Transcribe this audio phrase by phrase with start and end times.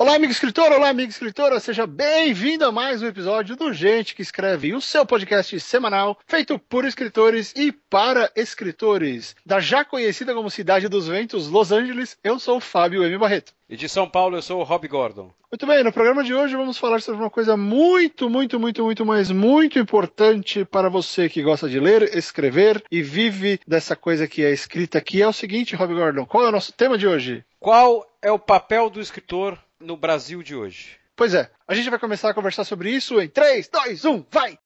[0.00, 4.22] Olá, amigo escritor, olá, amiga escritora, seja bem-vindo a mais um episódio do Gente que
[4.22, 9.36] Escreve, o seu podcast semanal feito por escritores e para escritores.
[9.44, 13.18] Da já conhecida como Cidade dos Ventos, Los Angeles, eu sou o Fábio M.
[13.18, 13.52] Barreto.
[13.68, 15.30] E de São Paulo, eu sou o Rob Gordon.
[15.52, 19.04] Muito bem, no programa de hoje vamos falar sobre uma coisa muito, muito, muito, muito,
[19.04, 24.42] mas muito importante para você que gosta de ler, escrever e vive dessa coisa que
[24.42, 27.44] é escrita, que é o seguinte, Rob Gordon, qual é o nosso tema de hoje?
[27.58, 30.98] Qual é o papel do escritor no Brasil de hoje?
[31.16, 34.58] Pois é, a gente vai começar a conversar sobre isso em 3, 2, 1, vai!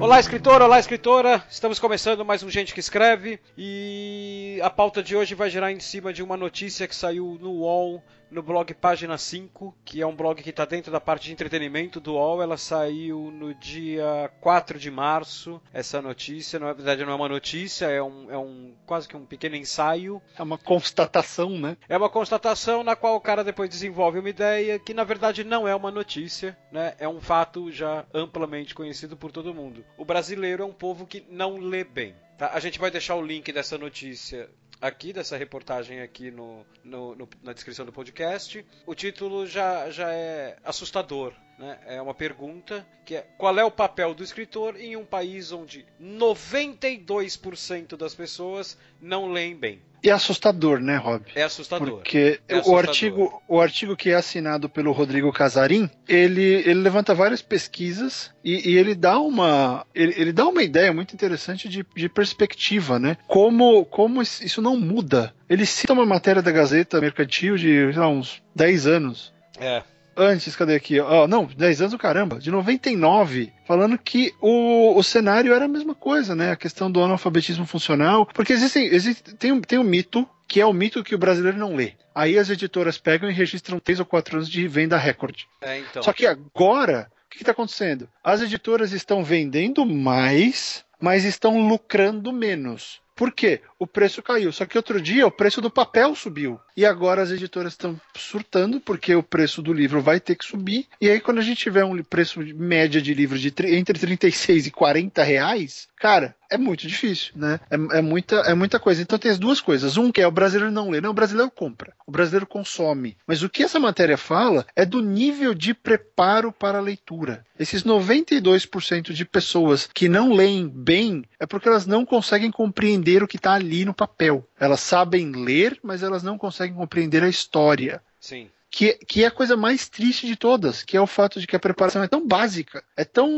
[0.00, 1.44] Olá, escritor, olá, escritora.
[1.50, 5.80] Estamos começando mais um Gente que Escreve e a pauta de hoje vai girar em
[5.80, 10.14] cima de uma notícia que saiu no UOL no blog Página 5, que é um
[10.14, 12.42] blog que está dentro da parte de entretenimento do UOL.
[12.42, 16.58] Ela saiu no dia 4 de março, essa notícia.
[16.58, 20.20] Na verdade, não é uma notícia, é um, é um quase que um pequeno ensaio.
[20.36, 21.76] É uma constatação, né?
[21.88, 25.66] É uma constatação na qual o cara depois desenvolve uma ideia que, na verdade, não
[25.66, 26.94] é uma notícia, né?
[26.98, 29.84] É um fato já amplamente conhecido por todo mundo.
[29.96, 32.14] O brasileiro é um povo que não lê bem.
[32.36, 32.50] Tá?
[32.52, 34.48] A gente vai deixar o link dessa notícia
[34.80, 38.64] aqui, dessa reportagem aqui no, no, no, na descrição do podcast.
[38.86, 41.32] O título já, já é assustador.
[41.58, 41.78] Né?
[41.86, 45.84] É uma pergunta que é qual é o papel do escritor em um país onde
[46.00, 49.82] 92% das pessoas não leem bem.
[50.02, 51.22] E é assustador, né, Rob?
[51.34, 51.88] É assustador.
[51.88, 52.74] Porque é assustador.
[52.74, 58.30] O, artigo, o artigo que é assinado pelo Rodrigo Casarim, ele, ele levanta várias pesquisas
[58.44, 62.98] e, e ele dá uma ele, ele, dá uma ideia muito interessante de, de perspectiva,
[62.98, 63.16] né?
[63.26, 65.34] Como, como isso não muda.
[65.48, 69.32] Ele cita uma matéria da Gazeta Mercantil de lá, uns 10 anos.
[69.58, 69.82] É
[70.18, 70.98] antes, cadê aqui?
[71.00, 75.68] Ó, não, 10 anos do caramba, de 99, falando que o, o cenário era a
[75.68, 76.50] mesma coisa, né?
[76.50, 78.26] A questão do analfabetismo funcional.
[78.26, 81.74] Porque existem, existe, tem, tem um mito, que é o mito que o brasileiro não
[81.74, 81.92] lê.
[82.14, 85.46] Aí as editoras pegam e registram 3 ou 4 anos de venda recorde.
[85.60, 86.02] É, então.
[86.02, 88.08] Só que agora, o que está acontecendo?
[88.24, 93.00] As editoras estão vendendo mais, mas estão lucrando menos.
[93.14, 93.62] Por quê?
[93.78, 94.52] O preço caiu.
[94.52, 96.60] Só que outro dia o preço do papel subiu.
[96.76, 100.86] E agora as editoras estão surtando porque o preço do livro vai ter que subir.
[101.00, 104.70] E aí, quando a gente tiver um preço média de livro de entre 36 e
[104.70, 107.60] 40 reais, cara, é muito difícil, né?
[107.70, 109.02] É, é, muita, é muita coisa.
[109.02, 109.96] Então tem as duas coisas.
[109.96, 113.16] Um que é o brasileiro não lê, não, o brasileiro compra, o brasileiro consome.
[113.26, 117.44] Mas o que essa matéria fala é do nível de preparo para a leitura.
[117.58, 123.26] Esses 92% de pessoas que não leem bem é porque elas não conseguem compreender o
[123.26, 124.46] que está ali no papel.
[124.58, 128.02] Elas sabem ler, mas elas não conseguem compreender a história.
[128.20, 131.46] Sim que, que é a coisa mais triste de todas, que é o fato de
[131.46, 133.28] que a preparação é tão básica, é tão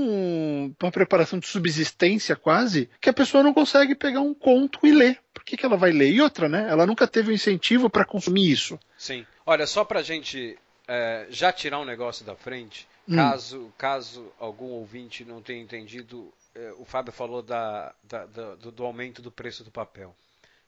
[0.80, 5.20] uma preparação de subsistência quase, que a pessoa não consegue pegar um conto e ler.
[5.32, 6.10] Por que, que ela vai ler?
[6.10, 6.66] E outra, né?
[6.68, 8.78] Ela nunca teve um incentivo para consumir isso.
[8.98, 9.24] Sim.
[9.46, 13.14] Olha, só pra gente é, já tirar um negócio da frente, hum.
[13.14, 16.32] caso, caso algum ouvinte não tenha entendido,
[16.78, 20.14] o Fábio falou da, da, do, do aumento do preço do papel.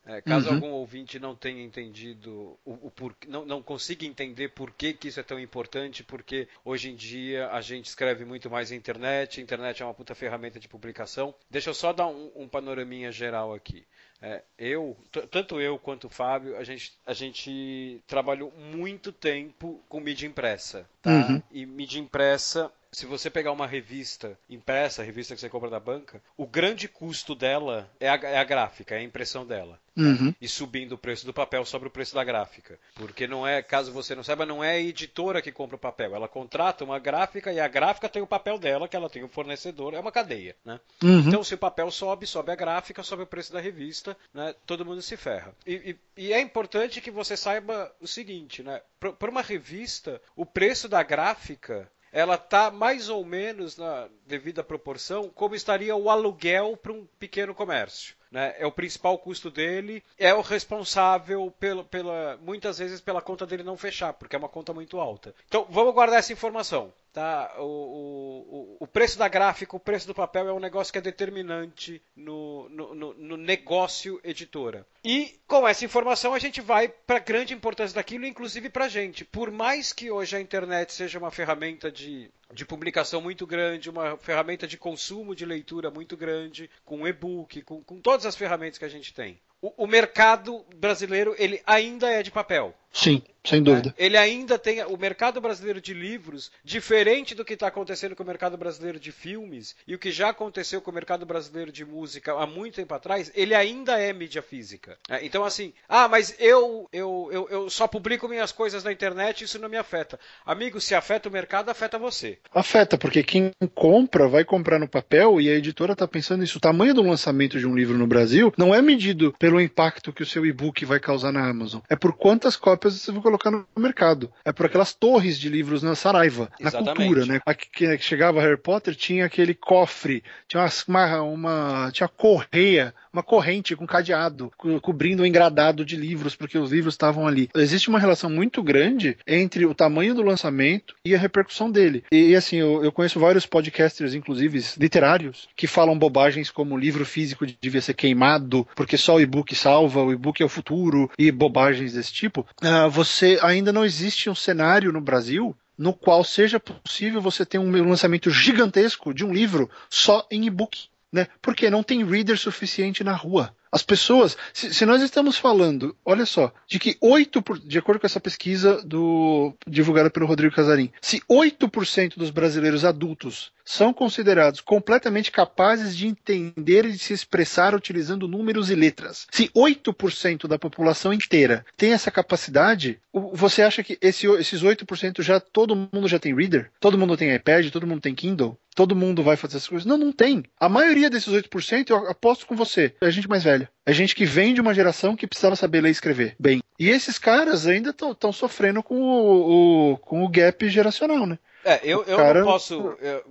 [0.04, 0.54] É, caso uhum.
[0.56, 5.06] algum ouvinte não tenha entendido o, o por, não, não consiga entender por que, que
[5.06, 9.38] isso é tão importante, porque hoje em dia a gente escreve muito mais na internet,
[9.38, 11.32] a internet é uma puta ferramenta de publicação.
[11.48, 13.87] Deixa eu só dar um, um panoraminha geral aqui.
[14.21, 14.97] É, eu,
[15.31, 20.88] tanto eu quanto o Fábio, a gente, a gente trabalhou muito tempo com mídia impressa.
[21.00, 21.10] Tá?
[21.10, 21.42] Uhum.
[21.50, 25.80] E mídia impressa se você pegar uma revista impressa, a revista que você compra da
[25.80, 29.80] banca, o grande custo dela é a, é a gráfica, é a impressão dela.
[29.97, 30.34] Uhum.
[30.41, 32.78] E subindo o preço do papel sobre o preço da gráfica.
[32.94, 36.14] Porque não é, caso você não saiba, não é a editora que compra o papel.
[36.14, 39.28] Ela contrata uma gráfica e a gráfica tem o papel dela, que ela tem o
[39.28, 40.54] fornecedor, é uma cadeia.
[40.62, 40.78] Né?
[41.03, 41.20] Uhum.
[41.20, 44.54] Então, se o papel sobe, sobe a gráfica, sobe o preço da revista, né?
[44.66, 45.54] todo mundo se ferra.
[45.66, 48.82] E, e, e é importante que você saiba o seguinte: né?
[48.98, 55.30] para uma revista, o preço da gráfica ela está mais ou menos na devida proporção
[55.30, 58.14] como estaria o aluguel para um pequeno comércio.
[58.32, 58.54] Né?
[58.58, 63.62] É o principal custo dele, é o responsável pelo, pela, muitas vezes pela conta dele
[63.62, 65.34] não fechar, porque é uma conta muito alta.
[65.46, 66.90] Então vamos guardar essa informação.
[67.12, 67.52] Tá?
[67.58, 71.02] O, o, o preço da gráfica, o preço do papel é um negócio que é
[71.02, 74.86] determinante no, no, no, no negócio editora.
[75.04, 78.88] E com essa informação a gente vai para a grande importância daquilo, inclusive para a
[78.88, 79.26] gente.
[79.26, 84.16] Por mais que hoje a internet seja uma ferramenta de de publicação muito grande, uma
[84.19, 88.84] ferramenta de consumo de leitura muito grande, com e-book, com, com todas as ferramentas que
[88.84, 89.41] a gente tem.
[89.60, 92.75] O, o, mercado brasileiro ele ainda é de papel.
[92.92, 93.92] Sim, sem dúvida.
[93.98, 98.27] Ele ainda tem o mercado brasileiro de livros, diferente do que está acontecendo com o
[98.27, 102.33] mercado brasileiro de filmes e o que já aconteceu com o mercado brasileiro de música
[102.34, 104.97] há muito tempo atrás, ele ainda é mídia física.
[105.09, 109.42] É, então, assim, ah, mas eu, eu, eu, eu só publico minhas coisas na internet,
[109.42, 110.21] isso não me afeta.
[110.47, 112.39] Amigo, se afeta o mercado, afeta você.
[112.54, 116.59] Afeta, porque quem compra vai comprar no papel e a editora está pensando nisso.
[116.59, 120.22] O tamanho do lançamento de um livro no Brasil não é medido pelo impacto que
[120.22, 123.66] o seu e-book vai causar na Amazon, é por quantas cópias você vai colocar no
[123.76, 124.30] mercado.
[124.44, 126.86] É por aquelas torres de livros na Saraiva, Exatamente.
[126.86, 127.40] na cultura, né?
[127.46, 133.76] Aqui que chegava Harry Potter tinha aquele cofre, tinha uma, uma tinha correia, uma corrente
[133.76, 137.48] com cadeado, co cobrindo o um engradado de livros, porque os livros estavam ali.
[137.54, 142.04] Existe uma relação muito grande entre o tamanho do lançamento e a repercussão dele.
[142.10, 146.78] E, e assim, eu, eu, conheço vários podcasters, inclusive literários, que falam bobagens como o
[146.78, 151.10] livro físico devia ser queimado, porque só o e-book salva, o e-book é o futuro,
[151.18, 152.46] e bobagens desse tipo.
[152.72, 157.59] Uh, você ainda não existe um cenário no Brasil no qual seja possível você ter
[157.59, 160.86] um lançamento gigantesco de um livro só em e-book.
[161.13, 161.27] Né?
[161.42, 163.54] Porque não tem reader suficiente na rua.
[163.71, 168.01] As pessoas, se, se, nós estamos falando, olha só, de que 8%, por, de acordo
[168.01, 174.60] com essa pesquisa do, divulgada pelo Rodrigo Casarim, se 8% dos brasileiros adultos são considerados
[174.60, 180.59] completamente capazes de entender e de se expressar utilizando números e letras, se 8% da
[180.59, 186.18] população inteira tem essa capacidade, você acha que esse, esses 8% já todo mundo já
[186.18, 186.70] tem reader?
[186.80, 187.70] Todo mundo tem iPad?
[187.70, 188.59] Todo mundo tem Kindle?
[188.74, 189.86] Todo mundo vai fazer essas coisas?
[189.86, 190.44] Não, não tem.
[190.58, 193.70] A maioria desses 8%, eu aposto com você, é gente mais velha.
[193.84, 196.62] É gente que vem de uma geração que precisava saber ler e escrever bem.
[196.78, 201.38] E esses caras ainda estão sofrendo com o, o, com o gap geracional, né?
[201.65, 202.41] É, eu, eu cara...
[202.41, 202.97] não posso.
[203.00, 203.24] Eu,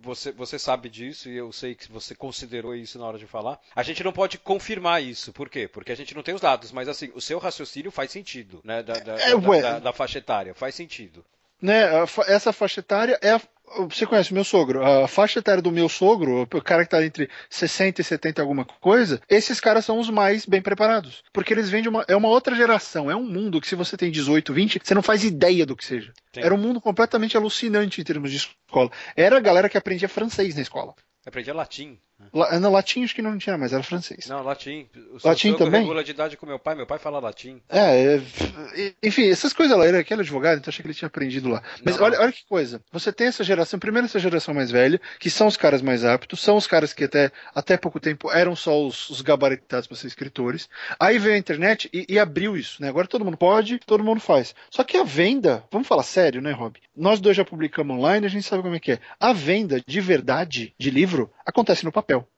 [0.00, 3.58] você, você sabe disso e eu sei que você considerou isso na hora de falar.
[3.74, 5.32] A gente não pode confirmar isso.
[5.32, 5.68] Por quê?
[5.68, 8.82] Porque a gente não tem os dados, mas assim, o seu raciocínio faz sentido, né?
[8.82, 11.24] Da, da, é, da, da, da faixa etária, faz sentido.
[11.60, 11.88] Né,
[12.28, 13.40] essa faixa etária é a,
[13.88, 14.84] você conhece o meu sogro?
[14.84, 18.64] A faixa etária do meu sogro, o cara que tá entre 60 e 70 alguma
[18.64, 21.22] coisa, esses caras são os mais bem preparados.
[21.32, 22.04] Porque eles vêm de uma.
[22.08, 25.02] É uma outra geração, é um mundo que se você tem 18, 20, você não
[25.02, 26.12] faz ideia do que seja.
[26.34, 26.40] Sim.
[26.40, 28.90] Era um mundo completamente alucinante em termos de escola.
[29.16, 30.94] Era a galera que aprendia francês na escola.
[31.28, 31.98] Aprendia latim.
[32.32, 34.26] La, não, latim acho que não tinha mais, era francês.
[34.26, 34.88] Não, latim.
[35.12, 35.82] O latim também?
[35.82, 37.62] regula de idade com meu pai, meu pai fala latim.
[37.68, 41.48] É, é enfim, essas coisas lá, ele era advogado, então achei que ele tinha aprendido
[41.48, 41.62] lá.
[41.84, 45.00] Mas não, olha, olha que coisa, você tem essa geração, primeiro essa geração mais velha,
[45.20, 48.56] que são os caras mais aptos, são os caras que até, até pouco tempo eram
[48.56, 50.68] só os, os gabaritados para ser escritores.
[50.98, 52.88] Aí veio a internet e, e, abriu isso, né?
[52.88, 54.54] Agora todo mundo pode, todo mundo faz.
[54.70, 56.78] Só que a venda, vamos falar sério, né, Rob?
[56.96, 58.98] Nós dois já publicamos online, a gente sabe como é que é.
[59.20, 62.28] A venda de verdade de livro acontece no papel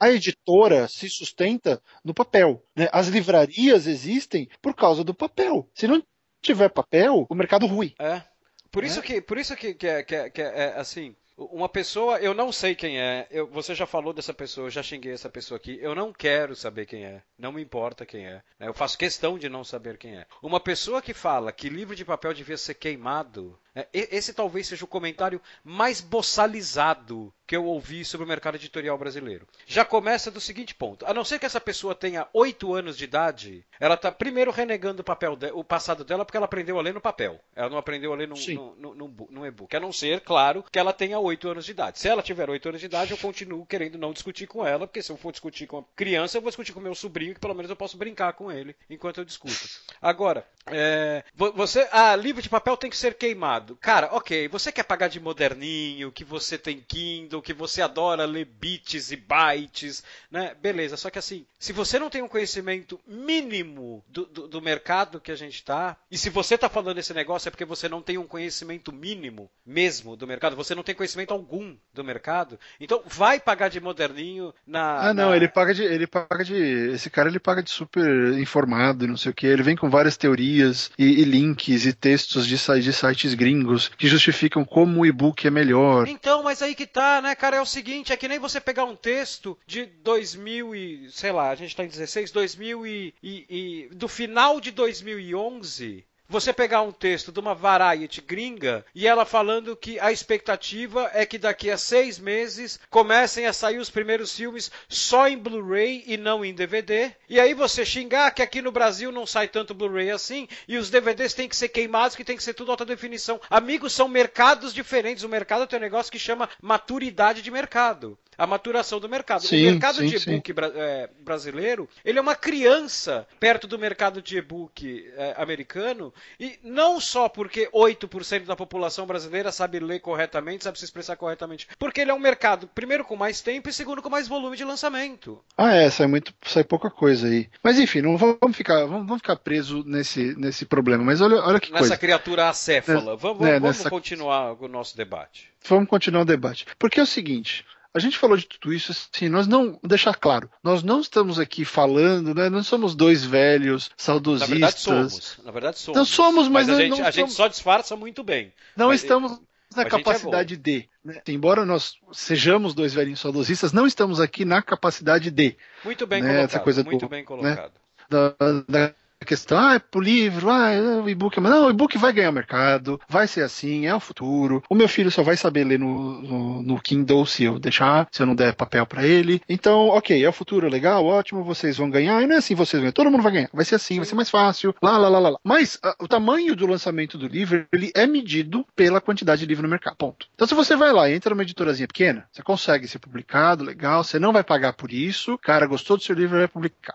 [0.00, 2.62] a editora se sustenta no papel.
[2.74, 2.88] Né?
[2.92, 5.68] As livrarias existem por causa do papel.
[5.74, 6.02] Se não
[6.40, 7.94] tiver papel, o mercado rui.
[7.98, 8.22] É.
[8.70, 9.02] Por isso é.
[9.02, 11.16] que, por isso que, que, é, que, é, que é, é assim.
[11.36, 13.28] Uma pessoa, eu não sei quem é.
[13.30, 15.78] Eu, você já falou dessa pessoa, eu já xinguei essa pessoa aqui.
[15.80, 17.22] Eu não quero saber quem é.
[17.38, 18.42] Não me importa quem é.
[18.58, 18.66] Né?
[18.66, 20.26] Eu faço questão de não saber quem é.
[20.42, 23.56] Uma pessoa que fala que livro de papel devia ser queimado.
[23.78, 23.86] Né?
[23.92, 29.46] Esse talvez seja o comentário mais boçalizado que eu ouvi sobre o mercado editorial brasileiro.
[29.66, 33.04] Já começa do seguinte ponto: a não ser que essa pessoa tenha 8 anos de
[33.04, 36.82] idade, ela está primeiro renegando o, papel de, o passado dela porque ela aprendeu a
[36.82, 37.40] ler no papel.
[37.54, 38.34] Ela não aprendeu a ler no,
[38.76, 39.74] no, no, no e-book.
[39.74, 42.00] A não ser, claro, que ela tenha 8 anos de idade.
[42.00, 45.02] Se ela tiver 8 anos de idade, eu continuo querendo não discutir com ela, porque
[45.02, 47.54] se eu for discutir com a criança, eu vou discutir com meu sobrinho, que pelo
[47.54, 49.56] menos eu posso brincar com ele enquanto eu discuto.
[50.02, 51.88] Agora, é, você.
[51.90, 53.67] Ah, livro de papel tem que ser queimado.
[53.76, 58.44] Cara, ok, você quer pagar de moderninho, que você tem Kindle que você adora ler
[58.44, 60.54] bits e bytes, né?
[60.60, 65.20] Beleza, só que assim, se você não tem um conhecimento mínimo do, do, do mercado
[65.20, 68.02] que a gente está, e se você está falando esse negócio é porque você não
[68.02, 73.02] tem um conhecimento mínimo mesmo do mercado, você não tem conhecimento algum do mercado, então
[73.06, 75.08] vai pagar de moderninho na.
[75.08, 75.36] Ah, não, na...
[75.36, 75.82] ele paga de.
[75.82, 76.54] Ele paga de.
[76.54, 79.46] Esse cara ele paga de super informado, não sei o que.
[79.46, 83.57] Ele vem com várias teorias e, e links e textos de, de sites gringos
[83.96, 86.08] que justificam como o e-book é melhor.
[86.08, 88.84] Então, mas aí que tá, né, cara, é o seguinte, é que nem você pegar
[88.84, 93.88] um texto de 2000 e, sei lá, a gente tá em 16, 2000 e, e,
[93.90, 99.24] e do final de 2011 você pegar um texto de uma Variety gringa e ela
[99.24, 104.36] falando que a expectativa é que daqui a seis meses comecem a sair os primeiros
[104.36, 107.12] filmes só em Blu-ray e não em DVD.
[107.30, 110.90] E aí você xingar que aqui no Brasil não sai tanto Blu-ray assim e os
[110.90, 113.40] DVDs têm que ser queimados, que tem que ser tudo alta definição.
[113.48, 115.24] Amigos, são mercados diferentes.
[115.24, 118.18] O mercado tem um negócio que chama maturidade de mercado.
[118.38, 119.42] A maturação do mercado.
[119.42, 124.22] Sim, o mercado sim, de e-book é, brasileiro, ele é uma criança perto do mercado
[124.22, 130.62] de e-book é, americano, e não só porque 8% da população brasileira sabe ler corretamente,
[130.64, 134.00] sabe se expressar corretamente, porque ele é um mercado, primeiro, com mais tempo e segundo,
[134.00, 135.42] com mais volume de lançamento.
[135.56, 137.48] Ah, é, sai, muito, sai pouca coisa aí.
[137.62, 141.02] Mas enfim, não vamos ficar, vamos, vamos ficar presos nesse, nesse problema.
[141.02, 141.96] Mas olha, olha que Nessa coisa.
[141.98, 143.16] criatura acéfala.
[143.16, 145.50] vamos, é, vamos nessa- continuar o nosso debate.
[145.66, 146.66] Vamos continuar o debate.
[146.78, 147.64] Porque é o seguinte.
[147.98, 151.64] A gente falou de tudo isso, assim, nós não, deixar claro, nós não estamos aqui
[151.64, 154.48] falando, né, não somos dois velhos Na saudosistas.
[154.50, 155.38] verdade somos.
[155.44, 155.98] Na verdade somos.
[155.98, 157.34] Não somos, mas a, não- gente, não a gente somos.
[157.34, 158.52] só disfarça muito bem.
[158.76, 159.32] Não Mas- estamos
[159.76, 160.88] na a é capacidade de.
[161.04, 161.20] né?
[161.28, 165.56] Embora nós sejamos dois velhinhos saudosistas, não estamos aqui na capacidade de.
[165.84, 166.48] Muito bem Né, colocado.
[166.50, 167.72] essa coisa muito do- bem colocado.
[168.08, 168.34] Da,
[168.68, 168.94] da
[169.26, 171.38] questão, ah, é pro livro, ah, é o e-book.
[171.40, 174.62] Mas não, o e-book vai ganhar mercado, vai ser assim, é o futuro.
[174.68, 178.22] O meu filho só vai saber ler no, no, no Kindle se eu deixar, se
[178.22, 179.40] eu não der papel para ele.
[179.48, 182.22] Então, ok, é o futuro, legal, ótimo, vocês vão ganhar.
[182.22, 183.50] E não é assim, vocês ganham, todo mundo vai ganhar.
[183.52, 185.28] Vai ser assim, vai ser mais fácil, lá, lá, lá, lá.
[185.30, 185.38] lá.
[185.44, 189.62] Mas ah, o tamanho do lançamento do livro, ele é medido pela quantidade de livro
[189.62, 190.26] no mercado, ponto.
[190.34, 194.04] Então, se você vai lá e entra numa editorazinha pequena, você consegue ser publicado, legal,
[194.04, 196.94] você não vai pagar por isso, cara, gostou do seu livro, vai publicar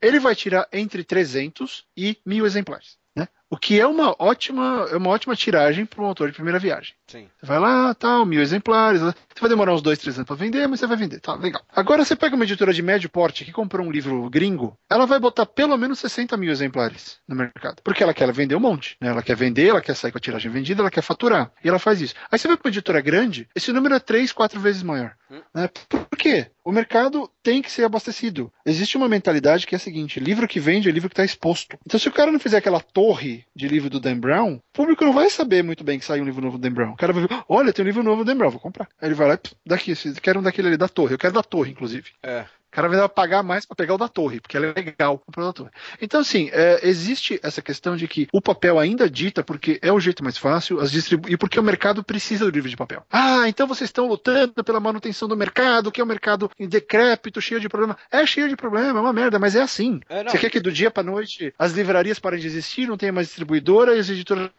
[0.00, 2.98] ele vai tirar entre 300 e 1000 exemplares.
[3.16, 3.26] Né?
[3.48, 6.94] O que é uma ótima, é uma ótima tiragem para um autor de primeira viagem.
[7.06, 7.28] Sim.
[7.40, 9.00] Você vai lá, tal, mil exemplares.
[9.00, 11.20] Você vai demorar uns dois, três anos para vender, mas você vai vender.
[11.20, 11.62] Tá, legal.
[11.74, 15.18] Agora você pega uma editora de médio porte que comprou um livro gringo, ela vai
[15.18, 17.80] botar pelo menos 60 mil exemplares no mercado.
[17.82, 18.98] Porque ela quer vender um monte.
[19.00, 19.08] Né?
[19.08, 21.50] Ela quer vender, ela quer sair com a tiragem vendida, ela quer faturar.
[21.64, 22.14] E ela faz isso.
[22.30, 25.14] Aí você vai para uma editora grande, esse número é três, quatro vezes maior.
[25.30, 25.40] Hum.
[25.54, 25.70] Né?
[25.88, 26.46] Por quê?
[26.64, 28.52] O mercado tem que ser abastecido.
[28.64, 31.78] Existe uma mentalidade que é a seguinte: livro que vende é livro que está exposto.
[31.86, 35.04] Então, se o cara não fizer aquela torre de livro do Dan Brown, o público
[35.04, 36.92] não vai saber muito bem que saiu um livro novo do Dan Brown.
[36.92, 38.88] O cara vai ver, olha, tem um livro novo do Dan Brown, vou comprar.
[39.00, 41.14] Aí ele vai lá, daqui, esse- quero um daquele ali da torre.
[41.14, 42.10] Eu quero da torre, inclusive.
[42.22, 42.44] É.
[42.76, 45.52] Cara vai pagar mais para pegar o da torre, porque é legal comprar o da
[45.54, 45.70] torre.
[45.98, 49.98] Então, assim, é, existe essa questão de que o papel ainda dita porque é o
[49.98, 53.02] jeito mais fácil as distribu e porque o mercado precisa do livro de papel.
[53.10, 57.58] Ah, então vocês estão lutando pela manutenção do mercado, que é um mercado decrépito, cheio
[57.60, 57.96] de problema.
[58.10, 59.98] É cheio de problema, é uma merda, mas é assim.
[60.06, 60.24] É.
[60.24, 63.28] Você quer que do dia para noite as livrarias parem de existir, não tenha mais
[63.28, 64.50] distribuidora e as editoras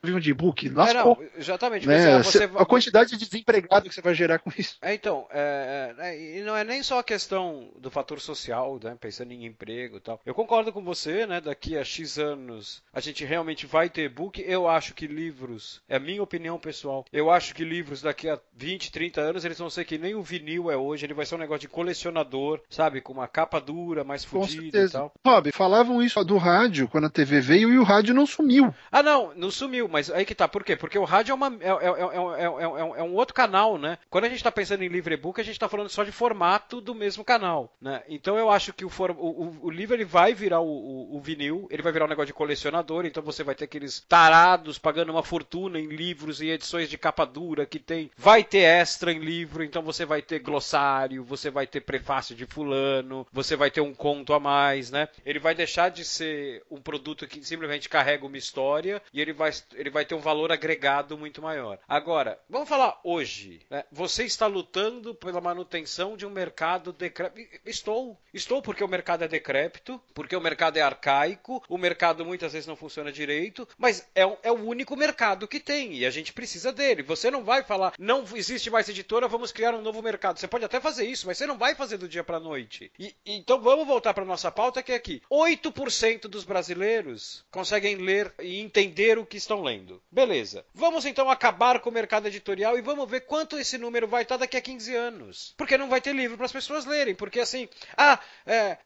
[0.00, 0.68] vivam de e-book?
[0.68, 1.88] É, não, exatamente.
[1.88, 2.22] né?
[2.22, 4.76] Você, Cê- você- A quantidade de desempregado que você vai gerar com isso.
[4.80, 8.96] É, então, é, é, e não é nem só a questão do fator social, né,
[9.00, 10.20] pensando em emprego e tal.
[10.24, 14.42] Eu concordo com você, né, daqui a X anos a gente realmente vai ter e-book.
[14.46, 18.38] Eu acho que livros, é a minha opinião pessoal, eu acho que livros daqui a
[18.54, 21.34] 20, 30 anos eles vão ser que nem o vinil é hoje, ele vai ser
[21.34, 24.92] um negócio de colecionador, sabe, com uma capa dura, mais fodida e certeza.
[24.98, 25.12] tal.
[25.26, 28.74] Rob, falavam isso do rádio quando a TV veio e o rádio não sumiu.
[28.90, 30.46] Ah, não, não sumiu, mas aí que tá.
[30.48, 30.76] Por quê?
[30.76, 33.34] Porque o rádio é, uma, é, é- é- é- é- é um- é um outro
[33.34, 33.98] canal, né?
[34.10, 36.80] Quando a gente tá pensando em livro e-book, a gente tá falando só de formato
[36.80, 38.02] do mesmo canal, né?
[38.08, 41.20] Então eu acho que o, for- o- o- livro ele vai virar o, o- o
[41.20, 45.10] vinil, ele vai virar um negócio de colecionador, então você vai ter aqueles tarados pagando
[45.12, 48.10] uma fortuna em livros e edições de capa dura que tem.
[48.16, 52.46] Vai ter extra em livro, então você vai ter glossário, você vai ter prefácio de
[52.46, 55.08] fulano, você vai ter um conto a mais, né?
[55.24, 59.50] Ele vai deixar de ser um produto que simplesmente carrega uma história e ele vai,
[59.74, 61.78] ele vai ter um valor agregado muito maior.
[61.88, 63.60] Agora, vamos falar hoje.
[63.70, 63.84] né?
[63.92, 67.43] Você está lutando pela manutenção de um mercado decrépito.
[67.64, 68.18] Estou.
[68.32, 72.66] Estou porque o mercado é decrépito, porque o mercado é arcaico, o mercado muitas vezes
[72.66, 76.32] não funciona direito, mas é, o- é o único mercado que tem e a gente
[76.32, 77.02] precisa dele.
[77.02, 80.38] Você não vai falar, não existe mais editora, vamos criar um novo mercado.
[80.38, 82.90] Você pode até fazer isso, mas você não vai fazer do dia para noite.
[82.98, 85.22] E, então vamos voltar para nossa pauta que é aqui.
[85.30, 90.02] 8% dos brasileiros conseguem ler e entender o que estão lendo.
[90.10, 90.64] Beleza.
[90.74, 94.36] Vamos então acabar com o mercado editorial e vamos ver quanto esse número vai estar
[94.36, 95.54] daqui a 15 anos.
[95.56, 97.14] Porque não vai ter livro para as pessoas lerem.
[97.26, 98.78] Porque assim, ah, é,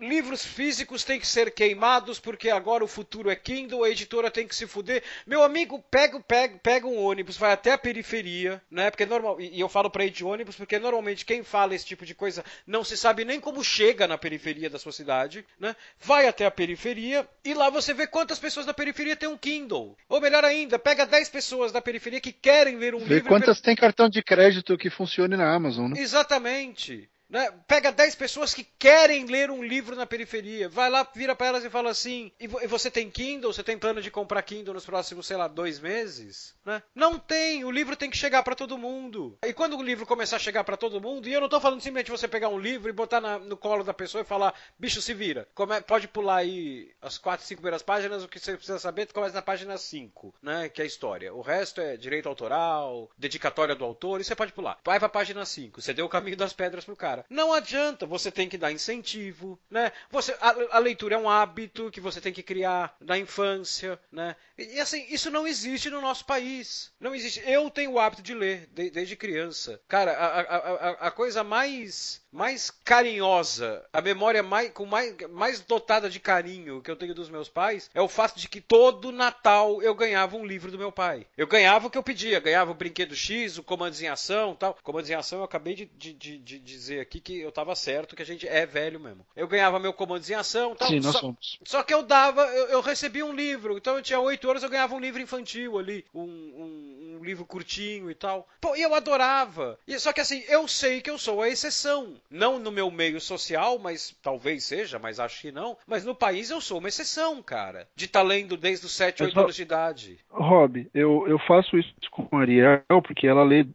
[0.00, 4.46] livros físicos têm que ser queimados porque agora o futuro é Kindle, a editora tem
[4.46, 5.02] que se fuder.
[5.26, 8.90] Meu amigo, pega, pega, pega um ônibus, vai até a periferia, né?
[8.90, 12.04] Porque normal, e eu falo para ir de ônibus porque normalmente quem fala esse tipo
[12.04, 15.74] de coisa não se sabe nem como chega na periferia da sua cidade, né?
[16.00, 19.96] Vai até a periferia e lá você vê quantas pessoas da periferia têm um Kindle.
[20.08, 23.28] Ou melhor ainda, pega 10 pessoas da periferia que querem ler um Ver livro.
[23.28, 26.00] quantas tem cartão de crédito que funcione na Amazon, né?
[26.00, 27.08] Exatamente.
[27.28, 27.52] Né?
[27.66, 31.64] Pega 10 pessoas que querem ler um livro na periferia, vai lá, vira para elas
[31.64, 33.52] e fala assim: e, você tem Kindle?
[33.52, 36.54] Você tem plano de comprar Kindle nos próximos, sei lá, dois meses?
[36.64, 36.82] Né?
[36.94, 39.36] Não tem, o livro tem que chegar para todo mundo.
[39.44, 41.80] E quando o livro começar a chegar para todo mundo, e eu não tô falando
[41.80, 45.02] simplesmente você pegar um livro e botar na, no colo da pessoa e falar: bicho,
[45.02, 45.48] se vira.
[45.52, 49.34] Come, pode pular aí as 4, 5 primeiras páginas, o que você precisa saber, começa
[49.34, 50.68] na página 5, né?
[50.68, 51.34] Que é a história.
[51.34, 54.78] O resto é direito autoral, dedicatória do autor, e você pode pular.
[54.84, 57.26] Vai pra página 5, você deu o caminho das pedras pro cara cara.
[57.30, 59.92] Não adianta, você tem que dar incentivo, né?
[60.10, 64.36] Você, a, a leitura é um hábito que você tem que criar na infância, né?
[64.58, 66.92] E, e, assim, isso não existe no nosso país.
[67.00, 67.42] Não existe.
[67.46, 69.80] Eu tenho o hábito de ler de, desde criança.
[69.88, 76.10] Cara, a, a, a, coisa mais mais carinhosa, a memória mais, com mais, mais dotada
[76.10, 79.82] de carinho que eu tenho dos meus pais é o fato de que todo Natal
[79.82, 81.26] eu ganhava um livro do meu pai.
[81.36, 84.76] Eu ganhava o que eu pedia, ganhava o brinquedo X, o comandos em ação tal.
[84.82, 88.14] Comandos em ação eu acabei de, de, de, de dizer aqui que eu tava certo,
[88.14, 89.24] que a gente é velho mesmo.
[89.34, 90.88] Eu ganhava meu comandos em ação tal.
[90.88, 91.58] Sim, nós só, somos.
[91.64, 94.68] Só que eu dava, eu, eu recebia um livro, então eu tinha 8 anos, eu
[94.68, 98.46] ganhava um livro infantil ali, um, um, um livro curtinho e tal.
[98.60, 99.78] Pô, e eu adorava.
[99.88, 103.20] E, só que assim, eu sei que eu sou a exceção não no meu meio
[103.20, 105.76] social, mas talvez seja, mas acho que não.
[105.86, 107.86] Mas no país eu sou uma exceção, cara.
[107.94, 110.18] De estar tá lendo desde os 7, 8 anos de idade.
[110.30, 113.66] Rob, eu, eu faço isso com a Ariel porque ela lê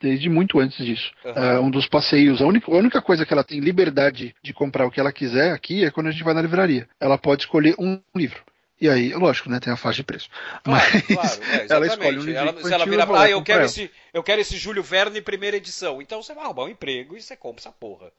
[0.00, 1.12] desde muito antes disso.
[1.24, 1.32] Uhum.
[1.32, 4.86] É, um dos passeios, a única, a única coisa que ela tem liberdade de comprar
[4.86, 6.88] o que ela quiser aqui é quando a gente vai na livraria.
[6.98, 8.42] Ela pode escolher um livro.
[8.80, 10.30] E aí, lógico, né, tem a faixa de preço.
[10.64, 13.64] Claro, Mas claro, é, ela escolhe um livro ela, Se ela vira, ah, eu quero,
[13.64, 16.00] esse, eu quero esse Júlio Verne primeira edição.
[16.00, 18.10] Então você vai arrumar um emprego e você compra essa porra.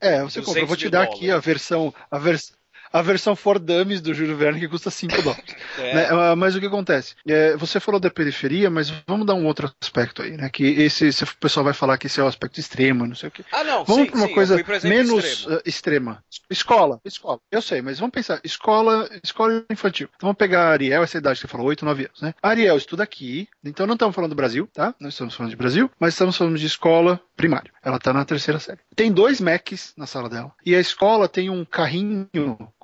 [0.00, 0.60] É, você compra.
[0.60, 1.16] Eu vou te dar dólares.
[1.16, 2.56] aqui a versão, a versão
[2.94, 5.56] a versão for dummies do Júlio Verne que custa 5 dólares.
[5.78, 5.94] é.
[5.94, 6.08] né?
[6.12, 7.16] Ah, mas o que acontece?
[7.26, 10.48] É, você falou da periferia, mas vamos dar um outro aspecto aí, né?
[10.48, 13.30] Que esse, esse o pessoal vai falar que esse é o aspecto extremo, não sei
[13.30, 13.44] o quê.
[13.50, 15.56] Ah, não, vamos para uma sim, coisa menos extremo.
[15.56, 16.24] Uh, extrema.
[16.48, 17.40] Escola, escola.
[17.50, 20.08] Eu sei, mas vamos pensar, escola, escola infantil.
[20.14, 22.32] Então vamos pegar a Ariel, essa idade que você falou, 8, 9 anos, né?
[22.40, 24.94] A Ariel estuda aqui, então não estamos falando do Brasil, tá?
[25.00, 27.72] Não estamos falando de Brasil, mas estamos falando de escola primária.
[27.82, 28.78] Ela está na terceira série.
[28.94, 30.52] Tem dois Macs na sala dela.
[30.64, 32.28] E a escola tem um carrinho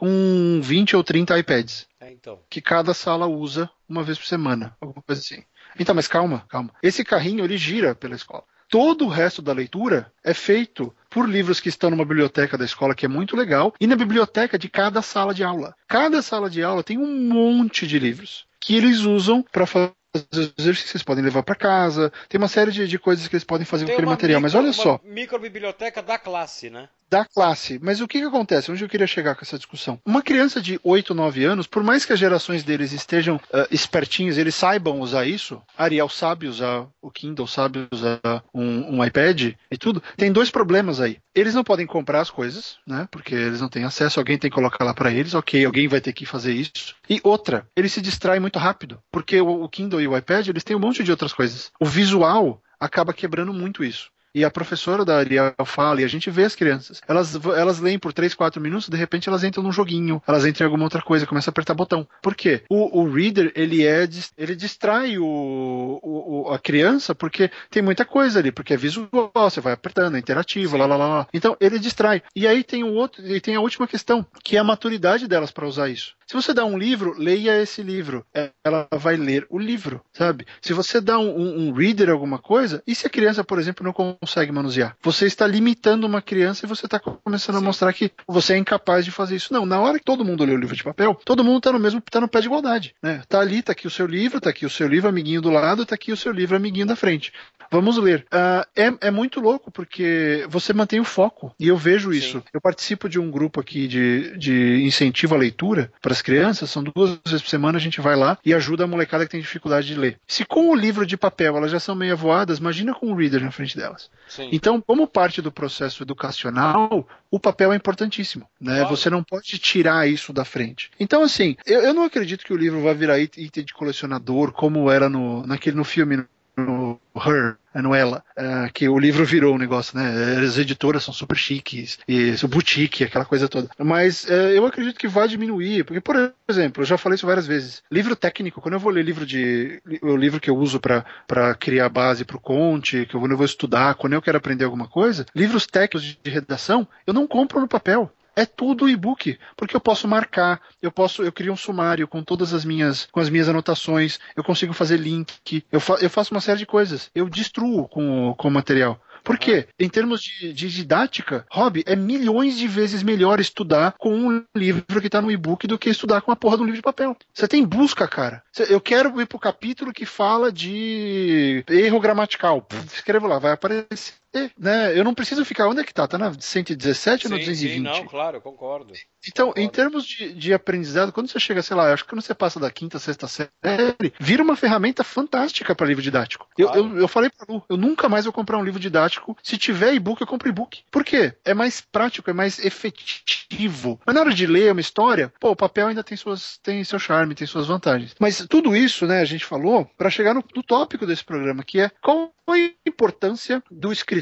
[0.01, 1.87] com 20 20 ou 30 iPads.
[2.01, 2.39] É, então.
[2.49, 5.45] Que cada sala usa uma vez por semana, alguma coisa assim.
[5.79, 6.73] Então, mas calma, calma.
[6.83, 8.45] Esse carrinho ele gira pela escola.
[8.69, 12.95] Todo o resto da leitura é feito por livros que estão numa biblioteca da escola,
[12.95, 15.75] que é muito legal, e na biblioteca de cada sala de aula.
[15.89, 19.93] Cada sala de aula tem um monte de livros que eles usam para fazer
[20.33, 23.45] exercícios que vocês podem levar para casa, tem uma série de, de, coisas que eles
[23.45, 25.01] podem fazer tem com aquele material, micro, mas olha só.
[25.05, 26.89] Micro biblioteca da classe, né?
[27.11, 27.79] Da classe.
[27.83, 28.71] Mas o que, que acontece?
[28.71, 29.99] Onde eu queria chegar com essa discussão?
[30.07, 34.39] Uma criança de 8, 9 anos, por mais que as gerações deles estejam uh, espertinhos,
[34.39, 38.21] eles saibam usar isso, Ariel sabe usar o Kindle, sabe usar
[38.55, 41.19] um, um iPad e tudo, tem dois problemas aí.
[41.35, 43.09] Eles não podem comprar as coisas, né?
[43.11, 46.01] Porque eles não têm acesso, alguém tem que colocar lá para eles, ok, alguém vai
[46.01, 46.95] ter que fazer isso.
[47.09, 50.63] E outra, eles se distraem muito rápido, porque o, o Kindle e o iPad, eles
[50.63, 51.73] têm um monte de outras coisas.
[51.81, 54.11] O visual acaba quebrando muito isso.
[54.35, 57.01] E a professora da Ariel fala, e a gente vê as crianças.
[57.09, 60.65] Elas, elas leem por 3, 4 minutos, de repente elas entram num joguinho, elas entram
[60.65, 62.07] em alguma outra coisa, começam a apertar botão.
[62.23, 62.63] Por quê?
[62.69, 68.39] O, o reader, ele é ele distrai o, o, a criança porque tem muita coisa
[68.39, 71.27] ali, porque é visual, você vai apertando, é interativo, lá, lá, lá, lá.
[71.35, 72.23] Então, ele distrai.
[72.35, 75.51] E aí tem o outro, e tem a última questão, que é a maturidade delas
[75.51, 76.15] para usar isso.
[76.31, 78.25] Se você dá um livro, leia esse livro.
[78.65, 80.47] Ela vai ler o livro, sabe?
[80.63, 83.85] Se você dá um, um, um reader alguma coisa, e se a criança, por exemplo,
[83.85, 84.97] não consegue manusear?
[85.03, 87.63] Você está limitando uma criança e você está começando Sim.
[87.63, 89.53] a mostrar que você é incapaz de fazer isso.
[89.53, 91.81] Não, na hora que todo mundo lê o livro de papel, todo mundo está no
[91.81, 93.25] mesmo, está no pé de igualdade, né?
[93.29, 95.85] Tá ali, tá aqui o seu livro, tá aqui o seu livro amiguinho do lado,
[95.85, 97.33] tá aqui o seu livro amiguinho da frente.
[97.71, 98.27] Vamos ler.
[98.33, 102.39] Uh, é, é, muito louco porque você mantém o foco e eu vejo isso.
[102.39, 102.45] Sim.
[102.53, 106.71] Eu participo de um grupo aqui de, de incentivo à leitura para as crianças.
[106.71, 109.41] São duas vezes por semana a gente vai lá e ajuda a molecada que tem
[109.41, 110.19] dificuldade de ler.
[110.27, 113.43] Se com o livro de papel elas já são meio avoadas, imagina com o reader
[113.43, 114.11] na frente delas.
[114.29, 114.49] Sim.
[114.53, 118.47] Então, como parte do processo educacional, o papel é importantíssimo.
[118.61, 118.81] Né?
[118.81, 118.97] Claro.
[118.97, 120.91] Você não pode tirar isso da frente.
[120.99, 124.91] Então, assim, eu, eu não acredito que o livro vá virar item de colecionador como
[124.91, 126.25] era no, naquele, no filme
[126.61, 130.39] no Her, no Ela, uh, que o livro virou um negócio, né?
[130.45, 133.69] As editoras são super chiques, e o boutique, aquela coisa toda.
[133.79, 137.47] Mas uh, eu acredito que vai diminuir, porque, por exemplo, eu já falei isso várias
[137.47, 137.83] vezes.
[137.91, 139.81] Livro técnico, quando eu vou ler livro de.
[140.03, 143.95] o livro que eu uso para criar base para o Conte, que eu vou estudar,
[143.95, 148.11] quando eu quero aprender alguma coisa, livros técnicos de redação, eu não compro no papel
[148.35, 152.53] é tudo e-book, porque eu posso marcar, eu posso, eu crio um sumário com todas
[152.55, 156.41] as minhas, com as minhas anotações, eu consigo fazer link, eu, fa eu faço uma
[156.41, 159.01] série de coisas, eu destruo com, com o material.
[159.23, 159.65] Porque, uhum.
[159.79, 165.01] em termos de, de, didática, Rob, é milhões de vezes melhor estudar com um livro
[165.01, 167.17] que está no e-book do que estudar com a porra de um livro de papel.
[167.33, 168.43] Você tem busca, cara.
[168.69, 172.67] Eu quero ir pro capítulo que fala de erro gramatical.
[172.87, 174.20] escrevo lá, vai aparecer
[174.59, 174.99] né?
[174.99, 175.69] Eu não preciso ficar.
[175.69, 176.07] Onde é que tá?
[176.07, 177.75] Tá na 117 ou no 220?
[177.75, 178.93] Sim, não, claro, eu concordo.
[179.27, 179.61] Então, concordo.
[179.61, 182.61] em termos de, de, aprendizado, quando você chega, sei lá, acho que quando você passa
[182.61, 186.49] da quinta, sexta série, vira uma ferramenta fantástica para livro didático.
[186.57, 186.79] Claro.
[186.79, 189.37] Eu, eu, eu, falei pra Lu, eu nunca mais vou comprar um livro didático.
[189.43, 190.83] Se tiver e-book, eu compro e-book.
[190.91, 191.35] Por quê?
[191.45, 194.01] É mais prático, é mais efetivo.
[194.07, 196.99] Mas na hora de ler uma história, pô, o papel ainda tem, suas, tem seu
[196.99, 198.15] charme, tem suas vantagens.
[198.19, 201.81] Mas tudo isso, né, a gente falou para chegar no, no tópico desse programa, que
[201.81, 204.20] é qual a importância do escritor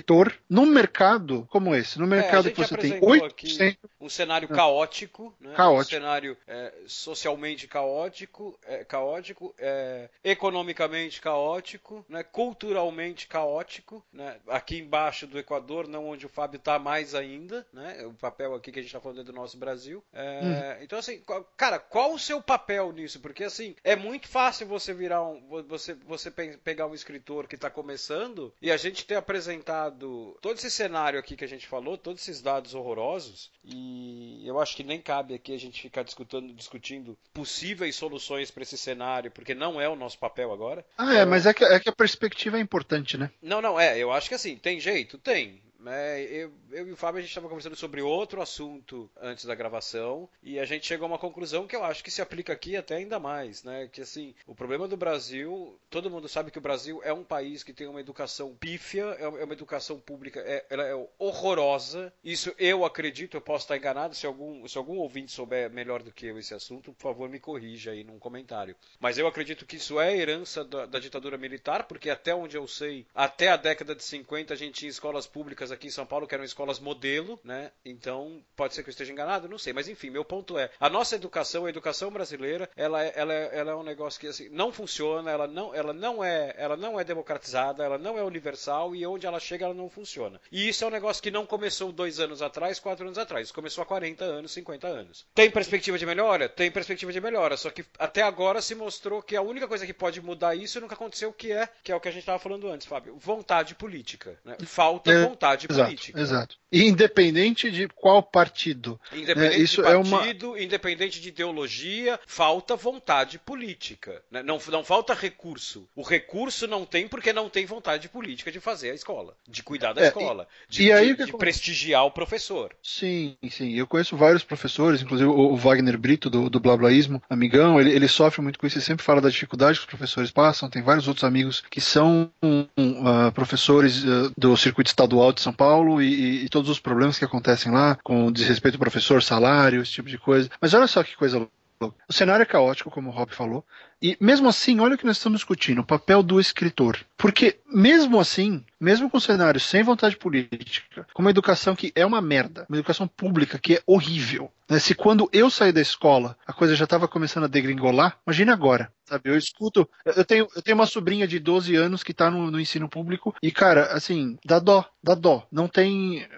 [0.48, 1.98] num mercado como esse?
[1.98, 3.76] No é, mercado é, que você tem 8%.
[4.00, 5.54] Um cenário caótico, né?
[5.54, 5.96] caótico.
[5.96, 12.22] um cenário é, socialmente caótico, é, caótico é, economicamente caótico, né?
[12.22, 14.04] culturalmente caótico.
[14.12, 14.36] Né?
[14.48, 18.04] Aqui embaixo do Equador, não onde o Fábio está mais ainda, né?
[18.06, 20.02] o papel aqui que a gente está falando é do nosso Brasil.
[20.14, 20.82] Hum.
[20.82, 21.22] Então, assim,
[21.56, 23.20] cara, qual o seu papel nisso?
[23.20, 25.62] Porque, assim, é muito fácil você virar um.
[25.68, 30.70] Você, você pegar um escritor que está começando e a gente ter apresentado todo esse
[30.70, 35.00] cenário aqui que a gente falou, todos esses dados horrorosos, e eu acho que nem
[35.00, 39.88] cabe aqui a gente ficar discutindo, discutindo possíveis soluções para esse cenário, porque não é
[39.88, 40.84] o nosso papel agora.
[40.96, 43.30] Ah, é, mas é que, é que a perspectiva é importante, né?
[43.42, 45.18] Não, não, é, eu acho que assim, tem jeito?
[45.18, 45.62] Tem.
[45.78, 46.22] Né?
[46.22, 50.28] Eu, eu e o Fábio a gente estava conversando sobre outro assunto antes da gravação
[50.42, 52.96] e a gente chegou a uma conclusão que eu acho que se aplica aqui até
[52.96, 53.88] ainda mais, né?
[53.92, 57.62] Que assim, o problema do Brasil, todo mundo sabe que o Brasil é um país
[57.62, 62.12] que tem uma educação pífia, é, é uma educação pública, é, ela é horrorosa.
[62.24, 64.14] Isso eu acredito, eu posso estar enganado.
[64.14, 67.38] Se algum, se algum ouvinte souber melhor do que eu esse assunto, por favor me
[67.38, 68.74] corrija aí num comentário.
[68.98, 72.66] Mas eu acredito que isso é herança da, da ditadura militar, porque até onde eu
[72.66, 76.06] sei, até a década de 50 a gente tinha escolas públicas escolas aqui em São
[76.06, 77.70] Paulo que eram escolas modelo, né?
[77.84, 79.72] Então, pode ser que eu esteja enganado, não sei.
[79.72, 83.50] Mas enfim, meu ponto é, a nossa educação, a educação brasileira, ela, é, ela, é,
[83.52, 86.98] ela é um negócio que assim, não funciona, ela não, ela, não é, ela não
[86.98, 90.40] é democratizada, ela não é universal e onde ela chega ela não funciona.
[90.50, 93.46] E isso é um negócio que não começou dois anos atrás, quatro anos atrás.
[93.46, 95.26] Isso começou há 40 anos, 50 anos.
[95.34, 96.48] Tem perspectiva de melhora?
[96.48, 97.56] Tem perspectiva de melhora.
[97.56, 100.94] Só que até agora se mostrou que a única coisa que pode mudar isso nunca
[100.94, 103.16] aconteceu, que é, que é o que a gente estava falando antes, Fábio.
[103.16, 104.38] Vontade política.
[104.44, 104.56] Né?
[104.64, 106.20] Falta é, vontade vontade exato, política.
[106.20, 106.56] Exato.
[106.70, 109.00] Independente de qual partido.
[109.12, 110.62] Independente é, isso de partido, é uma...
[110.62, 114.22] independente de ideologia, falta vontade política.
[114.30, 114.42] Né?
[114.42, 115.88] Não, não falta recurso.
[115.96, 119.92] O recurso não tem porque não tem vontade política de fazer a escola, de cuidar
[119.92, 122.74] da é, escola, e, de, e aí, de, de prestigiar o professor.
[122.82, 123.74] Sim, sim.
[123.74, 128.42] Eu conheço vários professores, inclusive o Wagner Brito, do, do Blablaísmo, amigão, ele, ele sofre
[128.42, 130.68] muito com isso, ele sempre fala da dificuldade que os professores passam.
[130.68, 136.02] Tem vários outros amigos que são uh, professores uh, do circuito estadual de São Paulo
[136.02, 140.08] e, e, todos os problemas que acontecem lá, com desrespeito ao professor, salário, esse tipo
[140.08, 140.50] de coisa.
[140.60, 141.38] Mas olha só que coisa
[141.80, 141.96] louca.
[142.08, 143.64] O cenário é caótico, como o Rob falou,
[144.00, 146.98] e mesmo assim, olha o que nós estamos discutindo: o papel do escritor.
[147.16, 152.20] Porque, mesmo assim, mesmo com cenários sem vontade política, com uma educação que é uma
[152.20, 154.78] merda, uma educação pública que é horrível, né?
[154.78, 158.92] se quando eu saí da escola a coisa já estava começando a degringolar, imagine agora.
[159.04, 159.88] Sabe, eu escuto.
[160.04, 163.34] Eu tenho, eu tenho uma sobrinha de 12 anos que está no, no ensino público
[163.42, 165.46] e, cara, assim, dá dó, dá dó.
[165.50, 166.28] Não tem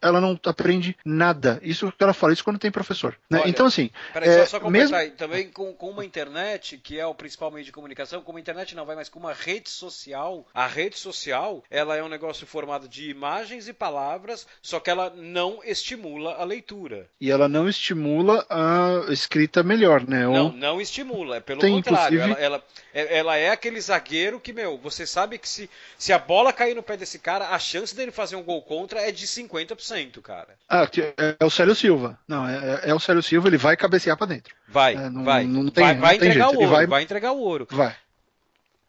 [0.00, 1.58] ela não aprende nada.
[1.62, 3.16] Isso que ela fala, isso quando tem professor.
[3.30, 3.40] Né?
[3.40, 3.90] Olha, então, assim.
[4.12, 4.96] Peraí, é, só, só mesmo...
[5.12, 8.74] também com, com, uma internet, que é o principal meio de comunicação, como a internet
[8.74, 10.46] não vai mais com uma rede social.
[10.52, 15.10] A rede social, ela é um negócio formado de imagens e palavras, só que ela
[15.10, 17.08] não estimula a leitura.
[17.20, 20.26] E ela não estimula a escrita melhor, né?
[20.26, 20.34] Ou...
[20.34, 22.18] Não, não estimula, é pelo tem, contrário.
[22.18, 22.42] Inclusive...
[22.42, 26.18] Ela, ela, é, ela é aquele zagueiro que, meu, você sabe que se, se a
[26.18, 29.26] bola cair no pé desse cara, a chance dele fazer um gol contra é de
[29.26, 30.56] 50%, cara.
[30.68, 32.18] Ah, é, é o Célio Silva.
[32.26, 34.54] Não, é, é, o Célio Silva, ele vai cabecear para dentro.
[34.68, 35.44] Vai, é, não, vai.
[35.44, 36.86] Não tem, vai, vai entregar o ouro, vai...
[36.86, 37.66] vai entregar o ouro.
[37.70, 37.96] Vai.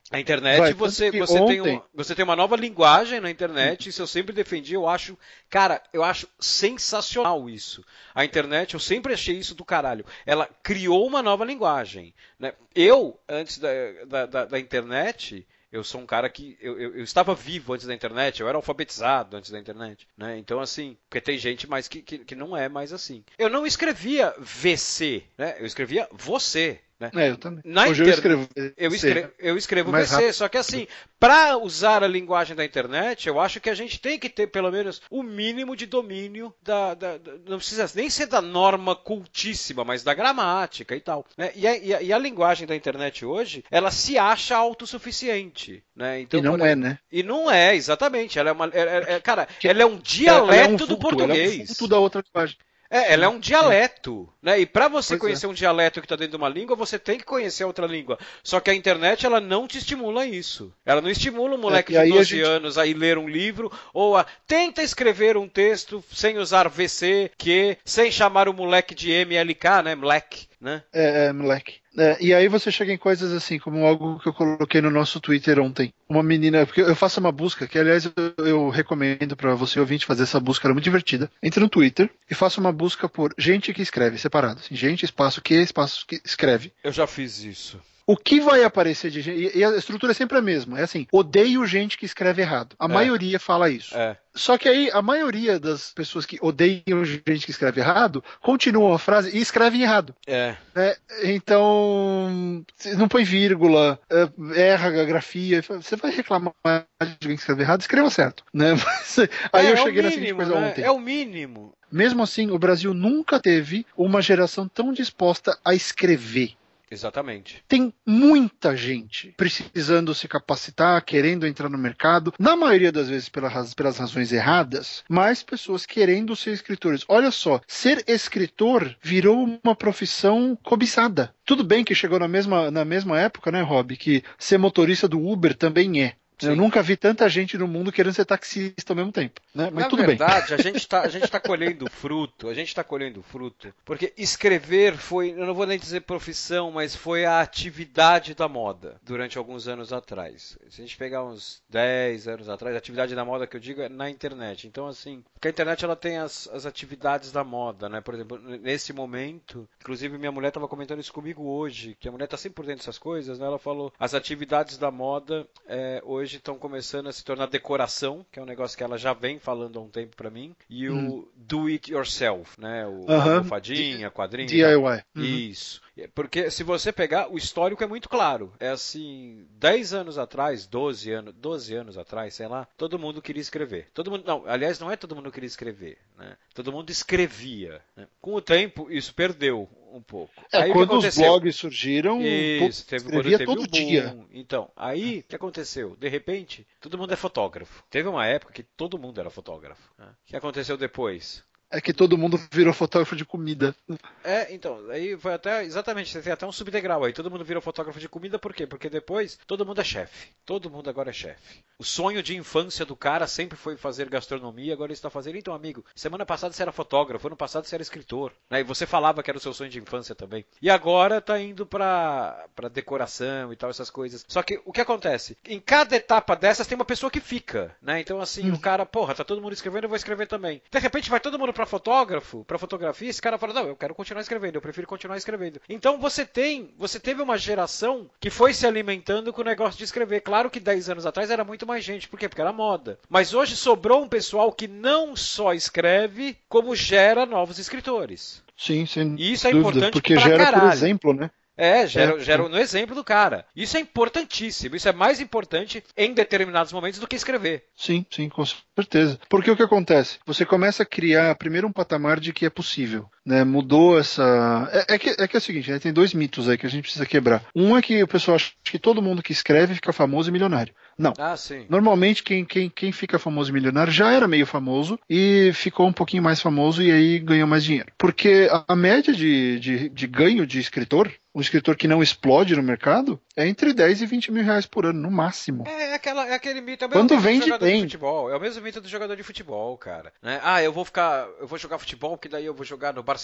[0.10, 4.02] A internet, Vai, você, você, tem uma, você tem uma nova linguagem na internet, isso
[4.02, 5.18] eu sempre defendi, eu acho,
[5.50, 7.84] cara, eu acho sensacional isso.
[8.16, 10.06] A internet, eu sempre achei isso do caralho.
[10.26, 12.13] Ela criou uma nova linguagem.
[12.40, 12.54] Né?
[12.74, 13.70] Eu, antes da,
[14.08, 17.86] da, da, da internet, eu sou um cara que eu, eu, eu, estava vivo antes
[17.86, 20.38] da internet, eu era alfabetizado antes da internet, né?
[20.38, 23.23] Então assim, porque tem gente mais que, que, que não é mais assim.
[23.38, 25.56] Eu não escrevia VC, né?
[25.60, 26.80] Eu escrevia você.
[26.99, 27.12] Né?
[27.15, 27.62] É, eu também.
[27.63, 28.07] Na Hoje inter...
[28.07, 28.49] eu escrevo.
[28.75, 30.33] Eu escrevo, eu escrevo VC, rápido.
[30.33, 30.88] só que assim,
[31.19, 34.71] para usar a linguagem da internet, eu acho que a gente tem que ter pelo
[34.71, 39.83] menos o mínimo de domínio da, da- da- não precisa nem ser da norma cultíssima,
[39.83, 41.23] mas da gramática e tal.
[41.38, 41.51] né?
[41.55, 46.21] E, a, e a- e a linguagem da internet hoje, ela se acha autossuficiente, né?
[46.21, 46.99] Então, E não é, né?
[47.12, 48.39] E não é, exatamente.
[48.39, 50.75] Ela é uma, é- é- é- cara, Que- ela é um Ela dialeto é um
[50.75, 51.53] do vulto, português.
[51.69, 52.57] Ela é um da outra linguagem.
[52.89, 54.60] É, ela é um dialeto, né?
[54.60, 55.21] E para você Pois é.
[55.21, 58.17] conhecer um dialeto que está dentro de uma língua, você tem que conhecer outra língua.
[58.43, 60.73] Só que a internet ela não te estimula isso.
[60.86, 63.17] Ela não estimula um moleque É, de aí a 12 gente- anos a ir ler
[63.17, 68.54] um livro ou a tenta escrever um texto sem usar VC, que sem chamar o
[68.54, 69.95] moleque de MLK, né?
[69.95, 70.84] Moleque, né?
[70.93, 71.76] É, é, moleque.
[71.98, 75.20] É, e aí você chega em coisas assim, como algo que eu coloquei no nosso
[75.20, 75.93] Twitter ontem.
[76.08, 80.06] Uma menina, porque eu faço uma busca, que aliás eu, eu recomendo pra você ouvinte
[80.06, 81.30] fazer essa busca, ela é muito divertida.
[81.41, 84.60] Entre no Twitter e faça uma busca por gente que escreve, separado.
[84.60, 86.72] Assim, gente, espaço que, espaço que escreve.
[86.84, 87.80] Eu já fiz isso.
[88.10, 89.58] O que vai aparecer de gente.
[89.58, 90.80] E, a estrutura é sempre a mesma.
[90.80, 92.74] É assim, odeio gente que escreve errado.
[92.80, 92.88] A É.
[92.88, 93.93] maioria fala isso.
[93.98, 94.15] É.
[94.34, 99.00] Só que aí a maioria das pessoas que odeiam gente que escreve errado continuam a
[99.00, 100.15] frase e escrevem errado.
[100.26, 100.56] É.
[100.74, 100.96] né?
[101.24, 102.63] Então,
[102.98, 105.62] não põe vírgula, é, erra a grafia.
[105.62, 108.43] Você vai reclamar de alguém que escreve errado, escreva certo.
[108.54, 108.74] Né?
[108.86, 109.20] Mas,
[109.52, 110.70] aí É, eu é cheguei na seguinte mínimo, coisa né?
[110.70, 110.82] ontem.
[110.84, 111.74] É o mínimo.
[111.91, 116.54] Mesmo assim, o Brasil nunca teve uma geração tão disposta a escrever.
[116.89, 117.63] Exatamente.
[117.67, 123.50] Tem muita gente precisando se capacitar, querendo entrar no mercado, na maioria das vezes pela
[123.50, 127.04] raz- pelas razões erradas, mas pessoas querendo ser escritores.
[127.08, 131.34] Olha só, ser escritor virou uma profissão cobiçada.
[131.45, 135.19] Tudo bem que chegou na mesma, na mesma época, né, Rob, que ser motorista do
[135.19, 136.13] Uber também é.
[136.39, 136.50] Sim.
[136.50, 139.41] Eu nunca vi tanta gente no mundo querendo ser taxista ao mesmo tempo.
[139.56, 139.69] Né?
[139.71, 140.15] Mas Na tudo bem.
[140.15, 144.13] verdade, a gente está a gente tá colhendo fruto, a gente está colhendo fruto, porque
[144.17, 149.38] escrever foi, eu não vou nem dizer profissão, mas foi a atividade da moda durante
[149.38, 150.58] alguns anos atrás.
[150.69, 153.82] Se a gente pegar uns 10 anos atrás, a atividade da moda que eu digo
[153.82, 154.67] é na internet.
[154.67, 158.00] Então, assim, porque a internet ela tem as, as atividades da moda, né?
[158.02, 162.26] Por exemplo, nesse momento, inclusive minha mulher estava comentando isso comigo hoje, que a mulher
[162.26, 163.45] está sempre por dentro dessas coisas, né?
[163.45, 168.38] Ela falou, as atividades da moda é, hoje estão começando a se tornar decoração, que
[168.38, 171.28] é um negócio que ela já vem falando há um tempo para mim, e o
[171.36, 172.86] do it yourself, né?
[172.86, 173.38] O Aham.
[173.38, 174.48] almofadinha, quadrinho.
[174.50, 174.76] DIY.
[174.76, 175.02] Uhum.
[175.16, 175.82] Isso.
[176.13, 178.54] Porque se você pegar, o histórico é muito claro.
[178.60, 183.42] É assim, 10 anos atrás, 12 anos, 12 anos atrás, sei lá, todo mundo queria
[183.42, 183.88] escrever.
[183.94, 186.36] Todo mundo, não, aliás, não é todo mundo queria escrever, né?
[186.54, 187.82] Todo mundo escrevia.
[187.96, 188.08] né?
[188.22, 190.34] Com o tempo, isso perdeu um pouco.
[190.52, 194.17] É, Aí quando os blogs surgiram, Isso, teve, escrevia teve todo o dia.
[194.32, 195.95] Então, aí o que aconteceu?
[195.95, 197.84] De repente, todo mundo é fotógrafo.
[197.89, 199.91] Teve uma época que todo mundo era fotógrafo.
[199.97, 200.08] né?
[200.08, 201.43] O que aconteceu depois?
[201.69, 203.75] É que todo mundo virou fotógrafo de comida.
[204.23, 207.12] É, então, aí foi até, exatamente, você tem até um subdegrau aí.
[207.12, 208.65] Todo mundo virou fotógrafo de comida, por quê?
[208.65, 210.30] Porque depois todo mundo é chefe.
[210.45, 211.62] Todo mundo agora é chefe.
[211.77, 215.38] O sonho de infância do cara sempre foi fazer gastronomia, agora ele está fazendo.
[215.38, 218.32] Então, amigo, semana passada você era fotógrafo, ano passado você era escritor.
[218.49, 218.62] Né?
[218.62, 220.45] E você falava que era o seu sonho de infância também.
[220.62, 224.25] E agora tá indo pra, pra decoração e tal, essas coisas.
[224.27, 225.38] Só que o que acontece?
[225.45, 227.99] Em cada etapa dessas tem uma pessoa que fica, né?
[227.99, 230.62] Então, assim, o cara, porra, tá todo mundo escrevendo, eu vou escrever também.
[230.71, 233.96] De repente vai todo mundo pra fotógrafo, pra fotografia, esse cara fala, não, eu quero
[233.96, 235.60] continuar escrevendo, eu prefiro continuar escrevendo.
[235.67, 239.84] Então você tem, você teve uma geração que foi se alimentando com o negócio de
[239.84, 240.22] escrever.
[240.22, 242.30] Claro que 10 anos atrás era muito mais gente, por quê?
[242.30, 243.00] Porque era moda.
[243.10, 248.43] Mas hoje sobrou um pessoal que não só escreve, como gera novos escritores.
[248.56, 250.62] Sim, sem E isso é dúvida, importante porque gera caralho.
[250.67, 251.32] por exemplo, né?
[251.58, 253.46] É, gera, gera no exemplo do cara.
[253.56, 254.76] Isso é importantíssimo.
[254.76, 257.65] Isso é mais importante em determinados momentos do que escrever.
[257.76, 259.20] Sim, sim, com certeza.
[259.28, 260.20] Porque o que acontece?
[260.26, 263.10] Você começa a criar primeiro um patamar de que é possível.
[263.28, 263.44] Né?
[263.44, 264.70] Mudou essa.
[264.72, 265.80] É, é que, é que é o seguinte, né?
[265.80, 267.44] tem dois mitos aí que a gente precisa quebrar.
[267.54, 270.74] Um é que o pessoal acha que todo mundo que escreve fica famoso e milionário.
[270.98, 271.13] Não.
[271.20, 271.66] Ah, sim.
[271.70, 275.94] Normalmente, quem, quem, quem fica famoso e milionário já era meio famoso e ficou um
[275.94, 277.92] pouquinho mais famoso e aí ganhou mais dinheiro.
[277.98, 282.56] Porque a, a média de, de, de ganho de escritor, um escritor que não explode
[282.56, 285.66] no mercado, é entre 10 e 20 mil reais por ano, no máximo.
[285.68, 286.86] É, é aquela, é aquele mito.
[286.86, 287.76] É Quando vende, do jogador tem.
[287.76, 288.32] de futebol.
[288.32, 290.12] É o mesmo mito do jogador de futebol, cara.
[290.24, 290.40] Né?
[290.42, 291.28] Ah, eu vou ficar.
[291.40, 293.16] Eu vou jogar futebol, que daí eu vou jogar no Barcelona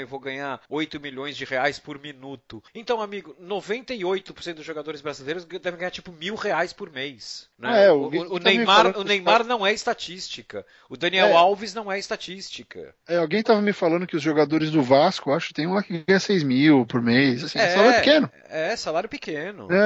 [0.00, 2.62] e vou ganhar 8 milhões de reais por minuto.
[2.74, 7.48] Então, amigo, 98% dos jogadores brasileiros devem ganhar tipo mil reais por mês.
[7.58, 7.68] Né?
[7.70, 10.64] Ah, é, o, o o- tá Neymar, o Neymar não é estatística.
[10.88, 11.32] O Daniel É.
[11.32, 12.94] Alves não é estatística.
[13.08, 16.04] É, alguém tava me falando que os jogadores do Vasco, acho, tem um lá que
[16.06, 17.70] ganha 6 mil por mês, assim, É.
[17.70, 18.30] salário pequeno.
[18.48, 19.68] É, salário pequeno.
[19.72, 19.76] É,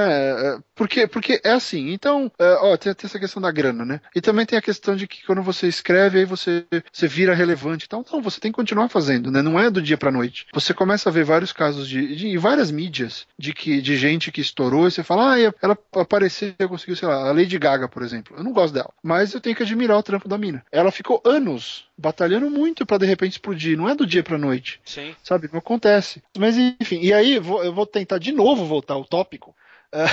[0.57, 4.01] é, porque, porque é assim, então é, ó, tem, tem, essa questão da grana, né?
[4.15, 7.85] E também tem a questão de que quando você escreve, aí você, você vira relevante.
[7.87, 9.43] Então, não, você tem que continuar fazendo, né?
[9.49, 10.47] Não é do dia pra noite.
[10.53, 14.31] Você começa a ver vários casos de, de em várias mídias de que de gente
[14.31, 18.03] que estourou e você fala, ah, ela apareceu, conseguiu, sei lá, a Lady Gaga, por
[18.03, 18.37] exemplo.
[18.37, 20.65] Eu não gosto dela, mas eu tenho que admirar o trampo da mina.
[20.71, 23.77] Ela ficou anos batalhando muito para de repente explodir.
[23.77, 24.81] Não é do dia pra noite.
[24.85, 25.15] Sim.
[25.23, 25.49] Sabe?
[25.51, 26.23] Não acontece.
[26.37, 29.55] Mas enfim, e aí eu vou tentar de novo voltar ao tópico.
[29.93, 30.05] É...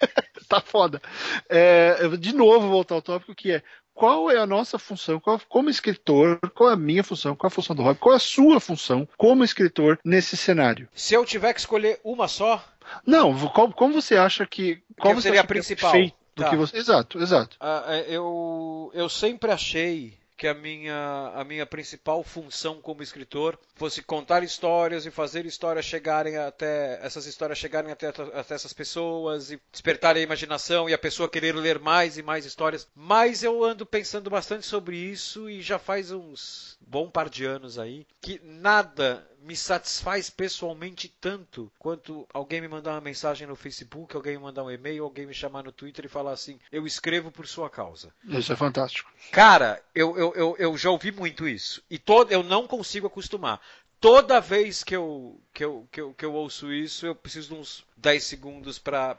[0.48, 1.00] tá foda.
[1.48, 3.62] É, de novo voltar ao tópico que é
[4.00, 7.52] qual é a nossa função qual, como escritor, qual é a minha função, qual é
[7.52, 10.88] a função do Rob, qual é a sua função como escritor nesse cenário.
[10.94, 12.64] Se eu tiver que escolher uma só?
[13.04, 14.82] Não, qual, como você acha que.
[14.98, 15.92] Qual que seria a principal?
[16.34, 16.50] do tá.
[16.50, 16.78] que você...
[16.78, 17.58] Exato, exato.
[17.60, 24.02] Uh, eu, eu sempre achei que a minha, a minha principal função como escritor fosse
[24.02, 29.60] contar histórias e fazer histórias chegarem até essas histórias chegarem até, até essas pessoas e
[29.70, 32.88] despertar a imaginação e a pessoa querer ler mais e mais histórias.
[32.94, 37.78] Mas eu ando pensando bastante sobre isso e já faz uns bom par de anos
[37.78, 44.14] aí que nada me satisfaz pessoalmente tanto quanto alguém me mandar uma mensagem no Facebook,
[44.14, 47.30] alguém me mandar um e-mail, alguém me chamar no Twitter e falar assim: eu escrevo
[47.30, 48.12] por sua causa.
[48.24, 49.10] Isso é fantástico.
[49.30, 51.82] Cara, eu, eu, eu, eu já ouvi muito isso.
[51.88, 53.60] E todo, eu não consigo acostumar.
[54.00, 57.60] Toda vez que eu, que eu, que eu, que eu ouço isso, eu preciso de
[57.60, 59.18] uns 10 segundos para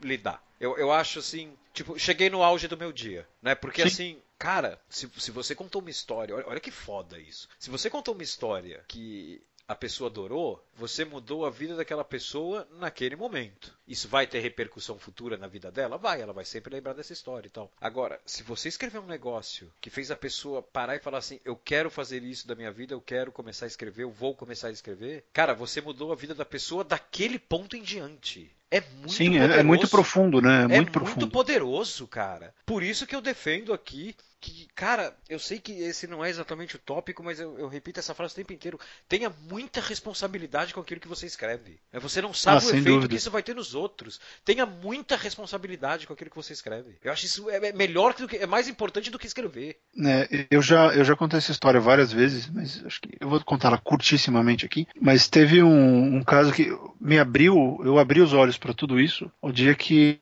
[0.00, 0.42] lidar.
[0.60, 3.54] Eu, eu acho assim, tipo, cheguei no auge do meu dia, né?
[3.54, 3.88] Porque Sim.
[3.88, 7.48] assim, Cara, se, se você contou uma história, olha, olha que foda isso.
[7.60, 12.66] Se você contou uma história que a pessoa adorou, você mudou a vida daquela pessoa
[12.72, 13.72] naquele momento.
[13.86, 15.96] Isso vai ter repercussão futura na vida dela?
[15.96, 17.70] Vai, ela vai sempre lembrar dessa história e tal.
[17.80, 21.54] Agora, se você escrever um negócio que fez a pessoa parar e falar assim: eu
[21.54, 24.72] quero fazer isso da minha vida, eu quero começar a escrever, eu vou começar a
[24.72, 28.50] escrever, cara, você mudou a vida da pessoa daquele ponto em diante.
[28.72, 29.58] É muito Sim, poderoso.
[29.60, 30.62] é muito profundo, né?
[30.62, 31.20] É muito, é profundo.
[31.20, 32.54] muito poderoso, cara.
[32.64, 36.74] Por isso que eu defendo aqui que, cara, eu sei que esse não é exatamente
[36.74, 38.78] o tópico, mas eu, eu, repito essa frase o tempo inteiro.
[39.08, 41.78] Tenha muita responsabilidade com aquilo que você escreve.
[41.92, 43.08] É, você não sabe ah, o efeito dúvida.
[43.08, 44.20] que isso vai ter nos outros.
[44.44, 46.96] Tenha muita responsabilidade com aquilo que você escreve.
[47.04, 49.78] Eu acho isso é, é melhor do que é mais importante do que escrever.
[50.04, 53.40] É, eu já eu já contei essa história várias vezes, mas acho que eu vou
[53.44, 54.88] contar ela curtissimamente aqui.
[55.00, 59.30] Mas teve um, um caso que me abriu, eu abri os olhos para tudo isso.
[59.40, 60.18] O dia que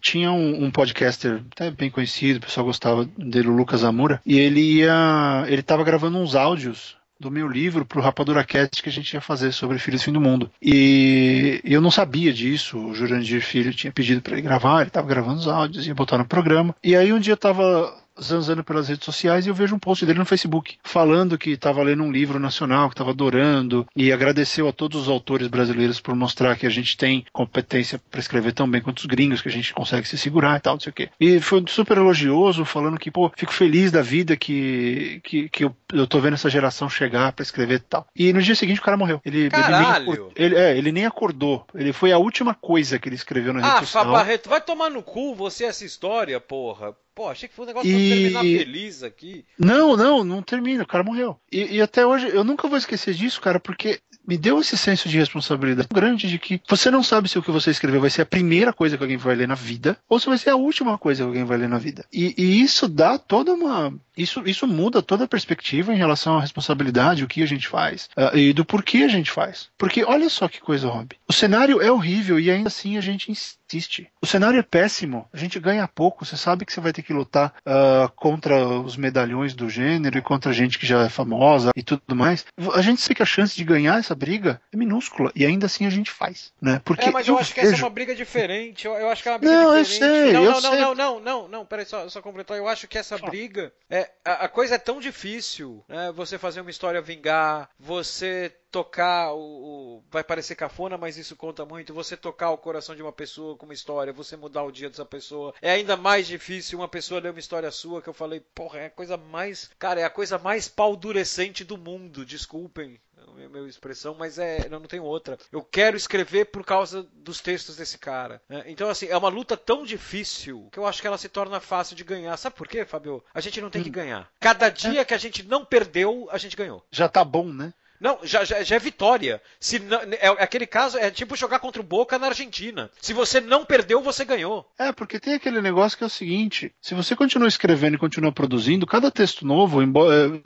[0.00, 4.38] tinha um, um podcaster até bem conhecido, o pessoal gostava dele, o Lucas Amura, e
[4.38, 5.44] ele ia.
[5.46, 9.20] ele estava gravando uns áudios do meu livro pro Rapadura Cast que a gente ia
[9.20, 10.50] fazer sobre Filhos do Fim do Mundo.
[10.62, 15.06] E eu não sabia disso, o Jurandir Filho tinha pedido para ele gravar, ele estava
[15.06, 16.74] gravando os áudios, ia botar no programa.
[16.82, 20.04] E aí um dia eu tava zanzando pelas redes sociais e eu vejo um post
[20.04, 24.68] dele no Facebook falando que estava lendo um livro nacional, que estava adorando e agradeceu
[24.68, 28.70] a todos os autores brasileiros por mostrar que a gente tem competência para escrever tão
[28.70, 30.94] bem quanto os gringos, que a gente consegue se segurar e tal, não sei o
[30.94, 31.10] quê.
[31.18, 35.74] E foi super elogioso, falando que, pô, fico feliz da vida que, que, que eu,
[35.92, 38.06] eu tô vendo essa geração chegar para escrever e tal.
[38.14, 39.20] E no dia seguinte o cara morreu.
[39.24, 40.12] Ele, Caralho!
[40.12, 41.66] Ele, nem, ele, é, ele nem acordou.
[41.74, 44.08] Ele foi a última coisa que ele escreveu na rede ah, social.
[44.08, 46.94] Ah, Barreto, vai tomar no cu você essa história, porra.
[47.14, 47.92] Pô, achei que foi um negócio e...
[47.92, 49.44] pra terminar feliz aqui.
[49.58, 51.38] Não, não, não termina, o cara morreu.
[51.50, 55.08] E, e, até hoje, eu nunca vou esquecer disso, cara, porque me deu esse senso
[55.08, 58.22] de responsabilidade grande de que você não sabe se o que você escreveu vai ser
[58.22, 60.96] a primeira coisa que alguém vai ler na vida ou se vai ser a última
[60.96, 62.04] coisa que alguém vai ler na vida.
[62.12, 63.92] E, e isso dá toda uma.
[64.16, 68.08] Isso, isso muda toda a perspectiva em relação à responsabilidade, o que a gente faz
[68.16, 69.68] uh, e do porquê a gente faz.
[69.78, 71.16] Porque olha só que coisa, Rob.
[71.26, 74.08] O cenário é horrível e ainda assim a gente insiste.
[74.20, 76.24] O cenário é péssimo, a gente ganha pouco.
[76.24, 80.22] Você sabe que você vai ter que lutar uh, contra os medalhões do gênero e
[80.22, 82.44] contra gente que já é famosa e tudo mais.
[82.74, 85.86] A gente sabe que a chance de ganhar essa briga é minúscula e ainda assim
[85.86, 86.80] a gente faz, né?
[86.84, 88.86] Porque é, mas eu, eu acho que essa é uma briga diferente.
[88.86, 90.02] Eu, eu acho que é uma briga não, diferente.
[90.02, 90.70] Eu sei, não, eu não, sei.
[90.70, 92.56] não, não, não, não, não, peraí, só, só completar.
[92.56, 96.12] Eu acho que essa briga é a, a coisa é tão difícil, né?
[96.14, 101.64] Você fazer uma história vingar, você tocar o, o, vai parecer cafona, mas isso conta
[101.64, 101.94] muito.
[101.94, 105.04] Você tocar o coração de uma pessoa com uma história, você mudar o dia dessa
[105.04, 105.54] pessoa.
[105.60, 108.86] É ainda mais difícil uma pessoa ler uma história sua que eu falei, porra, é
[108.86, 112.24] a coisa mais, cara, é a coisa mais paldurecente do mundo.
[112.24, 113.00] Desculpem
[113.44, 115.38] a minha expressão, mas é, eu não tenho outra.
[115.50, 118.42] Eu quero escrever por causa dos textos desse cara.
[118.48, 118.64] Né?
[118.66, 121.96] Então, assim, é uma luta tão difícil que eu acho que ela se torna fácil
[121.96, 122.36] de ganhar.
[122.36, 123.24] Sabe por quê, Fabio?
[123.32, 123.92] A gente não tem que hum.
[123.92, 124.30] ganhar.
[124.38, 126.84] Cada dia que a gente não perdeu, a gente ganhou.
[126.90, 127.72] Já tá bom, né?
[128.00, 129.42] Não, já, já, já é vitória.
[129.60, 132.90] Se não, é, aquele caso é tipo jogar contra o Boca na Argentina.
[133.00, 134.66] Se você não perdeu, você ganhou.
[134.78, 138.32] É, porque tem aquele negócio que é o seguinte: se você continua escrevendo e continua
[138.32, 140.40] produzindo, cada texto novo, embora,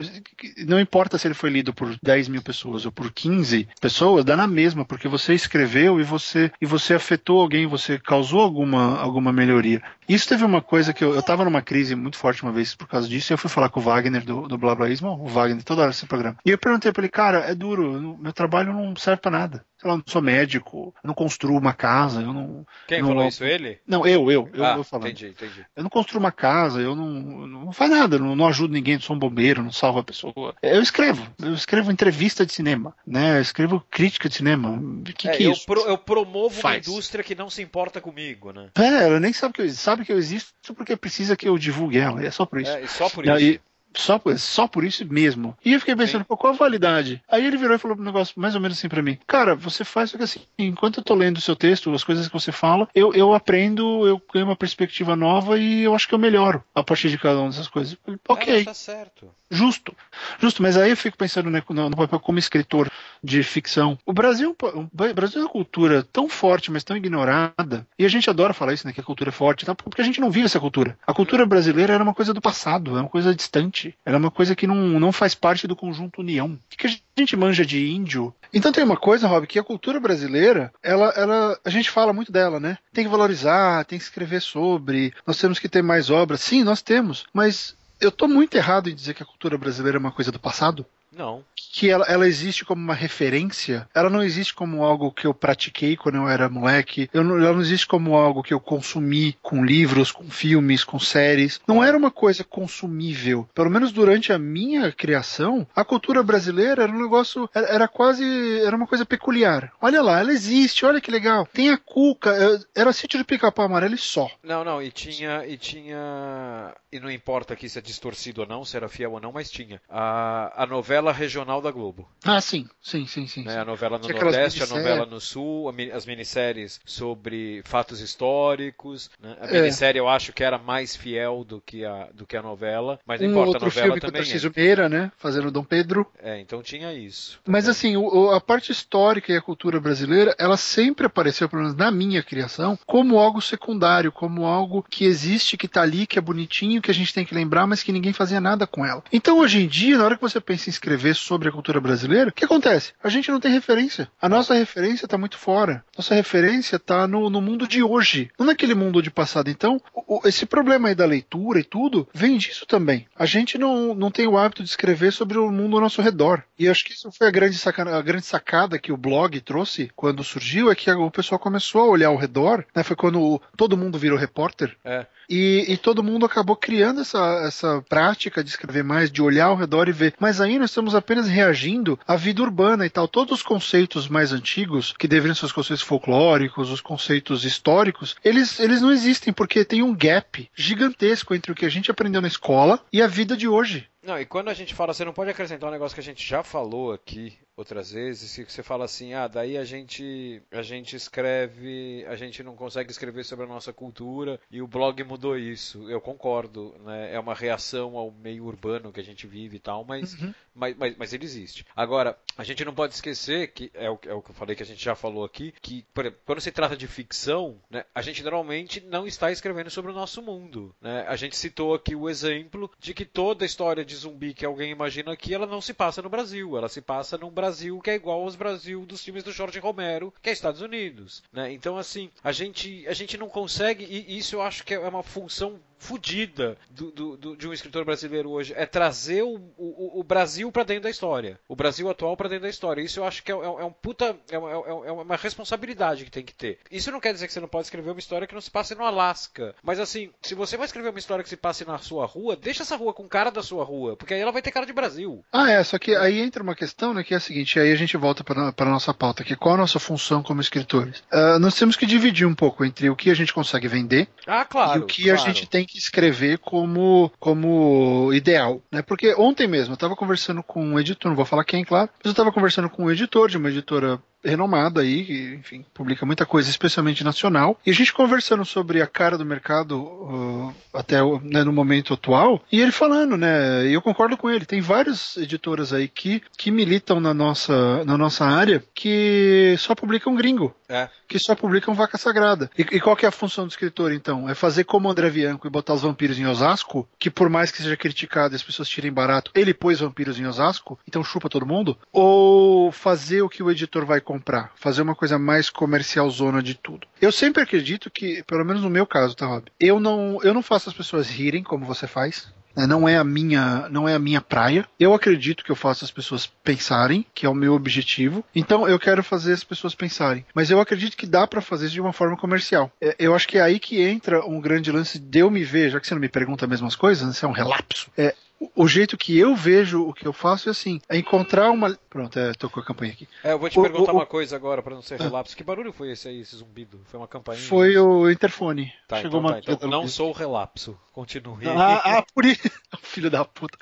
[0.67, 4.35] não importa se ele foi lido por 10 mil pessoas ou por 15 pessoas, dá
[4.35, 9.31] na mesma, porque você escreveu e você, e você afetou alguém, você causou alguma, alguma
[9.31, 9.81] melhoria.
[10.07, 12.87] Isso teve uma coisa que eu, eu tava numa crise muito forte uma vez por
[12.87, 15.81] causa disso, e eu fui falar com o Wagner do, do Blablaísmo, o Wagner, toda
[15.81, 16.37] hora esse programa.
[16.45, 19.93] E eu perguntei pra ele, cara, é duro, meu trabalho não serve para nada lá,
[19.93, 22.65] eu não sou médico, eu não construo uma casa, eu não.
[22.87, 23.43] Quem não, falou isso?
[23.43, 23.79] Ele?
[23.87, 25.07] Não, eu, eu, eu, ah, eu falando.
[25.07, 25.65] Entendi, entendi.
[25.75, 27.11] Eu não construo uma casa, eu não,
[27.47, 30.55] não faz nada, não, não ajudo ninguém, não sou um bombeiro, não salvo a pessoa.
[30.61, 33.37] Eu escrevo, eu escrevo entrevista de cinema, né?
[33.37, 34.81] Eu escrevo crítica de cinema.
[35.17, 35.65] Que é, que é eu, isso?
[35.65, 36.87] pro, eu promovo Faz.
[36.87, 38.69] uma indústria que não se importa comigo, né?
[38.75, 41.97] É, ela nem sabe que eu, sabe que eu existo porque precisa que eu divulgue
[41.97, 42.71] ela, é só por isso.
[42.71, 43.39] É, e só por isso.
[43.39, 43.61] e-
[43.95, 45.55] só, por- só por isso mesmo.
[45.63, 46.25] E eu fiquei pensando, Sim.
[46.27, 47.21] pô, qual a validade?
[47.29, 49.17] Aí ele virou e falou um negócio mais ou menos assim pra mim.
[49.27, 52.27] Cara, você faz só que assim, enquanto eu tô lendo o seu texto, as coisas
[52.27, 56.13] que você fala, eu, eu aprendo, eu ganho uma perspectiva nova e eu acho que
[56.13, 57.97] eu melhoro a partir de cada uma dessas coisas.
[58.03, 59.29] Falei, É, ok, mas tá certo.
[59.55, 59.95] Justo.
[60.39, 62.89] Justo, mas aí eu fico pensando né, no, papel como escritor
[63.23, 63.97] de ficção.
[64.05, 67.87] O Brasil, é o Brasil é uma cultura tão forte, mas tão ignorada.
[67.97, 68.93] E a gente adora falar isso, né?
[68.93, 70.97] Que a cultura é forte, tal, porque a gente não vive essa cultura.
[71.07, 73.95] A cultura brasileira era uma coisa do passado, é uma coisa distante.
[74.05, 76.53] Ela é uma coisa que não, não faz parte do conjunto União.
[76.53, 78.33] O que, que a gente manja de índio?
[78.53, 82.31] Então tem uma coisa, Rob, que a cultura brasileira, ela, ela, a gente fala muito
[82.31, 82.77] dela, né?
[82.93, 86.41] Tem que valorizar, tem que escrever sobre, nós temos que ter mais obras.
[86.41, 89.99] Sim, nós temos, mas eu tô muito errado em dizer que a cultura brasileira é
[89.99, 90.85] uma coisa do passado?
[91.17, 91.43] Não.
[91.71, 95.97] que ela, ela existe como uma referência, ela não existe como algo que eu pratiquei
[95.97, 99.63] quando eu era moleque, eu não- ela não existe como algo que eu consumi com
[99.65, 101.59] livros, com filmes, com séries.
[101.67, 103.47] Não era uma coisa consumível.
[103.53, 108.23] Pelo menos durante a minha criação, a cultura brasileira era um negócio, era, era quase,
[108.61, 109.71] era uma coisa peculiar.
[109.81, 111.45] Olha lá, ela existe, olha que legal.
[111.51, 114.29] Tem a Cuca, eh, era sítio de pica-pau amarelo e só.
[114.43, 118.63] Não, não, e tinha, e tinha, e não importa aqui se é distorcido ou não,
[118.63, 122.67] se era fiel ou não, mas tinha a, a novela regional da Globo, Ah, sim,
[122.81, 123.43] sim, sim, sim.
[123.43, 123.51] né?
[123.53, 123.57] sim.
[123.57, 129.35] A novela no Nordeste, a novela no Sul, a as minisséries sobre fatos históricos, né?
[129.41, 129.61] A É.
[129.61, 133.19] minissérie eu acho que era mais fiel do que a, do que a novela, mas
[133.21, 135.11] não Um importa, a outro novela filme com o também Tarcísio Meira, né?
[135.17, 136.05] Fazendo Dom Pedro.
[136.21, 136.37] é.
[136.37, 136.39] é.
[136.41, 137.39] Então tinha isso.
[137.47, 137.71] Mas também.
[137.71, 141.77] assim, o- o- a parte histórica e a cultura brasileira, ela sempre apareceu, pelo menos
[141.77, 146.21] na minha criação, como algo secundário, como algo que existe, que tá ali, que é
[146.21, 149.03] bonitinho, que a gente tem que lembrar, mas que ninguém fazia nada com ela.
[149.11, 152.29] Então, hoje em dia, na hora que você pensa em escrever sobre a cultura brasileira,
[152.29, 152.93] o que acontece?
[153.03, 154.09] A gente não tem referência.
[154.21, 155.83] A nossa referência tá muito fora.
[155.97, 159.49] Nossa referência tá no, no mundo de hoje, não naquele mundo de passado.
[159.49, 163.07] Então, o- esse problema aí da leitura e tudo, vem disso também.
[163.15, 166.43] A gente não, não tem o hábito de escrever sobre o mundo ao nosso redor.
[166.57, 170.23] E acho que isso foi a grande, a grande sacada que o blog trouxe quando
[170.23, 172.83] surgiu, é que o pessoal começou a olhar ao redor, né?
[172.83, 174.75] Foi quando todo mundo virou repórter.
[174.83, 175.05] É.
[175.29, 179.55] E, e todo mundo acabou criando essa, essa prática de escrever mais, de olhar ao
[179.55, 180.13] redor e ver.
[180.19, 183.07] Mas aí nós estamos apenas reagindo à vida urbana e tal.
[183.07, 188.59] Todos os conceitos mais antigos, que deveriam ser os conceitos folclóricos, os conceitos históricos, eles,
[188.59, 192.27] eles não existem porque tem um gap gigantesco entre o que a gente aprendeu na
[192.27, 193.87] escola e a vida de hoje.
[194.05, 196.25] Não, e quando a gente fala, você não pode acrescentar um negócio que a gente
[196.25, 200.95] já falou aqui outras vezes, que você fala assim, ah, daí a gente a gente
[200.95, 205.89] escreve, a gente não consegue escrever sobre a nossa cultura e o blog mudou isso.
[205.89, 207.13] Eu concordo, né?
[207.13, 210.15] É uma reação ao meio urbano que a gente vive e tal, mas
[210.55, 211.65] mas, mas, mas ele existe.
[211.75, 214.63] Agora, a gente não pode esquecer que é o, é o que eu falei que
[214.63, 218.23] a gente já falou aqui, que exemplo, quando se trata de ficção, né, a gente
[218.23, 220.73] normalmente não está escrevendo sobre o nosso mundo.
[220.81, 221.05] Né?
[221.07, 224.71] A gente citou aqui o exemplo de que toda a história de zumbi que alguém
[224.71, 227.95] imagina aqui, ela não se passa no Brasil, ela se passa num Brasil que é
[227.95, 231.23] igual aos Brasil dos filmes do Jorge Romero, que é Estados Unidos.
[231.31, 231.51] Né?
[231.51, 235.03] Então, assim, a gente, a gente não consegue, e isso eu acho que é uma
[235.03, 240.03] função fodida do, do- do- de um escritor brasileiro hoje é trazer o, o- o
[240.03, 242.81] Brasil para dentro da história, o Brasil atual para dentro da história.
[242.81, 246.11] Isso eu acho que é, é- é um puta, é uma, é uma responsabilidade que
[246.11, 246.59] tem que ter.
[246.71, 248.75] Isso não quer dizer que você não pode escrever uma história que não se passe
[248.75, 252.05] no Alasca, mas assim, se você vai escrever uma história que se passe na sua
[252.05, 254.65] rua, deixa essa rua com cara da sua rua, porque aí ela vai ter cara
[254.65, 255.23] de Brasil.
[255.31, 257.75] Ah, é, só que aí entra uma questão, né, que é a seguinte, aí a
[257.75, 261.03] gente volta para a nossa pauta, que é qual a nossa função como escritores?
[261.11, 264.45] Ah, nós temos que dividir um pouco entre o que a gente consegue vender Ah,
[264.45, 264.79] claro.
[264.81, 265.21] e o que claro.
[265.21, 268.81] a gente tem que escrever como, como ideal, né?
[268.81, 272.05] Porque ontem mesmo eu estava conversando com um editor, não vou falar quem, claro, mas
[272.05, 276.49] eu estava conversando com um editor de uma editora renomado aí, enfim, publica muita coisa,
[276.49, 277.59] especialmente nacional.
[277.65, 282.41] E a gente conversando sobre a cara do mercado uh, até né, no momento atual,
[282.51, 283.67] e ele falando, né?
[283.67, 287.97] E eu concordo com ele, tem várias editoras aí que, que militam na nossa, na
[287.97, 290.55] nossa área que só publicam gringo.
[290.67, 290.89] É.
[291.07, 292.49] Que só publicam vaca sagrada.
[292.57, 294.27] E, e, qual que é a função do escritor, então?
[294.27, 297.59] É fazer como André Bianco e botar os vampiros em Osasco, que por mais que
[297.59, 301.45] seja criticado e as pessoas tirem barato, ele pôs vampiros em Osasco, então chupa todo
[301.45, 301.77] mundo?
[301.91, 304.14] Ou fazer o que o editor vai comprar?
[304.55, 306.87] Fazer uma coisa mais comercial zona de tudo.
[307.01, 309.45] Eu sempre acredito que, pelo menos no meu caso, tá, Rob?
[309.59, 312.27] Eu não, eu não faço as pessoas rirem como você faz.
[312.55, 312.65] Né?
[312.65, 314.65] Não é a minha, não é a minha praia.
[314.79, 318.23] Eu acredito que eu faço as pessoas pensarem, que é o meu objetivo.
[318.33, 320.25] Então eu quero fazer as pessoas pensarem.
[320.33, 322.71] Mas eu acredito que dá para fazer isso de uma forma comercial.
[322.79, 325.71] É, eu acho que é aí que entra um grande lance de eu me ver,
[325.71, 327.89] já que você não me pergunta as mesmas coisas, isso é um relapso.
[327.97, 328.15] É,
[328.55, 331.77] o jeito que eu vejo o que eu faço é assim: é encontrar uma.
[331.89, 333.07] Pronto, é, tocou a campanha aqui.
[333.23, 335.35] É, eu vou te o, perguntar o, uma coisa agora, para não ser relapso.
[335.35, 336.79] Que barulho foi esse aí, esse zumbido?
[336.85, 337.41] Foi uma campainha?
[337.41, 338.73] Foi o interfone.
[338.87, 340.77] Tá, Chegou então, uma tá, então não sou relapso.
[340.91, 341.47] Continue.
[341.47, 342.49] Ah, ah por isso.
[342.81, 343.57] Filho da puta.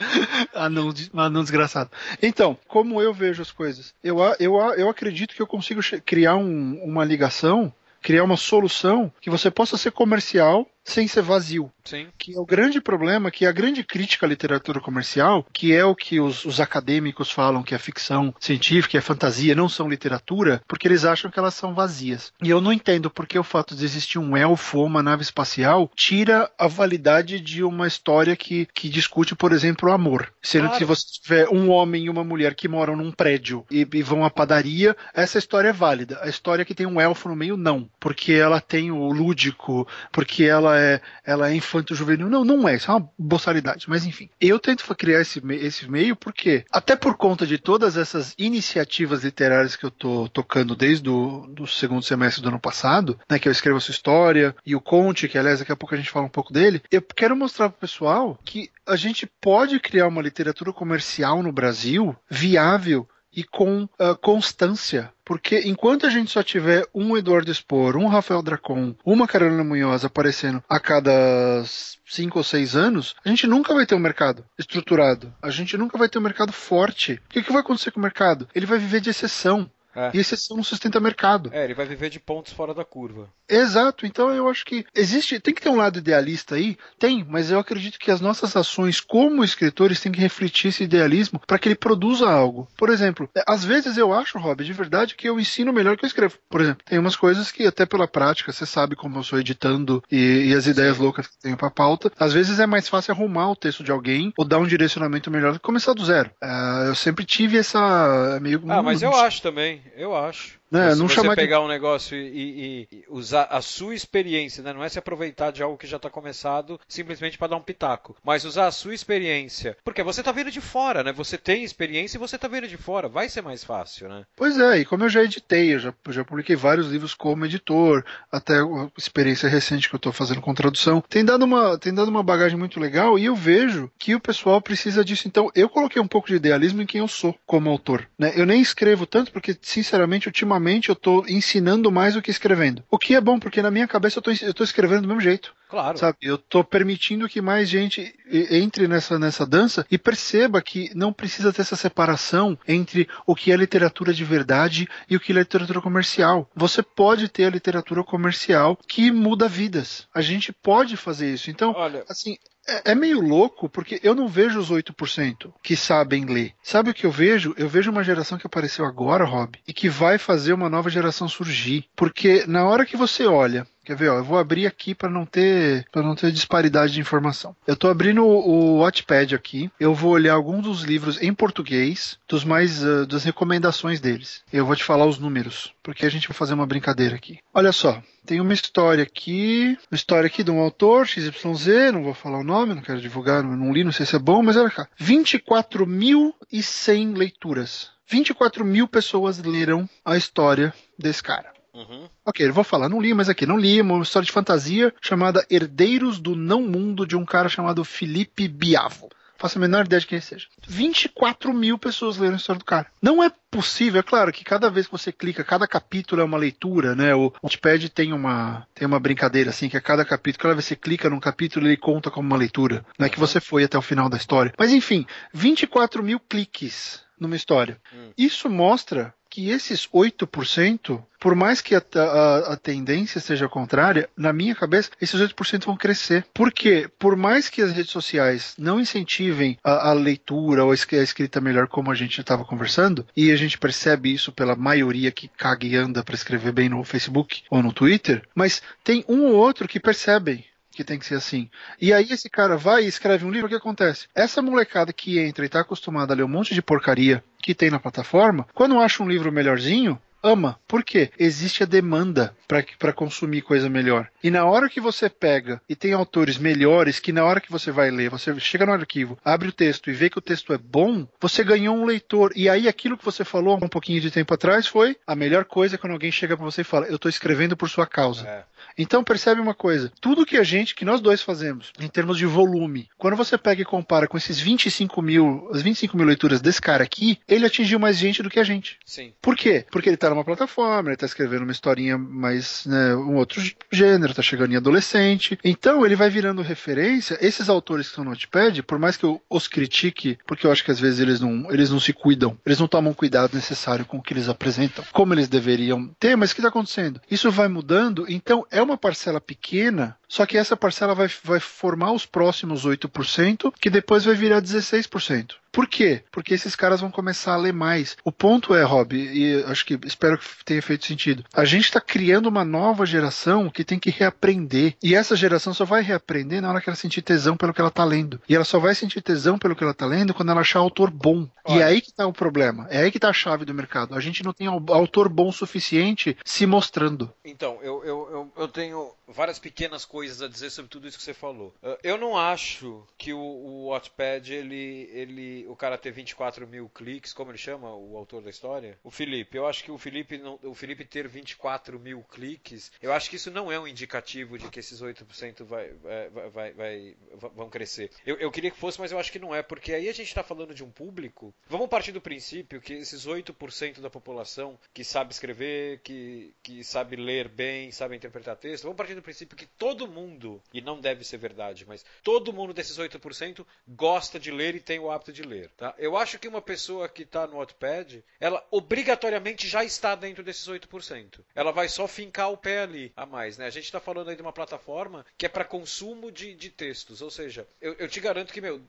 [0.53, 1.89] Ah, não, ah, não desgraçado.
[2.21, 3.93] Então, como eu vejo as coisas?
[4.03, 9.29] Eu, eu, eu acredito que eu consigo criar um, uma ligação criar uma solução que
[9.29, 11.71] você possa ser comercial sem ser vazio.
[11.83, 12.07] Sim.
[12.17, 15.83] Que é o grande problema, que é a grande crítica à literatura comercial, que é
[15.83, 20.61] o que os, os acadêmicos falam que é ficção científica, é fantasia, não são literatura,
[20.67, 22.31] porque eles acham que elas são vazias.
[22.41, 25.89] E eu não entendo porque o fato de existir um elfo ou uma nave espacial
[25.95, 30.31] tira a validade de uma história que, que discute, por exemplo, o amor.
[30.41, 30.73] Sendo claro.
[30.73, 34.03] que se você tiver um homem e uma mulher que moram num prédio e, e
[34.03, 36.19] vão à padaria, essa história é válida.
[36.21, 37.89] A história que tem um elfo no meio, não.
[37.99, 42.29] Porque ela tem o lúdico, porque ela é, ela é infanto-juvenil.
[42.29, 42.75] Não, não é.
[42.75, 43.89] Isso é uma boçalidade.
[43.89, 48.33] Mas enfim, eu tento criar esse, esse meio porque, até por conta de todas essas
[48.37, 53.39] iniciativas literárias que eu tô tocando desde o do segundo semestre do ano passado, né,
[53.39, 55.97] que eu escrevo a sua história, e o Conte, que aliás daqui a pouco a
[55.97, 60.07] gente fala um pouco dele, eu quero mostrar pro pessoal que a gente pode criar
[60.07, 65.11] uma literatura comercial no Brasil viável e com uh, constância.
[65.25, 70.03] Porque enquanto a gente só tiver um Eduardo Spor, um Rafael Dracon, uma Carolina Munhoz
[70.03, 71.63] aparecendo a cada
[72.05, 75.33] cinco ou seis anos, a gente nunca vai ter um mercado estruturado.
[75.41, 77.21] A gente nunca vai ter um mercado forte.
[77.25, 78.47] O que, que vai acontecer com o mercado?
[78.53, 79.69] Ele vai viver de exceção.
[79.95, 80.11] É.
[80.13, 81.49] E exceção não sustenta mercado.
[81.53, 83.29] É, ele vai viver de pontos fora da curva.
[83.47, 87.51] Exato, então eu acho que existe, tem que ter um lado idealista aí, tem, mas
[87.51, 91.67] eu acredito que as nossas ações como escritores têm que refletir esse idealismo para que
[91.67, 92.67] ele produza algo.
[92.77, 96.05] Por exemplo, é, às vezes eu acho, Rob, de verdade que eu ensino melhor que
[96.05, 96.37] eu escrevo.
[96.49, 100.03] Por exemplo, tem umas coisas que até pela prática, você sabe como eu sou editando
[100.11, 101.03] e, e as ideias Sim.
[101.03, 104.33] loucas que tenho pra pauta, às vezes é mais fácil arrumar o texto de alguém
[104.37, 106.31] ou dar um direcionamento melhor do que começar do zero.
[106.41, 108.61] Uh, eu sempre tive essa meio.
[108.69, 110.59] Ah, mas eu acho também eu acho.
[110.73, 110.91] Né?
[110.91, 111.65] Se não você pegar de...
[111.65, 114.73] um negócio e, e, e, usar a sua experiência, né?
[114.73, 118.15] não é se aproveitar de algo que já está começado simplesmente para dar um pitaco,
[118.23, 119.77] mas usar a sua experiência.
[119.83, 121.13] Porque você está vindo de fora, né?
[121.13, 123.07] Você tem experiência e você está vindo de fora.
[123.07, 124.25] Vai ser mais fácil, né?
[124.35, 128.03] Pois é, e como eu já editei, eu já, já publiquei vários livros como editor,
[128.31, 132.07] até a experiência recente que eu estou fazendo com tradução, tem dado, uma, tem dado
[132.07, 135.27] uma bagagem muito legal e eu vejo que o pessoal precisa disso.
[135.27, 138.09] Então, eu coloquei um pouco de idealismo em quem eu sou como autor.
[138.17, 138.33] Né?
[138.35, 142.83] Eu nem escrevo tanto porque, sinceramente, ultimamente eu tô ensinando mais do que escrevendo.
[142.89, 145.21] O que é bom, porque na minha cabeça eu tô, eu tô escrevendo do mesmo
[145.21, 145.53] jeito.
[145.69, 145.97] Claro.
[145.97, 146.17] Sabe?
[146.21, 148.13] Eu tô permitindo que mais gente
[148.51, 153.51] entre nessa, nessa dança e perceba que não precisa ter essa separação entre o que
[153.51, 156.47] é literatura de verdade e o que é literatura comercial.
[156.55, 160.07] Você pode ter a literatura comercial que muda vidas.
[160.13, 161.49] A gente pode fazer isso.
[161.49, 162.37] Então, Olha, assim,
[162.67, 166.53] é, é, meio louco, porque eu não vejo os 8% que sabem ler.
[166.63, 167.53] Sabe o que eu vejo?
[167.57, 171.27] Eu vejo uma geração que apareceu agora, Rob, e que vai fazer uma nova geração
[171.27, 171.85] surgir.
[171.95, 175.25] Porque na hora que você olha Quer ver, ó, eu vou abrir aqui para não
[175.25, 177.53] ter para não ter disparidade de informação.
[177.67, 179.69] Eu estou abrindo o, o Watchpad aqui.
[179.79, 184.41] Eu vou olhar alguns dos livros em português, dos mais uh, das recomendações deles.
[184.51, 187.39] Eu vou te falar os números, porque a gente vai fazer uma brincadeira aqui.
[187.53, 192.13] Olha só, tem uma história aqui, uma história aqui de um autor, XYZ, não vou
[192.13, 194.69] falar o nome, não quero divulgar, não li, não sei se é bom, mas olha
[194.69, 194.87] cá.
[194.99, 197.91] 24.100 leituras.
[198.07, 201.52] 24 mil pessoas leram a história desse cara.
[201.73, 202.07] Uhum.
[202.25, 205.45] Ok, eu vou falar, não li, mas aqui, não li, uma história de fantasia chamada
[205.49, 209.09] Herdeiros do Não Mundo, de um cara chamado Felipe Biavo.
[209.43, 210.47] Faço a menor ideia de quem seja.
[210.65, 212.87] 24 mil pessoas leram a história do cara.
[213.01, 216.37] Não é possível, é claro que cada vez que você clica, cada capítulo é uma
[216.37, 217.13] leitura, né?
[217.13, 220.69] O Notepad tem uma, tem uma brincadeira assim, que a cada capítulo, cada vez que
[220.69, 222.85] você clica num capítulo, ele conta como uma leitura.
[222.97, 224.53] Não é que você foi até o final da história.
[224.57, 227.77] Mas enfim, 24 mil cliques numa história.
[227.93, 228.11] Hum.
[228.17, 234.31] Isso mostra que esses 8%, por mais que a, a, a, tendência seja contrária, na
[234.31, 236.23] minha cabeça, esses 8% vão crescer.
[236.31, 236.87] Por quê?
[236.99, 241.67] Por mais que as redes sociais não incentivem a, a leitura ou a escrita melhor,
[241.67, 245.75] como a gente estava conversando, e a gente percebe isso pela maioria que caga e
[245.75, 249.79] anda para escrever bem no Facebook ou no Twitter, mas tem um ou outro que
[249.79, 251.49] percebem que tem que ser assim.
[251.79, 254.07] E aí esse cara vai e escreve um livro, o que acontece?
[254.13, 257.69] Essa molecada que entra e está acostumada a ler um monte de porcaria que tem
[257.69, 260.59] na plataforma, quando acha um livro melhorzinho, ama.
[260.67, 261.11] Por quê?
[261.19, 262.35] Existe a demanda
[262.79, 264.07] para consumir coisa melhor.
[264.23, 267.71] E na hora que você pega e tem autores melhores, que na hora que você
[267.71, 270.57] vai ler, você chega no arquivo, abre o texto e vê que o texto é
[270.57, 272.31] bom, você ganhou um leitor.
[272.35, 275.77] E aí aquilo que você falou um pouquinho de tempo atrás foi a melhor coisa
[275.77, 278.27] quando alguém chega para você e fala: Eu estou escrevendo por sua causa.
[278.27, 278.43] É.
[278.77, 282.25] Então percebe uma coisa: tudo que a gente, que nós dois fazemos, em termos de
[282.25, 286.61] volume, quando você pega e compara com esses 25 mil, as 25 mil leituras desse
[286.61, 288.77] cara aqui, ele atingiu mais gente do que a gente.
[288.85, 289.13] Sim.
[289.21, 289.65] Por quê?
[289.71, 293.41] Porque ele está numa plataforma, ele está escrevendo uma historinha mais, né, um outro
[293.71, 295.37] gênero, está chegando em adolescente.
[295.43, 297.17] Então ele vai virando referência.
[297.21, 300.63] Esses autores que estão no Notepad, por mais que eu os critique, porque eu acho
[300.63, 303.97] que às vezes eles não, eles não se cuidam, eles não tomam cuidado necessário com
[303.97, 307.01] o que eles apresentam, como eles deveriam ter, mas o que está acontecendo?
[307.09, 311.91] Isso vai mudando, então é uma parcela pequena, só que essa parcela vai, vai formar
[311.91, 315.42] os próximos 8%, que depois vai virar 16%.
[315.53, 316.01] Por quê?
[316.11, 317.95] Porque esses caras vão começar a ler mais.
[318.03, 321.23] O ponto é, Rob, e acho que espero que tenha feito sentido.
[321.31, 324.75] A gente está criando uma nova geração que tem que reaprender.
[324.81, 327.69] E essa geração só vai reaprender na hora que ela sentir tesão pelo que ela
[327.69, 328.19] está lendo.
[328.27, 330.89] E ela só vai sentir tesão pelo que ela está lendo quando ela achar autor
[330.89, 331.29] bom.
[331.45, 331.59] Olha.
[331.59, 332.65] E é aí que está o problema.
[332.71, 333.93] É aí que está a chave do mercado.
[333.93, 337.13] A gente não tem autor bom suficiente se mostrando.
[337.23, 341.03] Então, eu, eu, eu, eu tenho várias pequenas coisas a dizer sobre tudo isso que
[341.03, 341.53] você falou.
[341.61, 346.69] Uh, eu não acho que o, o Wattpad, ele, ele, o cara ter 24 mil
[346.69, 348.77] cliques, como ele chama, o autor da história?
[348.83, 349.37] O Felipe.
[349.37, 353.15] Eu acho que o Felipe, não, o Felipe ter 24 mil cliques, eu acho que
[353.15, 356.97] isso não é um indicativo de que esses 8% vai, vai, vai, vai,
[357.35, 357.91] vão crescer.
[358.05, 360.07] Eu, eu queria que fosse, mas eu acho que não é, porque aí a gente
[360.07, 361.33] está falando de um público.
[361.47, 366.95] Vamos partir do princípio que esses 8% da população que sabe escrever, que, que sabe
[366.95, 371.03] ler bem, sabe interpretar texto, vamos partir do princípio que todo mundo, e não deve
[371.03, 375.21] ser verdade, mas todo mundo desses 8% gosta de ler e tem o hábito de
[375.21, 375.49] ler.
[375.51, 375.73] Tá?
[375.77, 380.47] Eu acho que uma pessoa que está no Wattpad, ela obrigatoriamente já está dentro desses
[380.47, 381.19] 8%.
[381.35, 383.37] Ela vai só fincar o pé ali a mais.
[383.37, 383.45] Né?
[383.45, 387.01] A gente está falando aí de uma plataforma que é para consumo de, de textos.
[387.01, 388.61] Ou seja, eu, eu te garanto que, meu,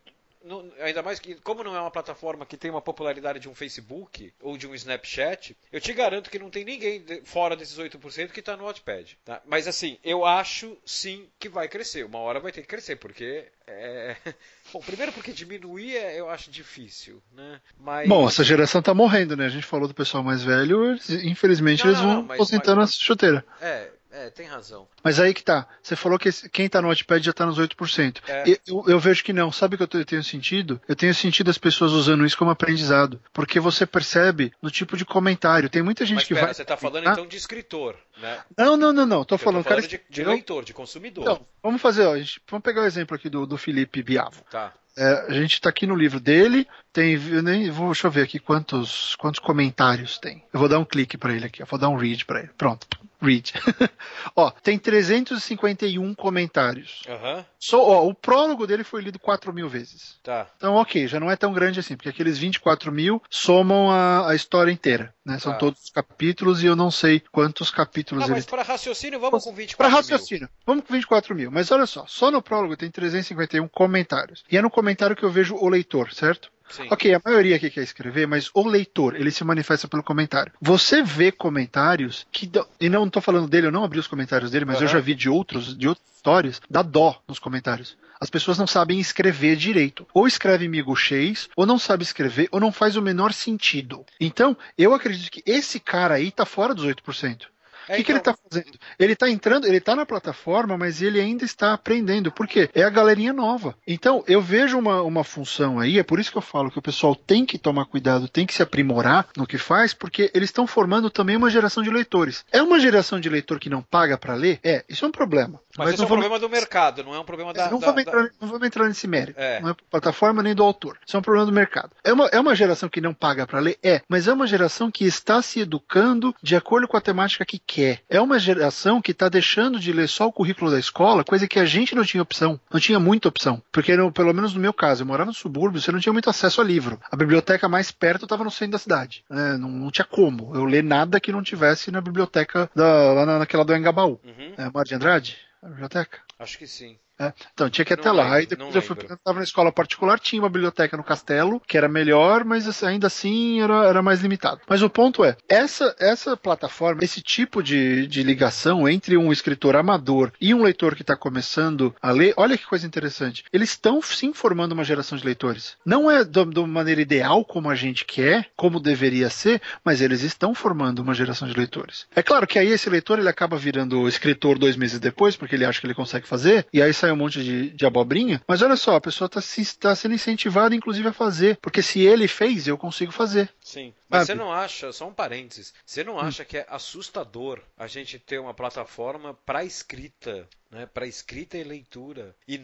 [0.80, 4.32] ainda mais que, como não é uma plataforma que tem uma popularidade de um Facebook
[4.42, 8.30] ou de um Snapchat, eu te garanto que não tem ninguém de, fora desses 8%
[8.30, 9.18] que está no Wattpad.
[9.24, 9.40] Tá?
[9.46, 12.04] Mas assim, eu acho sim que vai crescer.
[12.04, 13.46] Uma hora vai ter que crescer, porque.
[13.66, 14.16] É...
[14.72, 17.60] Bom, primeiro porque diminuir é, eu acho difícil, né?
[17.78, 18.08] Mas...
[18.08, 19.46] Bom, essa geração está morrendo, né?
[19.46, 22.90] A gente falou do pessoal mais velho, eles, infelizmente não, eles vão aposentando mas...
[22.90, 23.44] a chuteira.
[23.60, 24.86] É, é, tem razão.
[25.02, 25.66] Mas aí que tá.
[25.82, 28.20] Você falou que quem tá no Notepad já tá nos 8%.
[28.28, 28.44] É.
[28.64, 29.50] Eu, eu, vejo que não.
[29.50, 30.80] Sabe o que eu tenho sentido?
[30.86, 33.20] Eu tenho sentido as pessoas usando isso como aprendizado.
[33.32, 35.68] Porque você percebe no tipo de comentário.
[35.68, 36.54] Tem muita gente Mas, que pera, vai.
[36.54, 38.40] Você tá falando então de escritor, né?
[38.56, 39.24] Não, não, não, não.
[39.24, 39.88] Tô falando, tô falando cara...
[39.88, 41.22] de, de leitor, de consumidor.
[41.22, 42.16] Então, vamos fazer, ó.
[42.16, 44.42] Gente, vamos pegar o exemplo aqui do, do Felipe Biavo.
[44.48, 44.72] Tá.
[44.96, 48.22] É, a gente está aqui no livro dele, tem, eu nem vou, deixa eu ver
[48.22, 50.44] aqui quantos, quantos comentários tem.
[50.52, 52.50] Eu vou dar um clique para ele aqui, eu vou dar um read para ele.
[52.56, 52.86] Pronto,
[53.24, 53.52] read.
[54.36, 57.02] ó, tem 351 comentários.
[57.08, 57.44] Uhum.
[57.58, 60.18] So, ó, o prólogo dele foi lido 4 mil vezes.
[60.22, 60.46] Tá.
[60.56, 64.34] Então, ok, já não é tão grande assim, porque aqueles 24 mil somam a, a
[64.34, 65.14] história inteira.
[65.24, 65.38] Né?
[65.38, 65.58] São tá.
[65.58, 69.44] todos os capítulos e eu não sei quantos capítulos não, ele mas para raciocínio, vamos
[69.44, 71.50] com 24 Para raciocínio, vamos com 24 mil.
[71.50, 74.44] Mas olha só, só no prólogo tem 351 comentários.
[74.50, 76.52] E é no comentário que eu vejo o leitor, certo?
[76.68, 76.88] Sim.
[76.90, 80.52] Ok, a maioria aqui quer escrever, mas o leitor, ele se manifesta pelo comentário.
[80.60, 82.50] Você vê comentários que.
[82.80, 84.82] E não estou falando dele, eu não abri os comentários dele, mas uhum.
[84.82, 87.96] eu já vi de outros, de outras histórias, dá dó nos comentários.
[88.20, 90.06] As pessoas não sabem escrever direito.
[90.14, 94.04] Ou escreve miguxês, ou não sabe escrever, ou não faz o menor sentido.
[94.18, 97.46] Então, eu acredito que esse cara aí tá fora dos 8%.
[97.88, 98.04] O é, que, então...
[98.04, 98.50] que, ele está então.
[98.50, 98.78] fazendo?
[98.98, 102.32] Ele está entrando, ele está na plataforma, mas ele ainda está aprendendo.
[102.32, 102.68] Por quê?
[102.74, 103.74] É a galerinha nova.
[103.86, 106.82] Então, eu vejo uma, uma função aí, é por isso que eu falo que o
[106.82, 110.66] pessoal tem que tomar cuidado, tem que se aprimorar no que faz, porque eles estão
[110.66, 112.44] formando também uma geração de leitores.
[112.52, 114.58] É uma geração de leitor que não paga para ler?
[114.62, 115.60] É, isso é um problema.
[115.76, 116.24] Mas, mas isso é um vamos...
[116.24, 117.70] problema do mercado, não é um problema da.
[117.70, 118.30] Não, da, vamos, entrar, da...
[118.40, 119.40] não vamos entrar nesse mérito.
[119.40, 119.60] É.
[119.60, 120.98] Não é plataforma nem do autor.
[121.06, 121.90] Isso é um problema do mercado.
[122.02, 123.78] É uma, é uma geração que não paga para ler?
[123.82, 127.58] É, mas é uma geração que está se educando de acordo com a temática que
[127.58, 127.73] quer.
[128.08, 131.58] É uma geração que está deixando de ler só o currículo da escola, coisa que
[131.58, 132.60] a gente não tinha opção.
[132.72, 133.62] Não tinha muita opção.
[133.72, 136.30] Porque, no, pelo menos no meu caso, eu morava no subúrbio, você não tinha muito
[136.30, 137.00] acesso a livro.
[137.10, 139.24] A biblioteca mais perto estava no centro da cidade.
[139.30, 143.26] É, não, não, tinha como eu ler nada que não tivesse na biblioteca da, lá
[143.26, 144.20] na, naquela do Engabaú.
[144.24, 144.54] Uhum.
[144.56, 145.36] É, Mar de Andrade?
[145.62, 146.18] A biblioteca?
[146.38, 146.98] Acho que sim.
[147.18, 148.24] É, então, tinha que ir até lá.
[148.24, 151.76] Lembro, Aí depois eu fui, estava na escola particular, tinha uma biblioteca no castelo, que
[151.76, 154.60] era melhor, mas ainda assim era, era mais limitado.
[154.68, 159.76] Mas o ponto é, essa, essa plataforma, esse tipo de, de ligação entre um escritor
[159.76, 163.44] amador e um leitor que está começando a ler, olha que coisa interessante.
[163.52, 165.76] Eles estão sim formando uma geração de leitores.
[165.84, 170.22] Não é de uma maneira ideal como a gente quer, como deveria ser, mas eles
[170.22, 172.06] estão formando uma geração de leitores.
[172.14, 175.64] É claro que aí esse leitor ele acaba virando escritor dois meses depois, porque ele
[175.64, 178.76] acha que ele consegue fazer, e aí sai um monte de, de abobrinha, mas olha
[178.76, 179.40] só, a pessoa está
[179.78, 181.58] tá sendo incentivada, inclusive, a fazer.
[181.60, 183.50] Porque se ele fez, eu consigo fazer.
[183.74, 183.92] Sim.
[184.08, 186.20] Mas você não acha, só um parênteses, você não hum.
[186.20, 191.62] acha que é assustador a gente ter uma plataforma para escrita né, para escrita e
[191.62, 192.34] leitura.
[192.48, 192.60] E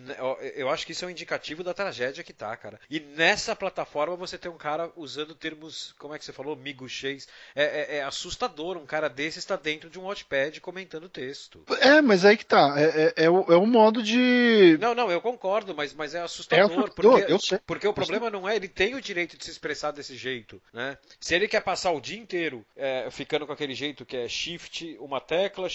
[0.56, 2.78] eu acho que isso é um indicativo da tragédia que tá, cara.
[2.90, 7.28] E nessa plataforma você tem um cara usando termos, como é que você falou, miguxês.
[7.54, 11.64] É, é, é assustador um cara desse estar dentro de um watchpad comentando texto.
[11.80, 12.74] É, mas aí que tá.
[12.76, 14.76] É, é, é, o, é um modo de.
[14.80, 16.64] Não, não, eu concordo, mas, mas é assustador.
[16.64, 17.58] É assustador porque, eu sei.
[17.64, 20.98] porque o problema não é ele tem o direito de se expressar desse jeito, né?
[21.18, 24.96] Se ele quer passar o dia inteiro é, ficando com aquele jeito que é shift,
[25.01, 25.68] uma tecla,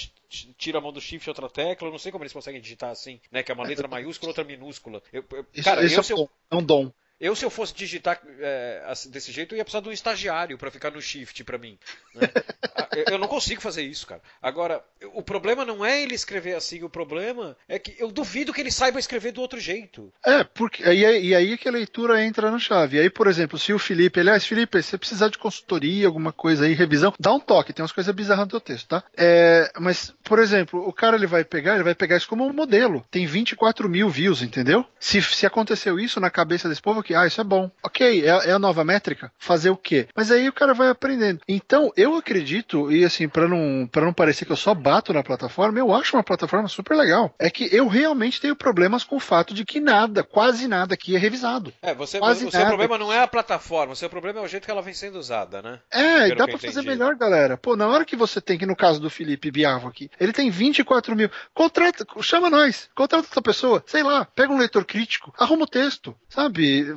[0.58, 3.20] tira a mão do shift, outra tecla, eu não sei como eles conseguem digitar assim,
[3.32, 3.44] né?
[3.44, 5.04] Que é uma letra maiúscula, outra minúscula.
[5.14, 6.92] Eu, eu, isso, cara, isso eu, é um dom.
[7.20, 10.70] Eu, se eu fosse digitar é, desse jeito, eu ia precisar de um estagiário para
[10.70, 11.78] ficar no shift para mim.
[12.14, 12.28] Né?
[13.10, 14.22] eu não consigo fazer isso, cara.
[14.42, 18.60] Agora, o problema não é ele escrever assim, o problema é que eu duvido que
[18.60, 20.12] ele saiba escrever do outro jeito.
[20.26, 22.98] É, porque e aí, e aí que a leitura entra na chave.
[22.98, 26.34] E aí, por exemplo, se o Felipe, aliás, Felipe, se você precisar de consultoria, alguma
[26.34, 29.04] coisa aí, revisão, dá um toque, tem umas coisas bizarras no teu texto, tá?
[29.16, 32.54] É, mas, por exemplo, o cara ele vai pegar, ele vai pegar isso como um
[32.54, 33.06] modelo.
[33.10, 34.86] Tem 24 mil views, entendeu?
[35.00, 37.70] Se, se aconteceu isso na cabeça desse povo, que, ah, isso é bom.
[37.84, 39.32] Ok, é, é, a nova métrica.
[39.38, 40.08] Fazer o quê?
[40.16, 41.42] Mas aí o cara vai aprendendo.
[41.48, 45.24] Então, eu acredito, e assim, para não, pra não parecer que eu só bato na
[45.24, 47.34] plataforma, eu acho uma plataforma super legal.
[47.40, 51.16] É que eu realmente tenho problemas com o fato de que nada, quase nada aqui
[51.16, 51.74] é revisado.
[51.82, 54.48] É, você, quase o seu problema não é a plataforma, o seu problema é o
[54.48, 55.80] jeito que ela vem sendo usada, né?
[55.92, 57.58] É, Pelo dá pra fazer melhor, galera.
[57.58, 60.50] Pô, na hora que você tem, que no caso do Felipe Biavo aqui, ele tem
[60.50, 61.30] 24 mil.
[61.54, 66.16] Contrata, chama nós, contrata essa pessoa, sei lá, pega um leitor crítico, arruma o texto,
[66.30, 66.95] sabe?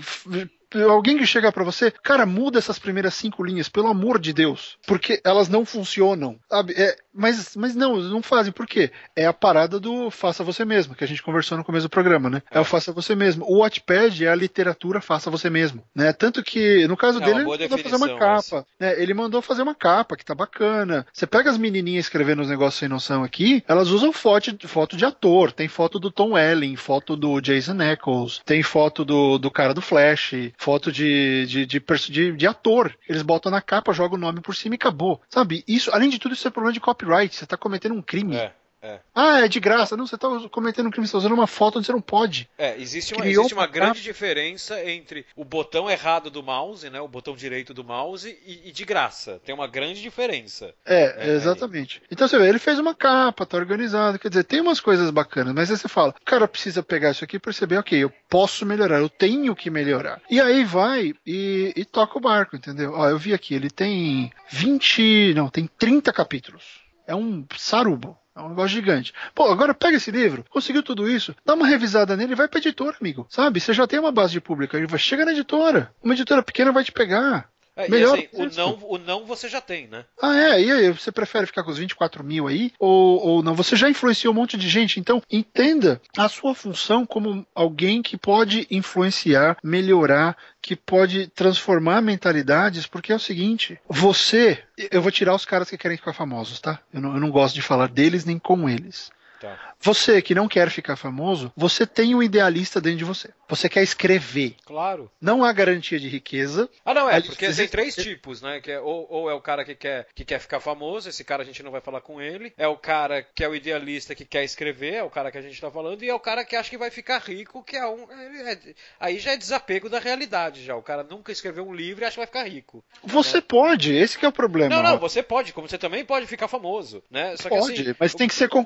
[0.88, 4.78] Alguém que chega para você, cara, muda essas primeiras cinco linhas, pelo amor de Deus,
[4.86, 6.38] porque elas não funcionam?
[6.76, 8.91] É, mas, mas não, não fazem, por quê?
[9.14, 12.31] É a parada do faça você mesmo, que a gente conversou no começo do programa,
[12.31, 12.43] né?
[12.51, 13.45] É o faça você mesmo.
[13.45, 16.12] O Watchpad é a literatura faça você mesmo, né?
[16.12, 19.03] Tanto que, no caso é dele, ele mandou fazer uma capa, né?
[19.03, 21.07] Ele mandou fazer uma capa, que tá bacana.
[21.12, 25.05] Você pega as menininhas escrevendo os negócios sem noção aqui, elas usam foto, foto de
[25.05, 29.75] ator, tem foto do Tom Welling, foto do Jason Eccles, tem foto do, do cara
[29.75, 32.95] do Flash, foto de, de, de, de, de ator.
[33.09, 35.21] Eles botam na capa, jogam o nome por cima e acabou.
[35.29, 35.64] Sabe?
[35.66, 37.08] Isso, além de tudo, isso é problema de copyright.
[37.09, 38.37] Você está cometendo um crime.
[38.37, 38.53] É.
[38.81, 39.01] É.
[39.15, 39.97] Ah, é de graça.
[39.97, 42.49] Não, você está cometendo um crime, você está usando uma foto onde você não pode.
[42.57, 47.01] É, existe uma, existe uma grande diferença entre o botão errado do mouse, né?
[47.01, 49.41] O botão direito do mouse e, e de graça.
[49.45, 50.73] Tem uma grande diferença.
[50.87, 52.01] É, é exatamente.
[52.11, 54.19] Então você vê, ele fez uma capa, tá organizado.
[54.19, 57.25] Quer dizer, tem umas coisas bacanas, mas aí você fala, o cara precisa pegar isso
[57.25, 60.21] aqui e perceber, ok, eu posso melhorar, eu tenho que melhorar.
[60.31, 62.93] E aí vai e, e toca o barco, entendeu?
[62.95, 65.35] Ó, eu vi aqui, ele tem 20.
[65.35, 66.88] Não, tem 30 capítulos.
[67.09, 68.17] É um sarubo.
[68.37, 69.13] É um negócio gigante.
[69.35, 72.61] Pô, agora pega esse livro, conseguiu tudo isso, dá uma revisada nele e vai pra
[72.61, 73.27] editora, amigo.
[73.29, 73.59] Sabe?
[73.59, 75.93] Você já tem uma base de público, chega na editora.
[76.01, 77.51] Uma editora pequena vai te pegar.
[77.79, 80.05] É, Melhor assim, o, não, o não você já tem, né?
[80.20, 80.61] Ah, é?
[80.61, 82.72] E aí, você prefere ficar com os 24 mil aí?
[82.76, 83.55] Ou, ou não?
[83.55, 88.16] Você já influenciou um monte de gente, então entenda a sua função como alguém que
[88.16, 94.59] pode influenciar, melhorar, que pode transformar mentalidades, porque é o seguinte: você.
[94.91, 96.81] Eu vou tirar os caras que querem ficar famosos, tá?
[96.93, 99.12] Eu não, eu não gosto de falar deles nem com eles.
[99.41, 99.74] Tá.
[99.80, 103.30] Você que não quer ficar famoso, você tem um idealista dentro de você.
[103.49, 104.57] Você quer escrever.
[104.66, 105.11] Claro.
[105.20, 106.68] Não há garantia de riqueza.
[106.84, 108.61] Ah, não, é, porque tem três tipos, né?
[108.61, 111.43] Que é, ou, ou, é o cara que quer, que quer ficar famoso, esse cara
[111.43, 112.53] a gente não vai falar com ele.
[112.59, 115.43] É o cara que é o idealista que quer escrever, é o cara que a
[115.43, 116.03] gente tá falando.
[116.03, 118.11] E é o cara que acha que vai ficar rico, que é um.
[118.11, 118.59] É,
[119.01, 120.76] aí já é desapego da realidade, já.
[120.76, 122.84] O cara nunca escreveu um livro e acha que vai ficar rico.
[123.05, 123.45] Você né?
[123.47, 124.74] pode, esse é o problema.
[124.74, 127.36] Não, não, você pode, como você também pode ficar famoso, né?
[127.36, 128.16] Só pode, assim, mas o...
[128.16, 128.64] tem que ser com,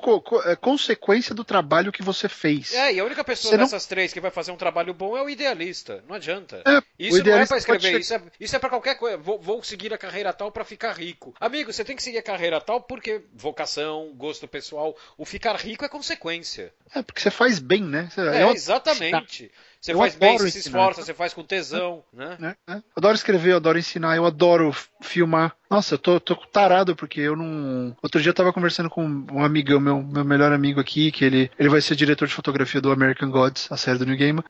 [0.63, 2.73] consequência do trabalho que você fez.
[2.73, 5.17] É, e a única pessoa Você não- dessas três que vai fazer um trabalho bom
[5.17, 6.03] é o idealista.
[6.07, 6.63] Não adianta.
[6.65, 9.17] É, Isso não é pra escrever, pode isso é, isso é pra qualquer coisa.
[9.17, 11.33] Vou, vou seguir a carreira tal pra ficar rico.
[11.39, 14.95] Amigo, você tem que seguir a carreira tal porque vocação, gosto pessoal.
[15.17, 16.73] O ficar rico é consequência.
[16.95, 18.09] É, porque você faz bem, né?
[18.13, 19.51] Você- É, eu- exatamente.
[19.83, 22.37] Você Eu faz bem, você se esforça, você faz com tesão, né?
[22.39, 22.55] né?
[22.65, 22.75] né?
[22.77, 25.53] Eu adoro escrever, eu adoro ensinar, eu adoro filmar.
[25.69, 27.93] Nossa, eu tô, tô tarado porque eu não.
[28.01, 31.51] Outro dia eu tava conversando com um amigão, meu, meu melhor amigo aqui, que ele,
[31.59, 34.41] ele vai ser diretor de fotografia do American Gods, a série do New Game,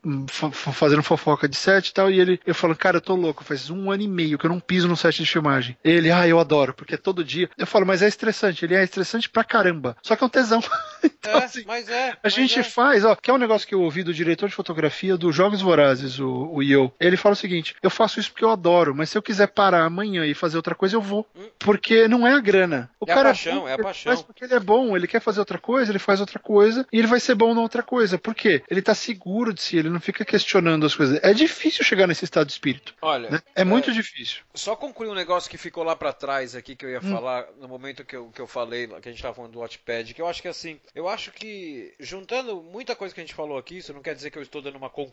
[0.51, 2.11] fazendo fofoca de set e tal.
[2.11, 4.49] E ele, eu falo, cara, eu tô louco, faz um ano e meio que eu
[4.49, 5.77] não piso no set de filmagem.
[5.83, 7.49] Ele, ah, eu adoro, porque é todo dia.
[7.57, 8.65] Eu falo, mas é estressante.
[8.65, 9.95] Ele é estressante pra caramba.
[10.03, 10.61] Só que é um tesão.
[11.03, 12.11] Então, É, assim, mas é.
[12.11, 12.63] a mas gente é.
[12.63, 15.61] faz, ó, que é um negócio que eu ouvi do diretor de fotografia dos Jogos
[15.61, 16.91] Vorazes, o, o Yo.
[16.99, 19.83] Ele fala o seguinte: eu faço isso porque eu adoro, mas se eu quiser parar
[19.85, 21.25] amanhã e fazer outra coisa, eu vou.
[21.59, 22.89] Porque não é a grana.
[22.99, 24.11] O É a cara paixão, bom, é a paixão.
[24.11, 26.99] Faz porque ele é bom, ele quer fazer outra coisa, ele faz outra coisa e
[26.99, 28.17] ele vai ser bom na outra coisa.
[28.17, 28.61] Por quê?
[28.69, 31.19] Ele tá seguro de si, ele não fica questionando as coisas.
[31.23, 32.93] É difícil chegar nesse estado de espírito.
[33.01, 33.39] Olha, né?
[33.55, 34.41] É muito difícil.
[34.53, 37.11] Só concluir um negócio que ficou lá pra trás aqui que eu ia Hum.
[37.11, 40.13] falar no momento que eu, que eu falei, que a gente tava falando do Watchpad,
[40.13, 43.57] que eu acho que assim, eu acho que juntando muita coisa que a gente falou
[43.57, 45.12] aqui, isso não quer dizer que eu estou dando uma conclusão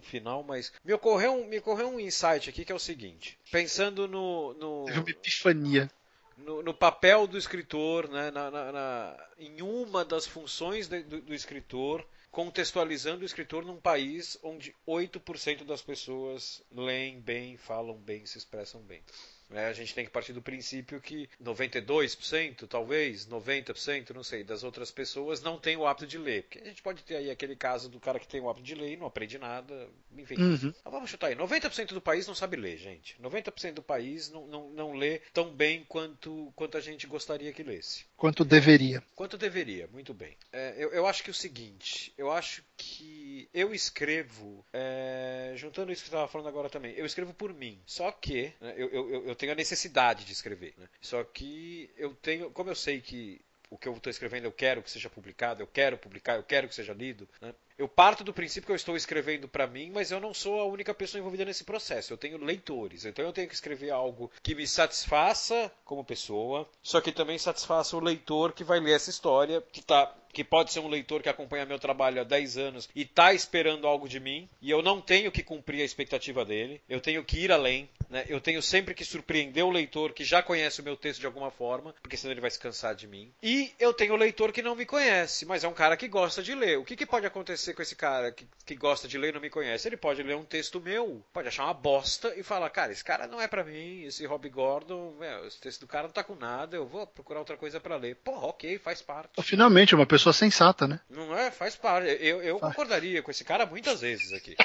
[0.00, 4.06] final, mas me ocorreu um, me ocorreu um insight aqui que é o seguinte, pensando
[4.06, 5.90] no, no, Teve uma epifania.
[6.36, 11.20] no, no papel do escritor, né, na, na- na- em uma das funções de- do,
[11.20, 18.24] do escritor, contextualizando o escritor num país onde 8% das pessoas leem bem, falam bem,
[18.24, 19.02] se expressam bem.
[19.50, 19.66] Né?
[19.66, 24.90] a gente tem que partir do princípio que 92%, talvez, 90%, não sei, das outras
[24.90, 26.44] pessoas não têm o hábito de ler.
[26.44, 28.74] Porque a gente pode ter aí aquele caso do cara que tem o hábito de
[28.74, 30.36] ler e não aprende nada, enfim.
[30.36, 30.72] Uhum.
[30.80, 31.36] Então vamos chutar aí.
[31.36, 33.16] 90% do país não sabe ler, gente.
[33.20, 37.62] 90% do país não, não, não lê tão bem quanto, quanto a gente gostaria que
[37.62, 38.04] lesse.
[38.16, 39.02] Quanto deveria.
[39.14, 40.36] Quanto deveria, muito bem.
[40.52, 45.92] É, eu, eu acho que é o seguinte, eu acho que eu escrevo, é, juntando
[45.92, 47.80] isso que você estava falando agora também, eu escrevo por mim.
[47.86, 50.74] Só que né, eu, eu, eu tenho a necessidade de escrever.
[50.76, 50.86] né?
[51.00, 54.82] Só que eu tenho, como eu sei que o que eu estou escrevendo eu quero
[54.82, 57.54] que seja publicado, eu quero publicar, eu quero que seja lido, né?
[57.78, 60.66] Eu parto do princípio que eu estou escrevendo para mim, mas eu não sou a
[60.66, 62.12] única pessoa envolvida nesse processo.
[62.12, 67.00] Eu tenho leitores, então eu tenho que escrever algo que me satisfaça como pessoa, só
[67.00, 70.80] que também satisfaça o leitor que vai ler essa história, que tá que pode ser
[70.80, 74.48] um leitor que acompanha meu trabalho há 10 anos e está esperando algo de mim,
[74.60, 78.24] e eu não tenho que cumprir a expectativa dele, eu tenho que ir além, né?
[78.28, 81.50] eu tenho sempre que surpreender o leitor que já conhece o meu texto de alguma
[81.50, 83.32] forma, porque senão ele vai se cansar de mim.
[83.42, 86.42] E eu tenho o leitor que não me conhece, mas é um cara que gosta
[86.42, 86.78] de ler.
[86.78, 89.40] O que, que pode acontecer com esse cara que, que gosta de ler e não
[89.40, 89.88] me conhece?
[89.88, 93.26] Ele pode ler um texto meu, pode achar uma bosta e falar, cara, esse cara
[93.26, 96.34] não é para mim, esse Rob Gordon, meu, esse texto do cara não tá com
[96.34, 98.16] nada, eu vou procurar outra coisa para ler.
[98.16, 99.40] Pô, ok, faz parte.
[99.42, 101.00] Finalmente, uma pessoa sensata, né?
[101.08, 101.50] Não é?
[101.50, 102.08] Faz parte.
[102.20, 104.56] Eu, eu concordaria com esse cara muitas vezes aqui.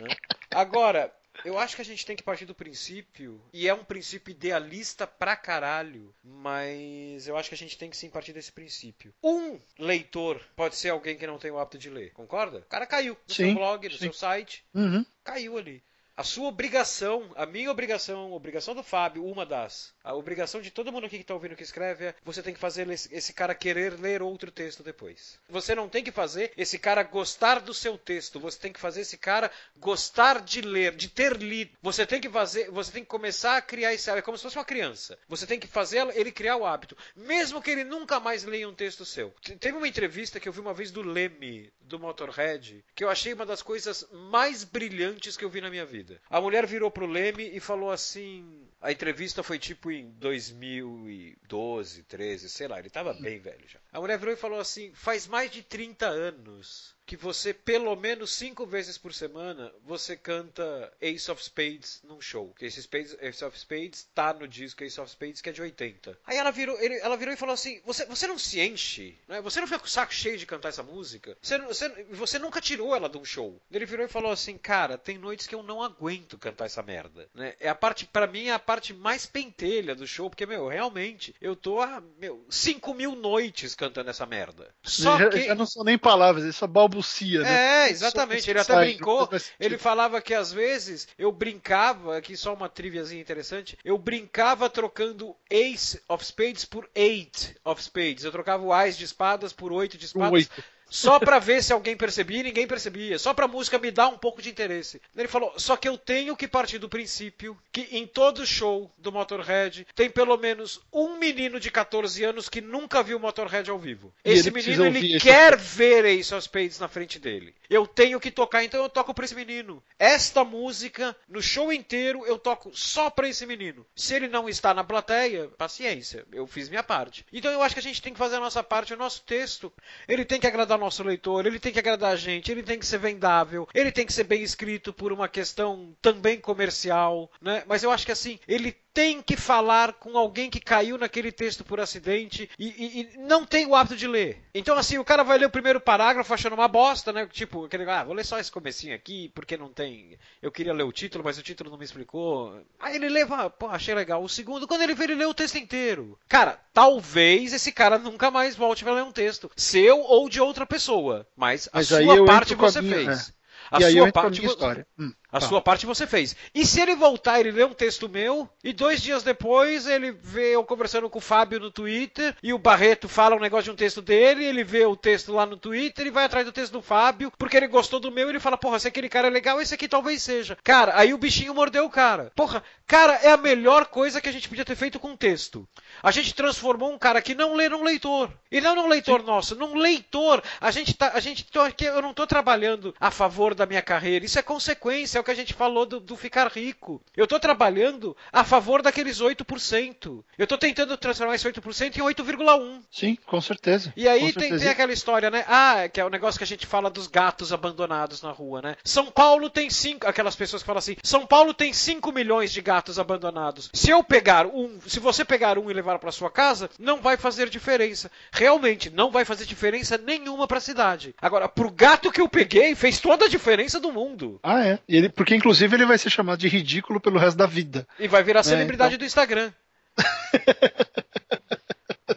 [0.00, 0.08] né?
[0.50, 1.12] Agora,
[1.44, 5.06] eu acho que a gente tem que partir do princípio, e é um princípio idealista
[5.06, 9.14] pra caralho, mas eu acho que a gente tem que sim partir desse princípio.
[9.22, 12.58] Um leitor pode ser alguém que não tem o hábito de ler, concorda?
[12.58, 13.98] O cara caiu no Sim, seu blog, no sim.
[13.98, 15.04] seu site, Uhum.
[15.24, 15.82] caiu ali.
[16.16, 20.70] A sua obrigação, a minha obrigação, a obrigação do Fábio, uma das, a obrigação de
[20.70, 23.54] todo mundo aqui que está ouvindo que escreve é você tem que fazer esse, cara
[23.54, 25.38] querer ler outro texto depois.
[25.48, 29.02] Você não tem que fazer esse cara gostar do seu texto, você tem que fazer
[29.02, 31.70] esse cara gostar de ler, de ter lido.
[31.82, 34.42] Você tem que fazer, você tem que começar a criar esse hábito, é como se
[34.42, 35.18] fosse uma criança.
[35.28, 38.74] Você tem que fazer ele criar o hábito, mesmo que ele nunca mais leia um
[38.74, 39.34] texto seu.
[39.40, 43.10] Te- Teve uma entrevista que eu vi uma vez do Leme, do Motorhead, que eu
[43.10, 46.20] achei uma das coisas mais brilhantes que eu vi na minha vida.
[46.30, 48.66] A mulher virou pro Leme e falou assim.
[48.82, 53.78] A entrevista foi tipo em 2012, 13, sei lá, ele tava bem velho já.
[53.92, 58.30] A mulher virou e falou assim: faz mais de 30 anos que você, pelo menos
[58.32, 62.54] cinco vezes por semana, você canta Ace of Spades num show.
[62.56, 65.60] Que of Spades, Ace of Spades tá no disco Ace of Spades, que é de
[65.60, 66.16] 80.
[66.24, 69.40] Aí ela virou, ele- ela virou e falou assim: você, você não se enche, né?
[69.40, 71.36] você não fica com o saco cheio de cantar essa música?
[71.42, 73.60] Você, você, você nunca tirou ela de um show.
[73.72, 77.28] Ele virou e falou assim: cara, tem noites que eu não aguento cantar essa merda.
[77.34, 77.56] Né?
[77.58, 81.34] É a parte, para mim, é a parte mais pentelha do show, porque, meu, realmente,
[81.40, 84.68] eu tô há, meu, 5 mil noites cantando essa merda.
[84.82, 85.46] Só já, que.
[85.46, 87.86] já não são nem palavras, ele só balbucia, né?
[87.86, 88.50] É, exatamente.
[88.50, 89.26] Ele até brincou.
[89.26, 89.54] sentido.
[89.58, 95.34] Ele falava que às vezes eu brincava, aqui só uma triviazinha interessante, eu brincava trocando
[95.48, 98.24] Ace of Spades por Eight of Spades.
[98.24, 100.30] Eu trocava o Ás de espadas por oito de espadas.
[100.30, 100.64] oito.
[100.90, 104.18] Só pra ver se alguém percebia e ninguém percebia, só pra música me dar um
[104.18, 105.00] pouco de interesse.
[105.16, 109.12] Ele falou, só que eu tenho que partir do princípio que em todo show do
[109.12, 114.12] Motorhead tem pelo menos um menino de 14 anos que nunca viu Motorhead ao vivo.
[114.24, 117.54] E Esse ele menino, ele quer ver Ace of Spades na frente dele.
[117.68, 119.80] Eu tenho que tocar, então eu toco pra esse menino.
[119.96, 123.86] Esta música, no show inteiro, eu toco só pra esse menino.
[123.94, 127.24] Se ele não está na plateia, paciência, eu fiz minha parte.
[127.32, 129.72] Então eu acho que a gente tem que fazer a nossa parte, o nosso texto.
[130.08, 132.86] Ele tem que agradar nosso leitor, ele tem que agradar a gente, ele tem que
[132.86, 137.62] ser vendável, ele tem que ser bem escrito por uma questão também comercial, né?
[137.66, 141.64] Mas eu acho que assim, ele tem que falar com alguém que caiu naquele texto
[141.64, 144.42] por acidente e, e- e não tem o hábito de ler.
[144.54, 147.26] Então, assim, o cara vai ler o primeiro parágrafo achando uma bosta, né?
[147.30, 150.18] Tipo, aquele, ah, vou ler só esse comecinho aqui, porque não tem.
[150.42, 152.60] Eu queria ler o título, mas o título não me explicou.
[152.80, 154.22] Aí ele leva, pô, achei legal.
[154.22, 156.18] O segundo, quando ele vê, ele lê o texto inteiro.
[156.28, 159.50] Cara, talvez esse cara nunca mais volte a ler um texto.
[159.56, 161.26] Seu ou de outra pessoa.
[161.36, 163.28] Mas a Mas aí sua eu parte a você minha- fez.
[163.36, 163.40] é.
[163.72, 164.86] A e aí eu sua a parte minha vo- história.
[164.98, 165.46] Hum, a tá.
[165.46, 166.36] sua parte você fez.
[166.54, 170.54] E se ele voltar, ele lê um texto meu, e dois dias depois ele vê
[170.54, 173.76] eu conversando com o Fábio no Twitter, e o Barreto fala um negócio de um
[173.76, 176.82] texto dele, ele vê o texto lá no Twitter e vai atrás do texto do
[176.82, 179.60] Fábio, porque ele gostou do meu, e ele fala, porra, se aquele cara é legal,
[179.60, 180.56] esse aqui talvez seja.
[180.62, 182.32] Cara, aí o bichinho mordeu o cara.
[182.34, 185.68] Porra, cara, é a melhor coisa que a gente podia ter feito com um texto.
[186.02, 188.30] A gente transformou um cara que não lê num leitor.
[188.50, 190.42] E não num leitor nosso, num leitor.
[190.60, 194.24] A gente tá, a gente tô eu não tô trabalhando a favor da minha carreira.
[194.24, 197.02] Isso é consequência, é o que a gente falou do, do ficar rico.
[197.16, 200.24] Eu tô trabalhando a favor daqueles 8%.
[200.38, 202.80] Eu tô tentando transformar esse 8% em 8,1.
[202.90, 203.92] Sim, com certeza.
[203.96, 205.44] E aí tem, tem aquela história, né?
[205.46, 208.76] Ah, que é o negócio que a gente fala dos gatos abandonados na rua, né?
[208.84, 210.06] São Paulo tem cinco.
[210.06, 213.68] Aquelas pessoas que falam assim: São Paulo tem 5 milhões de gatos abandonados.
[213.72, 214.80] Se eu pegar um.
[214.86, 218.10] Se você pegar um e levar para sua casa, não vai fazer diferença.
[218.32, 221.14] Realmente, não vai fazer diferença nenhuma para a cidade.
[221.20, 224.40] Agora, pro gato que eu peguei, fez toda a diferença do mundo.
[224.42, 224.78] Ah, é.
[224.88, 227.86] E ele, porque inclusive ele vai ser chamado de ridículo pelo resto da vida.
[227.98, 229.04] E vai virar celebridade então.
[229.04, 229.50] do Instagram.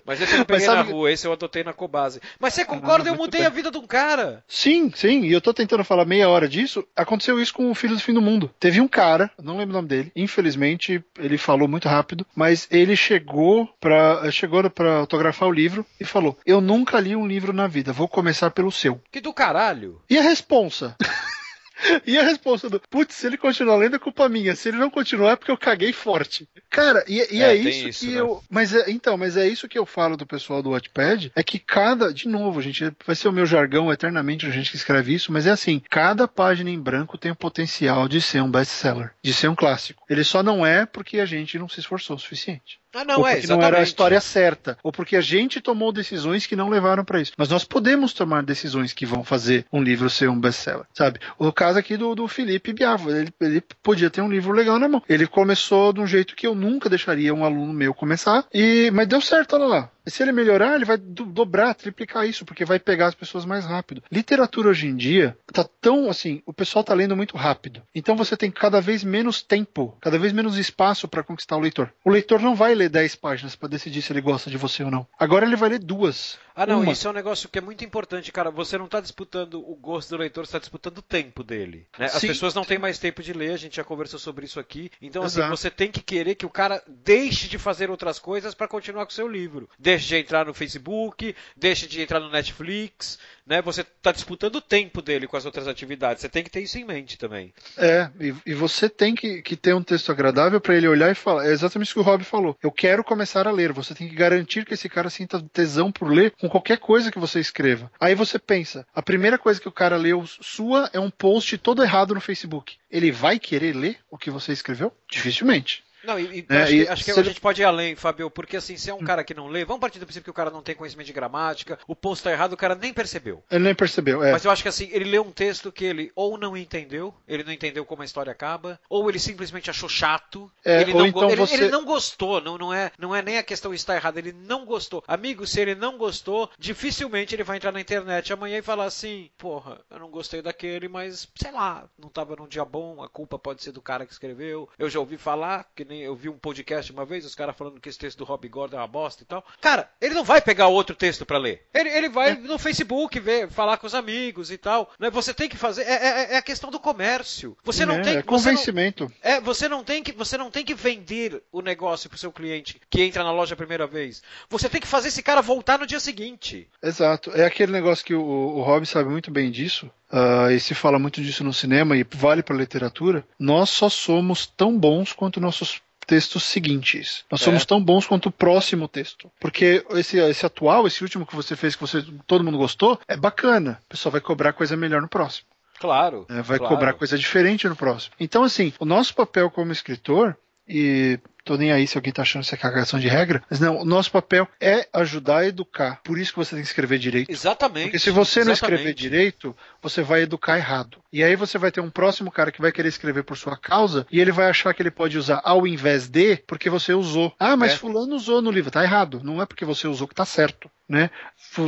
[0.06, 2.20] Mas esse eu não peguei Mas na sabe- rua, esse eu adotei na Cobase.
[2.40, 3.08] Mas você concorda?
[3.10, 3.48] eu muito mudei bem.
[3.48, 4.44] a vida de um cara.
[4.48, 6.86] Sim, sim, e eu tô tentando falar meia hora disso.
[6.96, 8.52] Aconteceu isso com o Filho do Fim do Mundo.
[8.60, 12.96] Teve um cara, não lembro o nome dele, infelizmente ele falou muito rápido, mas ele
[12.98, 17.68] chegou pra, chegou para autografar o livro e falou: Eu nunca li um livro na
[17.68, 19.02] vida, vou começar pelo seu.
[19.10, 20.02] Que do caralho.
[20.10, 20.96] E a responsa?
[22.06, 24.90] E a resposta do, putz, se ele continuar lendo é culpa minha, se ele não
[24.90, 26.48] continuar é porque eu caguei forte.
[26.70, 28.20] Cara, e, e É, é, isso, isso, que né?
[28.20, 28.44] eu.
[28.50, 31.60] Mas é, então, mas é isso que eu falo do pessoal do Wattpad, é que
[31.60, 32.14] cada.
[32.14, 35.48] De novo, gente, vai ser o meu jargão eternamente a gente que escreve isso, mas
[35.48, 39.48] é assim: cada página em branco tem o potencial de ser um best-seller, de ser
[39.48, 40.04] um clássico.
[40.10, 42.83] Ele só não é porque a gente não se esforçou o suficiente.
[42.94, 45.92] Ah, não, ou é, porque não era a história certa, ou porque a gente tomou
[45.92, 47.34] decisões que não levaram para isso.
[47.38, 51.20] Mas nós podemos tomar decisões que vão fazer um livro ser um best-seller, sabe?
[51.38, 54.88] O caso aqui do, do Felipe Biavo, ele, ele podia ter um livro legal na
[54.88, 55.02] mão.
[55.10, 59.08] Ele começou de um jeito que eu nunca deixaria um aluno meu começar, e mas
[59.08, 59.93] deu certo, olha lá.
[60.06, 63.66] Se ele melhorar, ele vai do- dobrar, triplicar isso, porque vai pegar as pessoas mais
[63.66, 64.04] rápido.
[64.12, 67.82] Literatura hoje em dia tá tão assim, o pessoal tá lendo muito rápido.
[67.96, 71.92] Então você tem cada vez menos tempo, cada vez menos espaço para conquistar o leitor.
[72.04, 74.92] O leitor não vai ler 10 páginas para decidir se ele gosta de você ou
[74.92, 75.08] não.
[75.18, 76.38] Agora ele vai ler duas.
[76.56, 76.92] Ah, não, Uma.
[76.92, 78.52] isso é um negócio que é muito importante, cara.
[78.52, 81.88] Você não está disputando o gosto do leitor, você está disputando o tempo dele.
[81.98, 82.06] né?
[82.06, 84.60] As Sim, pessoas não têm mais tempo de ler, a gente já conversou sobre isso
[84.60, 84.92] aqui.
[85.02, 85.56] Então, assim, Exato.
[85.58, 89.12] você tem que querer que o cara deixe de fazer outras coisas para continuar com
[89.12, 89.68] o seu livro.
[89.94, 93.62] Deixe de entrar no Facebook, deixe de entrar no Netflix, né?
[93.62, 96.22] Você está disputando o tempo dele com as outras atividades.
[96.22, 97.54] Você tem que ter isso em mente também.
[97.78, 101.16] É, e, e você tem que, que ter um texto agradável para ele olhar e
[101.16, 101.46] falar.
[101.46, 102.58] É exatamente isso que o Rob falou.
[102.64, 103.72] Eu quero começar a ler.
[103.72, 107.20] Você tem que garantir que esse cara sinta tesão por ler com qualquer coisa que
[107.20, 107.92] você escreva.
[108.00, 111.84] Aí você pensa: a primeira coisa que o cara leu sua é um post todo
[111.84, 112.78] errado no Facebook.
[112.90, 114.92] Ele vai querer ler o que você escreveu?
[115.08, 115.84] Dificilmente.
[116.04, 118.30] Não, e, e É, acho, e que, acho que a gente pode ir além, Fabio,
[118.30, 120.34] porque assim, se é um cara que não lê, vamos partir do princípio que o
[120.34, 123.44] cara não tem conhecimento de gramática, o post tá errado, o cara nem percebeu.
[123.50, 124.24] Ele nem percebeu.
[124.24, 124.32] É.
[124.32, 127.44] Mas eu acho que assim, ele leu um texto que ele ou não entendeu, ele
[127.44, 131.30] não entendeu como a história acaba, ou ele simplesmente achou chato, É, ele, não, então
[131.30, 133.96] ele, você- ele não gostou, não, não, é, não é nem a questão de estar
[133.96, 135.04] errado, ele não gostou.
[135.08, 139.30] Amigo, se ele não gostou, dificilmente ele vai entrar na internet amanhã e falar assim,
[139.38, 143.40] porra, eu não gostei daquele, mas sei lá, não tava num dia bom, a culpa
[143.40, 146.28] pode ser do cara que escreveu, eu já ouvi falar, que nem nem eu vi
[146.28, 148.88] um podcast uma vez, os caras falando que esse texto do Rob Gordon é uma
[148.88, 149.46] bosta e tal.
[149.62, 151.68] Cara, ele não vai pegar outro texto para ler.
[151.74, 152.36] Ele, ele vai é.
[152.36, 154.92] no Facebook ver, falar com os amigos e tal.
[155.00, 155.10] Né?
[155.12, 155.84] Você tem que fazer.
[155.84, 157.56] É, é, é a questão do comércio.
[157.64, 158.18] Você não é, tem.
[158.18, 159.04] É convencimento.
[159.04, 162.32] Não, é, você não tem que você não tem que vender o negócio pro seu
[162.32, 164.24] cliente que entra na loja a primeira vez.
[164.50, 166.68] Você tem que fazer esse cara voltar no dia seguinte.
[166.82, 167.32] Exato.
[167.32, 169.90] É aquele negócio que o, o Rob sabe muito bem disso.
[170.14, 173.26] Uh, e se fala muito disso no cinema e vale para literatura.
[173.40, 177.24] Nós só somos tão bons quanto nossos textos seguintes.
[177.32, 177.46] Nós é.
[177.46, 179.32] somos tão bons quanto o próximo texto.
[179.40, 183.18] Porque esse, esse atual, esse último que você fez, que você todo mundo gostou, é
[183.18, 183.80] bacana.
[183.86, 185.48] O pessoal vai cobrar coisa melhor no próximo.
[185.80, 186.26] Claro.
[186.30, 186.76] É, vai claro.
[186.76, 188.16] cobrar coisa diferente no próximo.
[188.20, 190.38] Então, assim, o nosso papel como escritor,
[190.68, 193.82] e tô nem aí se alguém tá achando isso é cagação de regra, mas não,
[193.82, 196.00] o nosso papel é ajudar a educar.
[196.04, 197.32] Por isso que você tem que escrever direito.
[197.32, 197.86] Exatamente.
[197.86, 198.48] Porque se você exatamente.
[198.48, 200.98] não escrever direito, você vai educar errado.
[201.12, 204.08] E aí você vai ter um próximo cara que vai querer escrever por sua causa
[204.12, 207.34] e ele vai achar que ele pode usar ao invés de porque você usou.
[207.40, 207.78] Ah, mas é.
[207.78, 208.72] fulano usou no livro.
[208.72, 209.22] Tá errado.
[209.24, 210.72] Não é porque você usou que tá certo.
[210.88, 211.10] Né?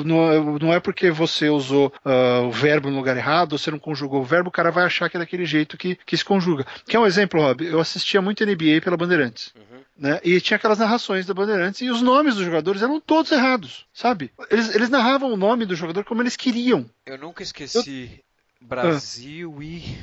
[0.05, 4.25] Não é porque você usou uh, o verbo no lugar errado, você não conjugou o
[4.25, 6.65] verbo, o cara vai achar que é daquele jeito que, que se conjuga.
[6.85, 7.65] Que é um exemplo, Rob.
[7.65, 9.53] Eu assistia muito NBA pela Bandeirantes.
[9.55, 9.64] Uhum.
[9.97, 10.19] Né?
[10.23, 14.31] E tinha aquelas narrações da Bandeirantes e os nomes dos jogadores eram todos errados, sabe?
[14.49, 16.89] Eles, eles narravam o nome do jogador como eles queriam.
[17.05, 18.23] Eu nunca esqueci
[18.61, 18.67] Eu...
[18.67, 19.63] Brasil ah.
[19.63, 19.97] e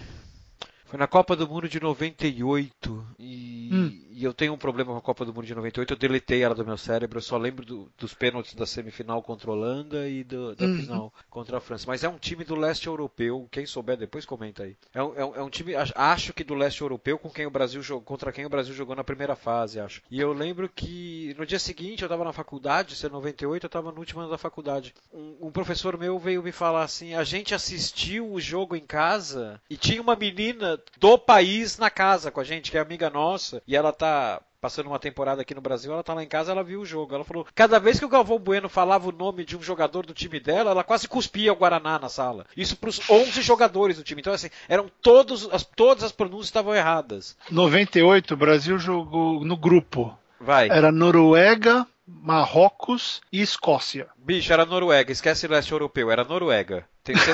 [0.93, 3.99] foi na Copa do Mundo de 98 e, hum.
[4.11, 5.95] e, eu tenho um problema com a Copa do Mundo de 98.
[5.95, 7.17] Eu deletei ela do meu cérebro.
[7.17, 10.77] Eu só lembro do, dos pênaltis da semifinal contra a Holanda e do, da uhum.
[10.77, 11.87] final contra a França.
[11.87, 13.49] Mas é um time do leste europeu.
[13.51, 14.77] Quem souber depois comenta aí.
[14.93, 17.83] É um, é é um time, acho que do leste europeu com quem o Brasil
[17.83, 20.03] jogou, contra quem o Brasil jogou na primeira fase, acho.
[20.11, 23.67] E eu lembro que no dia seguinte eu estava na faculdade, isso é 98, eu
[23.67, 24.95] estava no último ano da faculdade.
[25.11, 29.59] Um, um professor meu veio me falar assim: a gente assistiu o jogo em casa
[29.71, 33.63] e tinha uma menina do país na casa com a gente, que é amiga nossa,
[33.67, 36.63] e ela tá passando uma temporada aqui no Brasil, ela tá lá em casa, ela
[36.63, 37.13] viu o jogo.
[37.13, 40.15] Ela falou: cada vez que o Galvão Bueno falava o nome de um jogador do
[40.15, 42.47] time dela, ela quase cuspia o Guaraná na sala.
[42.57, 44.21] Isso para os 11 jogadores do time.
[44.21, 47.37] Então, assim, eram todos, as, todas as pronúncias estavam erradas.
[47.51, 50.17] 98, o Brasil jogou no grupo.
[50.41, 50.69] Vai.
[50.69, 54.09] Era Noruega, Marrocos e Escócia.
[54.17, 56.87] Bicho, era Noruega, esquece o leste europeu, era Noruega.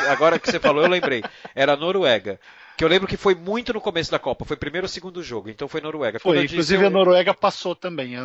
[0.08, 1.22] Agora que você falou, eu lembrei.
[1.54, 2.40] Era Noruega.
[2.78, 5.50] Que eu lembro que foi muito no começo da Copa, foi primeiro ou segundo jogo,
[5.50, 6.20] então foi Noruega.
[6.20, 6.86] Foi, inclusive eu...
[6.86, 8.14] a Noruega passou também.
[8.16, 8.22] A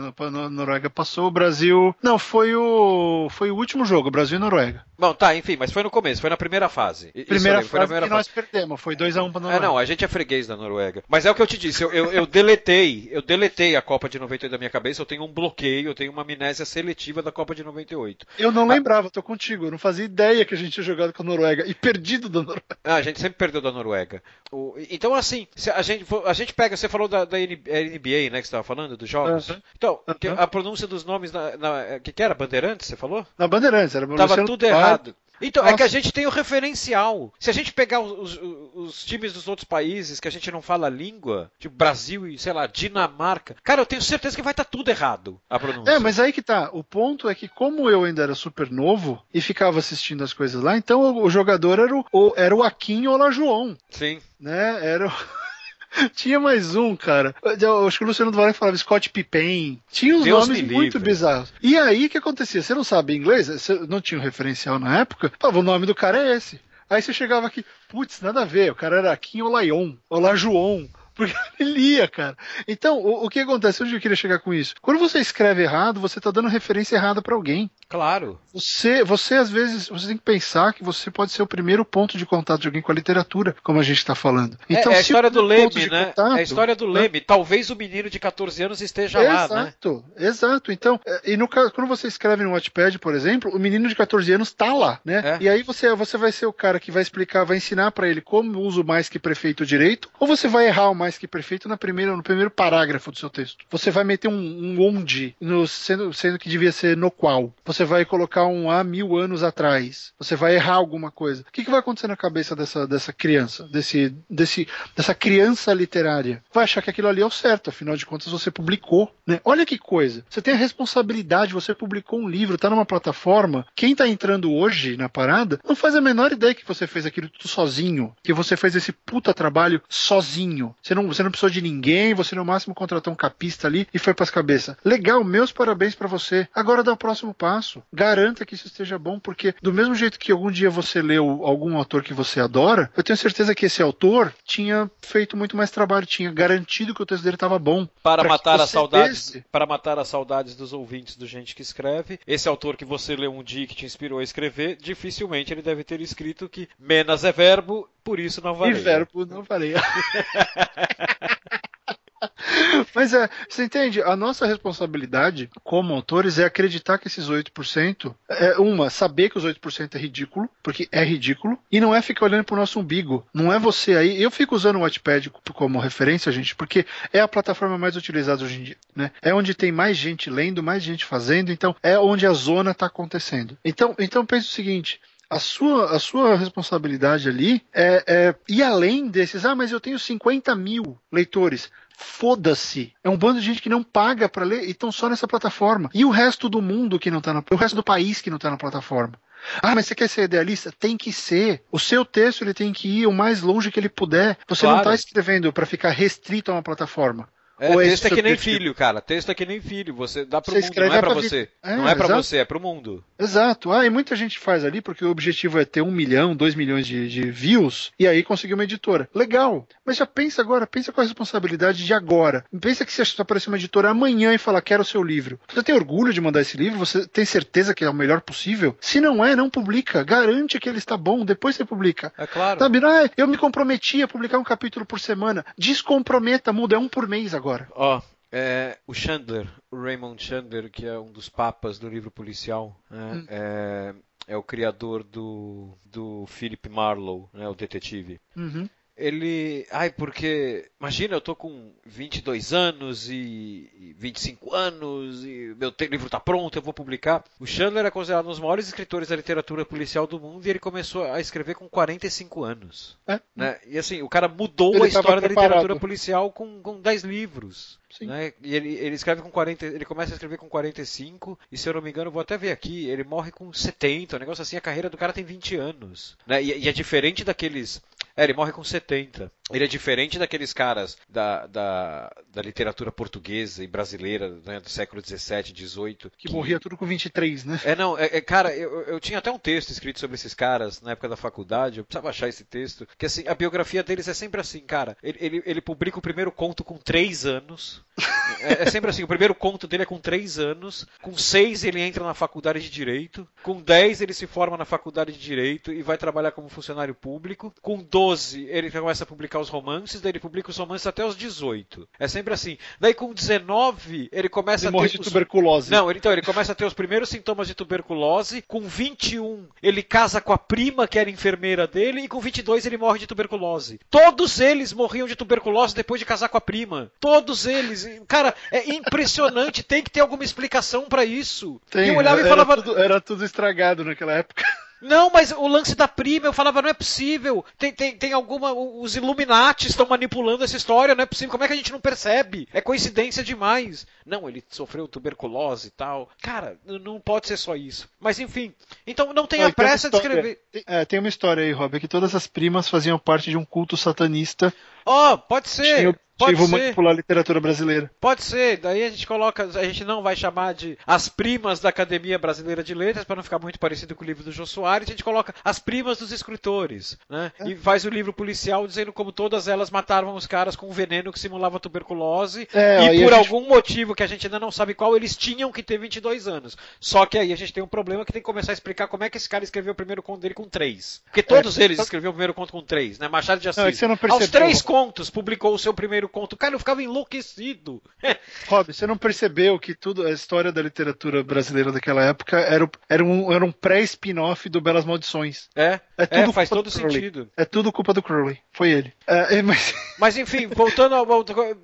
[0.48, 1.96] Noruega passou, o Brasil.
[2.04, 3.30] Não, foi o.
[3.32, 4.86] Foi o último jogo, Brasil e Noruega.
[4.96, 7.12] Bom, tá, enfim, mas foi no começo, foi na primeira fase.
[7.26, 8.20] Primeira fase foi na primeira que fase.
[8.20, 9.66] nós perdemos, foi 2x1 um pra Noruega.
[9.66, 11.04] É, não, a gente é freguês da Noruega.
[11.08, 14.08] Mas é o que eu te disse, eu, eu, eu deletei, eu deletei a Copa
[14.08, 17.32] de 98 da minha cabeça, eu tenho um bloqueio, eu tenho uma amnésia seletiva da
[17.32, 18.28] Copa de 98.
[18.38, 21.12] Eu não ah, lembrava, tô contigo, eu não fazia ideia que a gente tinha jogado
[21.12, 21.33] com a Noruega
[21.66, 22.64] e perdido da Noruega.
[22.84, 24.22] Ah, a gente sempre perdeu da Noruega.
[24.52, 28.48] O, então, assim, a gente, a gente pega, você falou da, da NBA, né, que
[28.48, 29.50] você estava falando, dos jogos.
[29.50, 29.62] Uh -huh.
[29.78, 30.36] Então, uh -huh.
[30.38, 32.34] a pronúncia dos nomes, na, na, que, que era?
[32.34, 33.26] Bandeirantes, você falou?
[33.38, 35.16] Na Bandeirantes, era Tava tudo errado.
[35.42, 35.74] Então, Nossa.
[35.74, 37.34] é que a gente tem o referencial.
[37.40, 40.62] Se a gente pegar os, os, os, times dos outros países que a gente não
[40.62, 44.52] fala a língua, tipo Brasil e, sei lá, Dinamarca, cara, eu tenho certeza que vai
[44.52, 45.92] estar tá tudo errado a pronúncia.
[45.92, 46.70] É, mas aí que tá.
[46.72, 50.62] O ponto é que, como eu ainda era super novo e ficava assistindo as coisas
[50.62, 53.78] lá, então o, o jogador era o, era o Aquim João.
[53.90, 54.20] Sim.
[54.40, 54.86] Né?
[54.86, 55.12] Era o.
[56.16, 57.36] Tinha mais um, cara.
[57.60, 59.82] Eu acho que o Luciano Duval falava Scott Pippen.
[59.92, 61.54] Tinha uns Deus nomes muito bizarros.
[61.62, 62.62] E aí o que acontecia?
[62.62, 63.48] Você não sabe inglês?
[63.48, 65.32] Você não tinha um referencial na época?
[65.40, 66.60] Falava, o nome do cara é esse.
[66.90, 68.72] Aí você chegava aqui, putz, nada a ver.
[68.72, 70.88] O cara era Kim Olayon, Olajuon.
[71.16, 72.36] Porque ele lia, cara.
[72.68, 73.84] Então, o, o, que acontece?
[73.84, 74.76] Onde eu queria chegar com isso?
[74.82, 77.70] Quando você escreve errado, você está dando referência errada para alguém.
[77.94, 78.40] Claro.
[78.52, 82.18] Você, você, às vezes, você tem que pensar que você pode ser o primeiro ponto
[82.18, 84.58] de contato de alguém com a literatura, como a gente está falando.
[84.68, 86.06] Então, é, é a história do Leme, né?
[86.06, 87.20] Contato, é a história do Leme.
[87.20, 87.24] Né?
[87.26, 89.68] Talvez o menino de 14 anos esteja exato, lá, né?
[89.68, 90.72] Exato, exato.
[90.72, 93.94] Então, é, e no caso, quando você escreve no Watchpad, por exemplo, o menino de
[93.94, 95.22] 14 anos está lá, né?
[95.24, 95.38] É.
[95.42, 98.22] E aí você, você vai ser o cara que vai explicar, vai ensinar para ele
[98.22, 101.70] como usa o mais que prefeito direito, ou você vai errar o mais que prefeito
[101.70, 103.66] na primeira, no primeiro parágrafo do seu texto.
[103.70, 107.54] Você vai meter um, um onde, no, sendo, sendo que devia ser no qual.
[107.64, 110.14] Você vai colocar um há mil anos atrás.
[110.20, 111.44] Você vai errar alguma coisa.
[111.48, 116.44] O que, que vai acontecer na cabeça dessa, dessa criança, desse, desse, dessa criança literária?
[116.54, 119.14] Vai achar que aquilo ali é o certo, afinal de contas você publicou.
[119.26, 119.40] Né?
[119.44, 120.26] Olha que coisa.
[120.30, 123.66] Você tem a responsabilidade, você publicou um livro, está numa plataforma.
[123.76, 127.30] Quem está entrando hoje na parada não faz a menor ideia que você fez aquilo
[127.30, 130.76] tudo sozinho, que você fez esse puta trabalho sozinho.
[130.82, 134.00] Você não, você não precisou de ninguém, você no máximo contratou um capista ali e
[134.00, 134.76] foi para as cabeças.
[134.84, 136.48] Legal, meus parabéns para você.
[136.54, 137.73] Agora dá o próximo passo.
[137.92, 141.78] Garanta que isso esteja bom, porque do mesmo jeito que algum dia você leu algum
[141.78, 146.06] autor que você adora, eu tenho certeza que esse autor tinha feito muito mais trabalho,
[146.06, 147.88] tinha garantido que o texto dele estava bom.
[148.02, 149.46] Para matar as saudades, desse...
[149.52, 153.34] para matar as saudades dos ouvintes do gente que escreve, esse autor que você leu
[153.34, 157.32] um dia que te inspirou a escrever, dificilmente ele deve ter escrito que menos é
[157.32, 158.78] verbo, por isso não varia.
[158.78, 159.82] E verbo não varia.
[162.94, 164.02] Mas é, você entende?
[164.02, 169.46] A nossa responsabilidade como autores é acreditar que esses 8% é uma, saber que os
[169.46, 173.26] 8% é ridículo, porque é ridículo, e não é ficar olhando pro nosso umbigo.
[173.34, 174.22] Não é você aí.
[174.22, 178.60] Eu fico usando o Wattpad como referência, gente, porque é a plataforma mais utilizada hoje
[178.60, 179.12] em dia, né?
[179.22, 182.86] É onde tem mais gente lendo, mais gente fazendo, então é onde a zona está
[182.86, 183.58] acontecendo.
[183.64, 185.00] Então, então pense o seguinte,
[185.34, 189.46] a sua, a sua responsabilidade ali é, é ir além desses.
[189.46, 191.72] Ah, mas eu tenho 50 mil leitores.
[192.04, 192.94] Foda-se.
[193.04, 195.90] É um bando de gente que não paga para ler e estão só nessa plataforma.
[195.94, 197.44] E o resto do mundo que não tá na.
[197.50, 199.14] O resto do país que não tá na plataforma.
[199.62, 200.72] Ah, mas você quer ser idealista?
[200.72, 201.64] Tem que ser.
[201.72, 204.38] O seu texto ele tem que ir o mais longe que ele puder.
[204.48, 204.76] Você claro.
[204.76, 207.28] não está escrevendo para ficar restrito a uma plataforma.
[207.60, 209.00] É, Ou texto é que nem filho, cara.
[209.00, 209.94] Texto é que nem filho.
[209.96, 211.50] Você dá pro você mundo, não é pra, você.
[211.62, 212.24] É, não é pra exato.
[212.24, 213.04] você, é pro mundo.
[213.18, 213.72] Exato.
[213.72, 216.88] Ah, e muita gente faz ali porque o objetivo é ter um milhão, dois milhões
[216.88, 219.08] de, de views e aí conseguir uma editora.
[219.14, 219.68] Legal.
[219.86, 222.44] Mas já pensa agora, pensa com a responsabilidade de agora.
[222.60, 225.40] Pensa que se aparecer uma editora amanhã e falar quero o seu livro.
[225.48, 226.80] Você tem orgulho de mandar esse livro?
[226.80, 228.76] Você tem certeza que é o melhor possível?
[228.82, 230.04] Se não é, não publica.
[230.04, 232.12] Garante que ele está bom, depois você publica.
[232.18, 232.60] É claro.
[232.60, 232.80] Sabe?
[232.84, 235.46] Ah, eu me comprometi a publicar um capítulo por semana.
[235.58, 237.43] Descomprometa, muda, é um por mês agora.
[237.76, 238.14] Ó, oh.
[238.36, 243.14] É, o Chandler, o Raymond Chandler, que é um dos papas do livro policial, né,
[243.14, 243.26] hum.
[243.30, 243.96] é,
[244.30, 248.20] é, o criador do, do Philip Marlowe, né, o detetive.
[248.36, 249.66] Uhum ele.
[249.72, 250.70] Ai, porque.
[250.80, 256.62] Imagina, eu tô com 22 anos e 25 anos e meu livro tá pronto, eu
[256.62, 257.24] vou publicar.
[257.40, 260.60] O Chandler é considerado um dos maiores escritores da literatura policial do mundo e ele
[260.60, 262.98] começou a escrever com 45 anos.
[263.08, 263.20] É.
[263.36, 263.60] Né?
[263.68, 267.80] E assim, o cara mudou ele a história da literatura policial com, com 10 livros.
[268.02, 268.34] Né?
[268.42, 271.74] E ele, ele escreve com 40, ele começa a escrever com 45, e se eu
[271.74, 274.62] não me engano, vou até ver aqui, ele morre com 70, um negócio assim, a
[274.62, 276.18] carreira do cara tem 20 anos.
[276.26, 276.42] Né?
[276.44, 277.82] E, e é diferente daqueles
[278.16, 279.32] é, ele morre com 70.
[279.52, 285.02] Ele é diferente daqueles caras da, da, da literatura portuguesa e brasileira né, do século
[285.02, 286.10] 17, 18.
[286.18, 287.60] Que, que, morria tudo com 23, né?
[287.66, 290.82] É, não, é, é, cara, eu, eu tinha até um texto escrito sobre esses caras
[290.82, 292.88] na época da faculdade, eu precisava achar esse texto.
[292.98, 294.96] Que assim, a biografia deles é sempre assim, cara.
[295.04, 297.82] Ele, ele, ele publica o primeiro conto com 3 anos.
[298.40, 300.88] É, é, sempre assim, o primeiro conto dele é com 3 anos.
[301.02, 303.28] Com 6 ele entra na faculdade de Direito.
[303.44, 307.54] Com 10 ele se forma na faculdade de Direito e vai trabalhar como funcionário público.
[307.62, 311.16] Com 12 ele começa a publicar os romances, daí ele publica os romances até os
[311.16, 311.88] 18.
[312.00, 312.58] É sempre assim.
[312.80, 314.90] Daí com 19 ele começa ele a ter.
[314.90, 315.08] de os...
[315.08, 315.72] tuberculose.
[315.72, 318.42] Não, ele, então ele começa a ter os primeiros sintomas de tuberculose.
[318.42, 322.78] Com 21 ele casa com a prima que era enfermeira dele e com 22 ele
[322.78, 323.80] morre de tuberculose.
[323.90, 326.92] Todos eles morriam de tuberculose depois de casar com a prima.
[327.00, 327.88] Todos eles.
[328.08, 329.64] Cara, é impressionante.
[329.64, 331.62] Tem que ter alguma explicação para isso.
[331.70, 332.56] Tem, e eu olhava e falava.
[332.58, 334.44] Tudo, era tudo estragado naquela época.
[334.84, 337.44] Não, mas o lance da prima, eu falava, não é possível.
[337.58, 338.52] Tem, tem, tem alguma.
[338.52, 341.32] Os Illuminati estão manipulando essa história, não é possível.
[341.32, 342.50] Como é que a gente não percebe?
[342.54, 343.88] É coincidência demais.
[344.06, 346.10] Não, ele sofreu tuberculose e tal.
[346.22, 347.90] Cara, não pode ser só isso.
[347.98, 348.54] Mas enfim.
[348.86, 350.42] Então não tenha pressa de escrever.
[350.52, 353.46] Tem, é, tem uma história aí, Rob, que todas as primas faziam parte de um
[353.46, 354.54] culto satanista.
[354.86, 355.78] Ó, oh, pode ser.
[355.78, 356.58] Tinha Pode vou ser.
[356.58, 357.92] manipular a literatura brasileira.
[358.00, 358.58] Pode ser.
[358.58, 362.64] Daí a gente coloca, a gente não vai chamar de as primas da Academia Brasileira
[362.64, 364.88] de Letras para não ficar muito parecido com o livro do Jô Soares.
[364.88, 367.32] A gente coloca as primas dos escritores, né?
[367.40, 367.50] É.
[367.50, 371.12] E faz o livro policial dizendo como todas elas mataram os caras com um veneno
[371.12, 373.50] que simulava tuberculose é, e por algum gente...
[373.50, 376.56] motivo que a gente ainda não sabe qual eles tinham que ter 22 anos.
[376.80, 379.04] Só que aí a gente tem um problema que tem que começar a explicar como
[379.04, 381.02] é que esse cara escreveu o primeiro conto dele com 3.
[381.06, 383.08] Porque é, todos é, eles escreveram o primeiro conto com 3, né?
[383.08, 383.82] Machado de Assis.
[383.82, 386.38] Não, Aos três contos publicou o seu primeiro conto.
[386.38, 387.82] Cara, eu ficava enlouquecido.
[388.48, 393.04] Rob, você não percebeu que tudo a história da literatura brasileira daquela época era, era
[393.04, 395.50] um, era um pré-spin-off do Belas Maldições.
[395.56, 397.30] É, é, tudo é faz todo sentido.
[397.38, 398.40] É tudo culpa do Crowley.
[398.52, 398.94] Foi ele.
[399.08, 399.74] É, é mas...
[400.00, 401.06] mas enfim, voltando ao.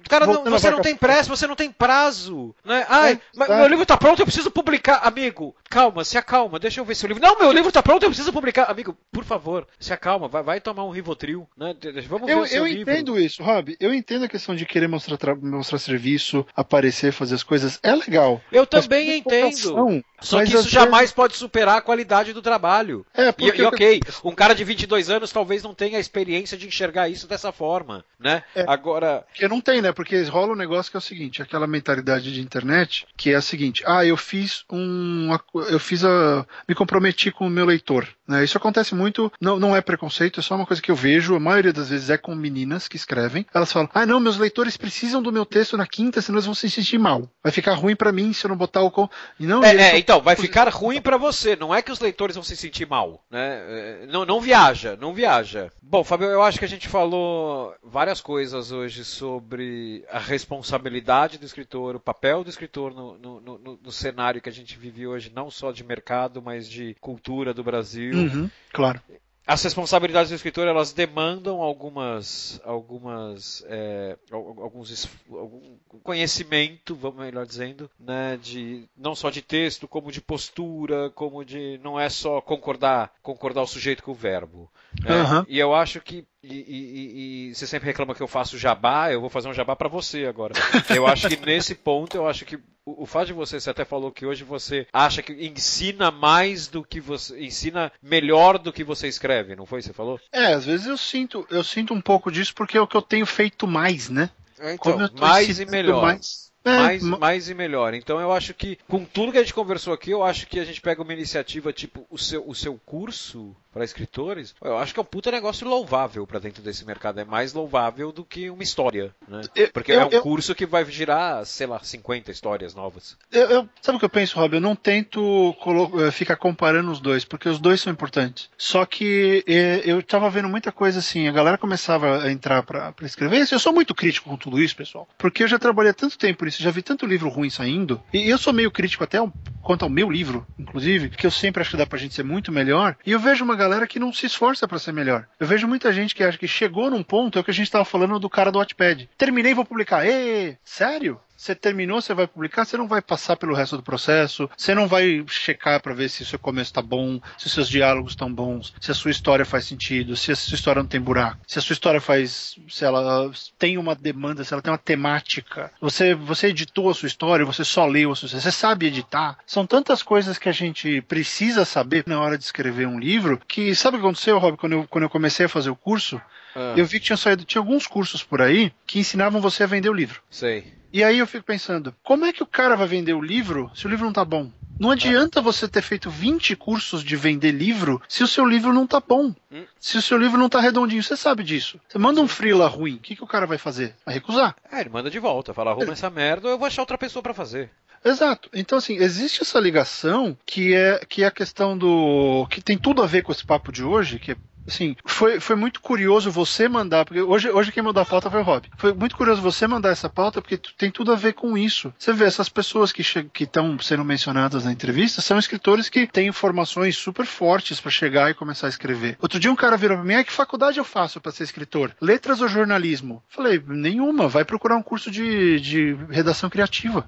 [0.08, 2.56] Cara, não, você não tem pressa, você não tem prazo.
[2.64, 2.86] Né?
[2.90, 5.02] Ai, é, mas meu livro tá pronto, eu preciso publicar.
[5.04, 7.22] Amigo, calma, se acalma, deixa eu ver seu livro.
[7.22, 8.66] Não, meu livro tá pronto, eu preciso publicar.
[8.66, 11.48] Amigo, por favor, se acalma, vai, vai tomar um Rivotril.
[11.58, 11.76] Né?
[12.08, 12.92] Vamos ver eu, o seu eu livro.
[12.92, 13.76] entendo isso, Rob.
[13.80, 18.42] Eu entendo questão de querer mostrar, mostrar serviço, aparecer, fazer as coisas, é legal.
[18.52, 20.04] Eu também entendo.
[20.22, 21.16] Só que isso jamais vezes...
[21.16, 23.06] pode superar a qualidade do trabalho.
[23.14, 23.62] É, porque...
[23.62, 27.10] E, e ok, um cara de 22 anos talvez não tenha a experiência de enxergar
[27.10, 28.44] isso dessa forma, né?
[28.56, 29.26] É, Agora...
[29.30, 29.92] Porque não tem, né?
[29.92, 33.42] Porque rola um negócio que é o seguinte, aquela mentalidade de internet, que é a
[33.42, 35.36] seguinte, ah, eu fiz um...
[35.70, 36.46] eu fiz a...
[36.68, 38.44] me comprometi com o meu leitor, né?
[38.44, 41.40] Isso acontece muito, não, não é preconceito, é só uma coisa que eu vejo, a
[41.40, 45.22] maioria das vezes é com meninas que escrevem, elas falam, ah, não, meus leitores precisam
[45.22, 47.28] do meu texto na quinta, senão eles vão se sentir mal.
[47.44, 49.10] Vai ficar ruim para mim se eu não botar o...
[49.40, 52.36] E não, é, é, então, vai ficar ruim para você, não é que os leitores
[52.36, 53.64] vão se sentir mal, né?
[53.68, 55.72] É, não, não viaja, não viaja.
[55.82, 61.46] Bom, Fábio, eu acho que a gente falou várias coisas hoje sobre a responsabilidade do
[61.46, 65.32] escritor, o papel do escritor no, no, no, no cenário que a gente vive hoje,
[65.34, 68.19] não só de mercado, mas de cultura do Brasil.
[68.20, 69.02] Uhum, claro
[69.50, 77.90] as responsabilidades do escritor elas demandam algumas algumas é, alguns algum conhecimento vamos melhor dizendo
[78.00, 83.12] né de não só de texto como de postura como de não é só concordar
[83.24, 84.72] concordar o sujeito com o verbo
[85.02, 85.24] né?
[85.24, 85.46] uhum.
[85.48, 89.20] e eu acho que e, e, e, você sempre reclama que eu faço jabá, eu
[89.20, 90.54] vou fazer um jabá para você agora.
[90.96, 92.56] Eu acho que nesse ponto, eu acho que
[92.86, 96.68] o, o fato de você, você até falou que hoje você acha que ensina mais
[96.68, 97.38] do que você.
[97.44, 99.82] ensina melhor do que você escreve, não foi?
[99.82, 100.20] Você falou?
[100.32, 103.02] É, às vezes eu sinto, eu sinto um pouco disso porque é o que eu
[103.02, 104.30] tenho feito mais, né?
[104.62, 106.02] Então, mais e melhor.
[106.02, 107.94] Mais é, mais, mais e melhor.
[107.94, 110.66] Então eu acho que, com tudo que a gente conversou aqui, eu acho que a
[110.66, 115.00] gente pega uma iniciativa tipo o seu, o seu curso para escritores, eu acho que
[115.00, 117.20] é um puta negócio louvável para dentro desse mercado.
[117.20, 119.42] É mais louvável do que uma história, né?
[119.74, 123.18] Porque eu, é um eu, curso que vai girar, sei lá, 50 histórias novas.
[123.32, 124.56] Eu, sabe o que eu penso, Rob?
[124.56, 125.56] Eu não tento
[126.00, 128.50] eh, ficar comparando os dois, porque os dois são importantes.
[128.58, 132.94] Só que eh, eu tava vendo muita coisa assim, a galera começava a entrar para
[133.04, 133.48] escrever.
[133.52, 136.62] Eu sou muito crítico com tudo isso, pessoal, porque eu já trabalhei tanto tempo nisso,
[136.62, 139.20] já vi tanto livro ruim saindo, e eu sou meio crítico até
[139.62, 142.52] quanto ao meu livro, inclusive, que eu sempre acho que dá pra gente ser muito
[142.52, 145.28] melhor, e eu vejo uma galera que não se esforça para ser melhor.
[145.40, 147.68] Eu vejo muita gente que acha que chegou num ponto, é o que a gente
[147.68, 149.10] estava falando do cara do Wattpad.
[149.18, 150.06] Terminei, vou publicar.
[150.06, 151.20] Ê, sério?
[151.40, 154.90] Você terminou, você vai publicar, você não vai passar pelo resto do processo, você não
[154.90, 158.32] vai checar para ver se o seu começo está bom, se os seus diálogos estão
[158.32, 161.58] bons, se a sua história faz sentido, se a sua história não tem buraco, se
[161.58, 165.72] a sua história faz, se ela tem uma demanda, se ela tem uma temática.
[165.80, 169.38] Você, você editou a sua história, você só leu a sua história, você sabe editar.
[169.48, 173.74] São tantas coisas que a gente precisa saber na hora de escrever um livro que
[173.76, 176.22] sabe o que aconteceu, Rob, quando eu, quando eu comecei a fazer o curso?
[176.54, 176.74] Ah.
[176.76, 179.90] Eu vi que tinha saído, tinha alguns cursos por aí que ensinavam você a vender
[179.90, 180.22] o livro.
[180.30, 180.79] Sei.
[180.92, 183.86] E aí eu fico pensando, como é que o cara vai vender o livro se
[183.86, 184.52] o livro não tá bom?
[184.80, 188.88] Não adianta você ter feito 20 cursos de vender livro se o seu livro não
[188.88, 189.36] tá bom.
[189.52, 189.66] Hum.
[189.78, 191.78] Se o seu livro não tá redondinho, você sabe disso.
[191.88, 193.94] Você manda um freela ruim, o que, que o cara vai fazer?
[194.06, 194.56] Vai recusar?
[194.72, 195.92] É, ele manda de volta, fala, arruma é.
[195.92, 197.70] essa merda, eu vou achar outra pessoa para fazer.
[198.04, 198.50] Exato.
[198.54, 202.48] Então, assim, existe essa ligação que é, que é a questão do.
[202.50, 204.38] que tem tudo a ver com esse papo de hoje, que é
[204.70, 208.40] assim, foi, foi muito curioso você mandar, porque hoje, hoje quem mandou a pauta foi
[208.40, 208.68] o Rob.
[208.78, 211.94] Foi muito curioso você mandar essa pauta, porque tem tudo a ver com isso.
[211.98, 213.04] Você vê, essas pessoas que
[213.44, 218.34] estão sendo mencionadas na entrevista são escritores que têm informações super fortes para chegar e
[218.34, 219.18] começar a escrever.
[219.22, 221.92] Outro dia um cara virou pra mim, ah, que faculdade eu faço para ser escritor?
[222.02, 223.24] Letras ou jornalismo?
[223.28, 227.08] Falei, nenhuma, vai procurar um curso de, de redação criativa.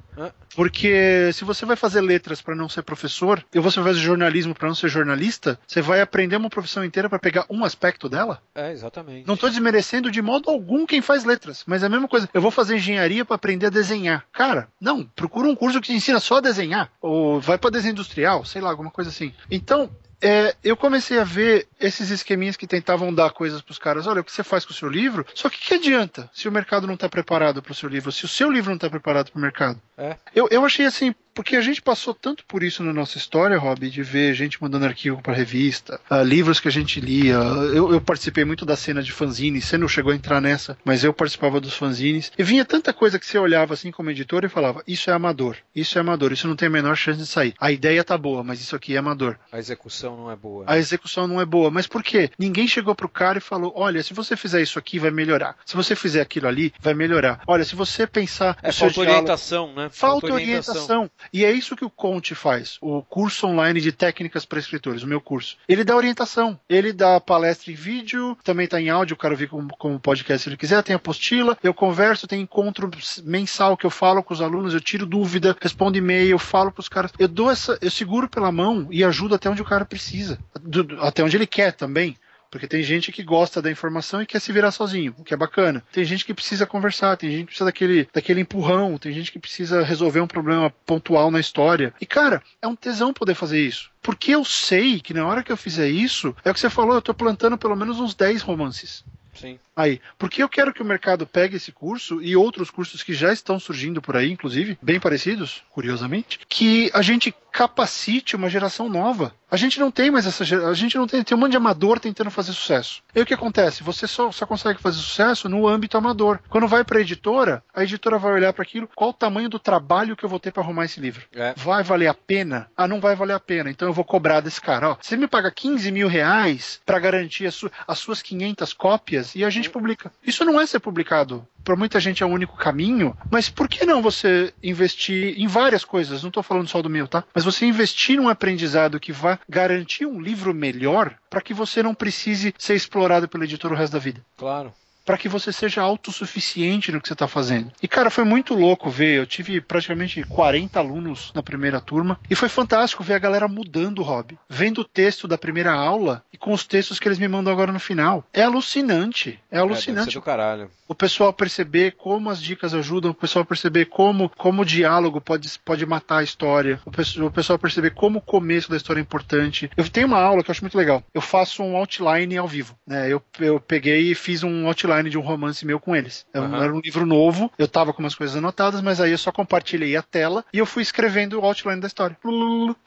[0.55, 4.53] Porque se você vai fazer letras para não ser professor, e você vai fazer jornalismo
[4.53, 8.41] para não ser jornalista, você vai aprender uma profissão inteira para pegar um aspecto dela?
[8.55, 9.27] É, exatamente.
[9.27, 12.29] Não estou desmerecendo de modo algum quem faz letras, mas é a mesma coisa.
[12.33, 14.25] Eu vou fazer engenharia para aprender a desenhar.
[14.31, 16.89] Cara, não, procura um curso que te ensina só a desenhar.
[17.01, 19.33] Ou vai para desenho industrial, sei lá, alguma coisa assim.
[19.49, 19.89] Então,
[20.21, 24.05] é, eu comecei a ver esses esqueminhas que tentavam dar coisas para os caras.
[24.05, 25.25] Olha, o que você faz com o seu livro?
[25.33, 28.11] Só que que adianta se o mercado não está preparado para o seu livro?
[28.11, 29.81] Se o seu livro não está preparado para o mercado?
[29.97, 30.17] É.
[30.35, 33.89] Eu, eu achei assim, porque a gente passou tanto por isso na nossa história, Rob,
[33.89, 37.33] de ver gente mandando arquivo para revista, uh, livros que a gente lia.
[37.33, 41.03] Eu, eu, participei muito da cena de fanzines, você não chegou a entrar nessa, mas
[41.03, 42.31] eu participava dos fanzines.
[42.37, 45.57] E vinha tanta coisa que você olhava assim como editor e falava: Isso é amador,
[45.75, 47.53] isso é amador, isso não tem a menor chance de sair.
[47.59, 49.37] A ideia tá boa, mas isso aqui é amador.
[49.51, 50.65] A execução não é boa.
[50.67, 51.71] A execução não é boa.
[51.71, 52.29] Mas por quê?
[52.37, 55.55] Ninguém chegou pro cara e falou: Olha, se você fizer isso aqui, vai melhorar.
[55.65, 57.41] Se você fizer aquilo ali, vai melhorar.
[57.47, 58.57] Olha, se você pensar.
[58.61, 59.89] É falta orientação, né?
[59.89, 60.73] Falta, falta orientação.
[60.75, 61.11] orientação.
[61.31, 65.07] E é isso que o Conte faz, o curso online de técnicas para escritores, o
[65.07, 65.57] meu curso.
[65.67, 69.47] Ele dá orientação, ele dá palestra em vídeo, também está em áudio, o cara vê
[69.47, 72.89] como, como podcast se ele quiser, tem apostila, eu converso, tem encontro
[73.23, 76.81] mensal que eu falo com os alunos, eu tiro dúvida, respondo e-mail, eu falo para
[76.81, 79.85] os caras, eu dou essa, eu seguro pela mão e ajudo até onde o cara
[79.85, 82.15] precisa, do, até onde ele quer também.
[82.51, 85.37] Porque tem gente que gosta da informação e quer se virar sozinho, o que é
[85.37, 85.81] bacana.
[85.91, 89.39] Tem gente que precisa conversar, tem gente que precisa daquele, daquele empurrão, tem gente que
[89.39, 91.93] precisa resolver um problema pontual na história.
[92.01, 93.89] E, cara, é um tesão poder fazer isso.
[94.01, 96.95] Porque eu sei que na hora que eu fizer isso, é o que você falou,
[96.95, 99.05] eu tô plantando pelo menos uns 10 romances.
[99.33, 99.57] Sim.
[99.75, 103.31] Aí, porque eu quero que o mercado pegue esse curso e outros cursos que já
[103.31, 109.33] estão surgindo por aí, inclusive, bem parecidos, curiosamente, que a gente capacite uma geração nova.
[109.51, 111.57] A gente não tem mais essa geração, a gente não tem, tem um monte de
[111.57, 113.03] amador tentando fazer sucesso.
[113.13, 113.83] E o que acontece?
[113.83, 116.39] Você só, só consegue fazer sucesso no âmbito amador.
[116.47, 119.59] Quando vai para a editora, a editora vai olhar para aquilo, qual o tamanho do
[119.59, 121.25] trabalho que eu vou ter para arrumar esse livro?
[121.35, 121.53] É.
[121.57, 122.71] Vai valer a pena?
[122.77, 124.91] Ah, não vai valer a pena, então eu vou cobrar desse cara.
[124.91, 129.35] Ó, você me paga 15 mil reais para garantir as, su as suas 500 cópias
[129.35, 130.13] e a gente publica.
[130.25, 131.45] Isso não é ser publicado.
[131.63, 135.85] Para muita gente é o único caminho, mas por que não você investir em várias
[135.85, 136.21] coisas?
[136.21, 137.23] Não estou falando só do meu, tá?
[137.33, 141.93] Mas você investir num aprendizado que vá garantir um livro melhor para que você não
[141.93, 144.73] precise ser explorado pela editora o resto da vida Claro.
[145.05, 147.71] Para que você seja autossuficiente no que você está fazendo.
[147.81, 149.17] E cara, foi muito louco ver.
[149.17, 153.99] Eu tive praticamente 40 alunos na primeira turma e foi fantástico ver a galera mudando
[153.99, 157.27] o hobby, vendo o texto da primeira aula e com os textos que eles me
[157.27, 158.23] mandam agora no final.
[158.33, 160.11] É alucinante, é É, alucinante.
[160.13, 160.69] ser do caralho.
[160.87, 165.47] O pessoal perceber como as dicas ajudam, o pessoal perceber como, como o diálogo pode,
[165.63, 169.01] pode matar a história, o pessoal, o pessoal perceber como o começo da história é
[169.01, 169.69] importante.
[169.77, 171.01] Eu tenho uma aula que eu acho muito legal.
[171.13, 172.75] Eu faço um outline ao vivo.
[172.85, 173.07] Né?
[173.09, 176.25] Eu, eu peguei e fiz um outline de um romance meu com eles.
[176.33, 176.63] Aham.
[176.63, 179.95] Era um livro novo, eu tava com umas coisas anotadas, mas aí eu só compartilhei
[179.95, 182.17] a tela e eu fui escrevendo o outline da história.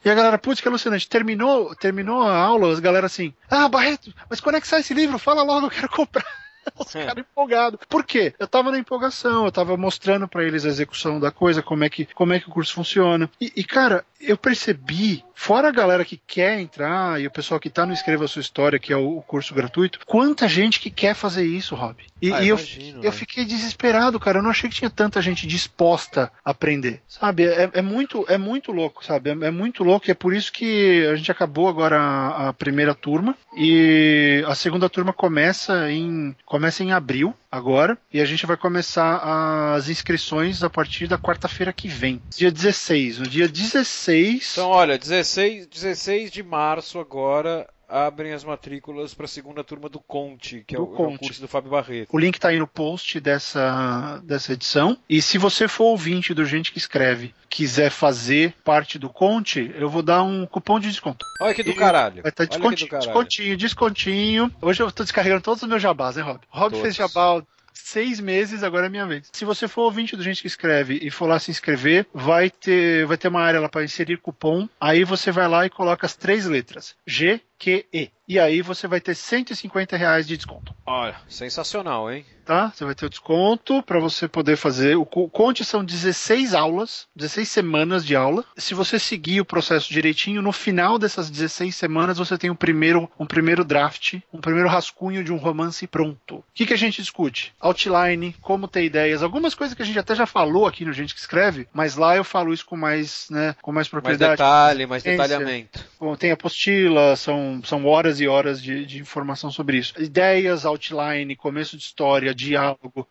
[0.05, 1.09] E a galera, putz, que alucinante.
[1.09, 4.95] Terminou, terminou a aula, as galera assim, ah, Barreto, mas quando é que sai esse
[4.95, 5.19] livro?
[5.19, 6.25] Fala logo, eu quero comprar.
[6.79, 7.81] Os caras empolgados.
[7.89, 8.35] Por quê?
[8.39, 11.91] Eu tava na empolgação, eu tava mostrando pra eles a execução da coisa, como é
[11.91, 13.31] que, como é que o curso funciona.
[13.41, 17.71] E, e, cara, eu percebi, fora a galera que quer entrar e o pessoal que
[17.71, 21.15] tá no Escreva a Sua História, que é o, curso gratuito, quanta gente que quer
[21.15, 21.97] fazer isso, Rob.
[22.21, 23.13] E, Ah, e eu, imagino, eu né?
[23.13, 24.39] fiquei desesperado, cara.
[24.39, 27.03] Eu não achei que tinha tanta gente disposta a aprender.
[27.07, 27.45] Sabe?
[27.45, 29.31] É, é muito, é muito louco, sabe?
[29.31, 32.53] É, é muito louco e é por isso que a gente acabou agora a, a
[32.53, 38.47] primeira turma e a segunda turma começa em começa em abril agora e a gente
[38.47, 43.21] vai começar as inscrições a partir da quarta-feira que vem, dia 16.
[43.21, 49.29] No dia 16 Então, olha, 16, 16 de março agora abrem as matrículas para a
[49.29, 51.19] segunda turma do Conte, que é Do o, é o Conte.
[51.19, 52.09] curso do Fábio Barreto.
[52.13, 54.97] O link tá aí no post dessa, dessa edição.
[55.09, 59.89] E se você for ouvinte do Gente que Escreve, quiser fazer parte do Conte, eu
[59.89, 61.25] vou dar um cupom de desconto.
[61.41, 62.23] Olha que do caralho.
[62.23, 63.07] Vai que do descontinho, caralho.
[63.07, 64.55] descontinho, descontinho.
[64.61, 66.41] Hoje eu tô descarregando todos os meus jabás, né, Rob?
[66.53, 66.81] O Rob Todos.
[66.81, 67.43] fez jabá
[67.73, 69.29] seis meses, agora é minha vez.
[69.33, 73.05] Se você for ouvinte do Gente que Escreve e for lá se inscrever, vai ter,
[73.05, 74.69] vai ter uma área lá para inserir cupom.
[74.81, 76.95] Aí você vai lá e coloca as três letras.
[77.07, 78.11] G, Q, E.
[78.41, 80.75] Aí você vai ter 150 reais de desconto.
[80.87, 82.25] Olha, sensacional, hein?
[82.45, 82.71] tá?
[82.75, 84.97] Você vai ter o desconto para você poder fazer.
[84.97, 88.45] O co- Conte são 16 aulas, 16 semanas de aula.
[88.59, 93.11] Se você seguir o processo direitinho, no final dessas 16 semanas você tem um primeiro,
[93.19, 96.37] um primeiro draft, um primeiro rascunho de um romance pronto.
[96.37, 97.55] O que, que a gente discute?
[97.59, 101.15] Outline, como ter ideias, algumas coisas que a gente até já falou aqui no Gente
[101.15, 104.33] que Escreve, mas lá eu falo isso com mais, né, com mais Mais propriedade.
[104.33, 105.83] detalhe, mais detalhamento.
[105.99, 109.95] Bom, tem apostila, são, são horas e horas de, de informação sobre isso.
[110.01, 113.07] Ideias, outline, começo de história, diálogo,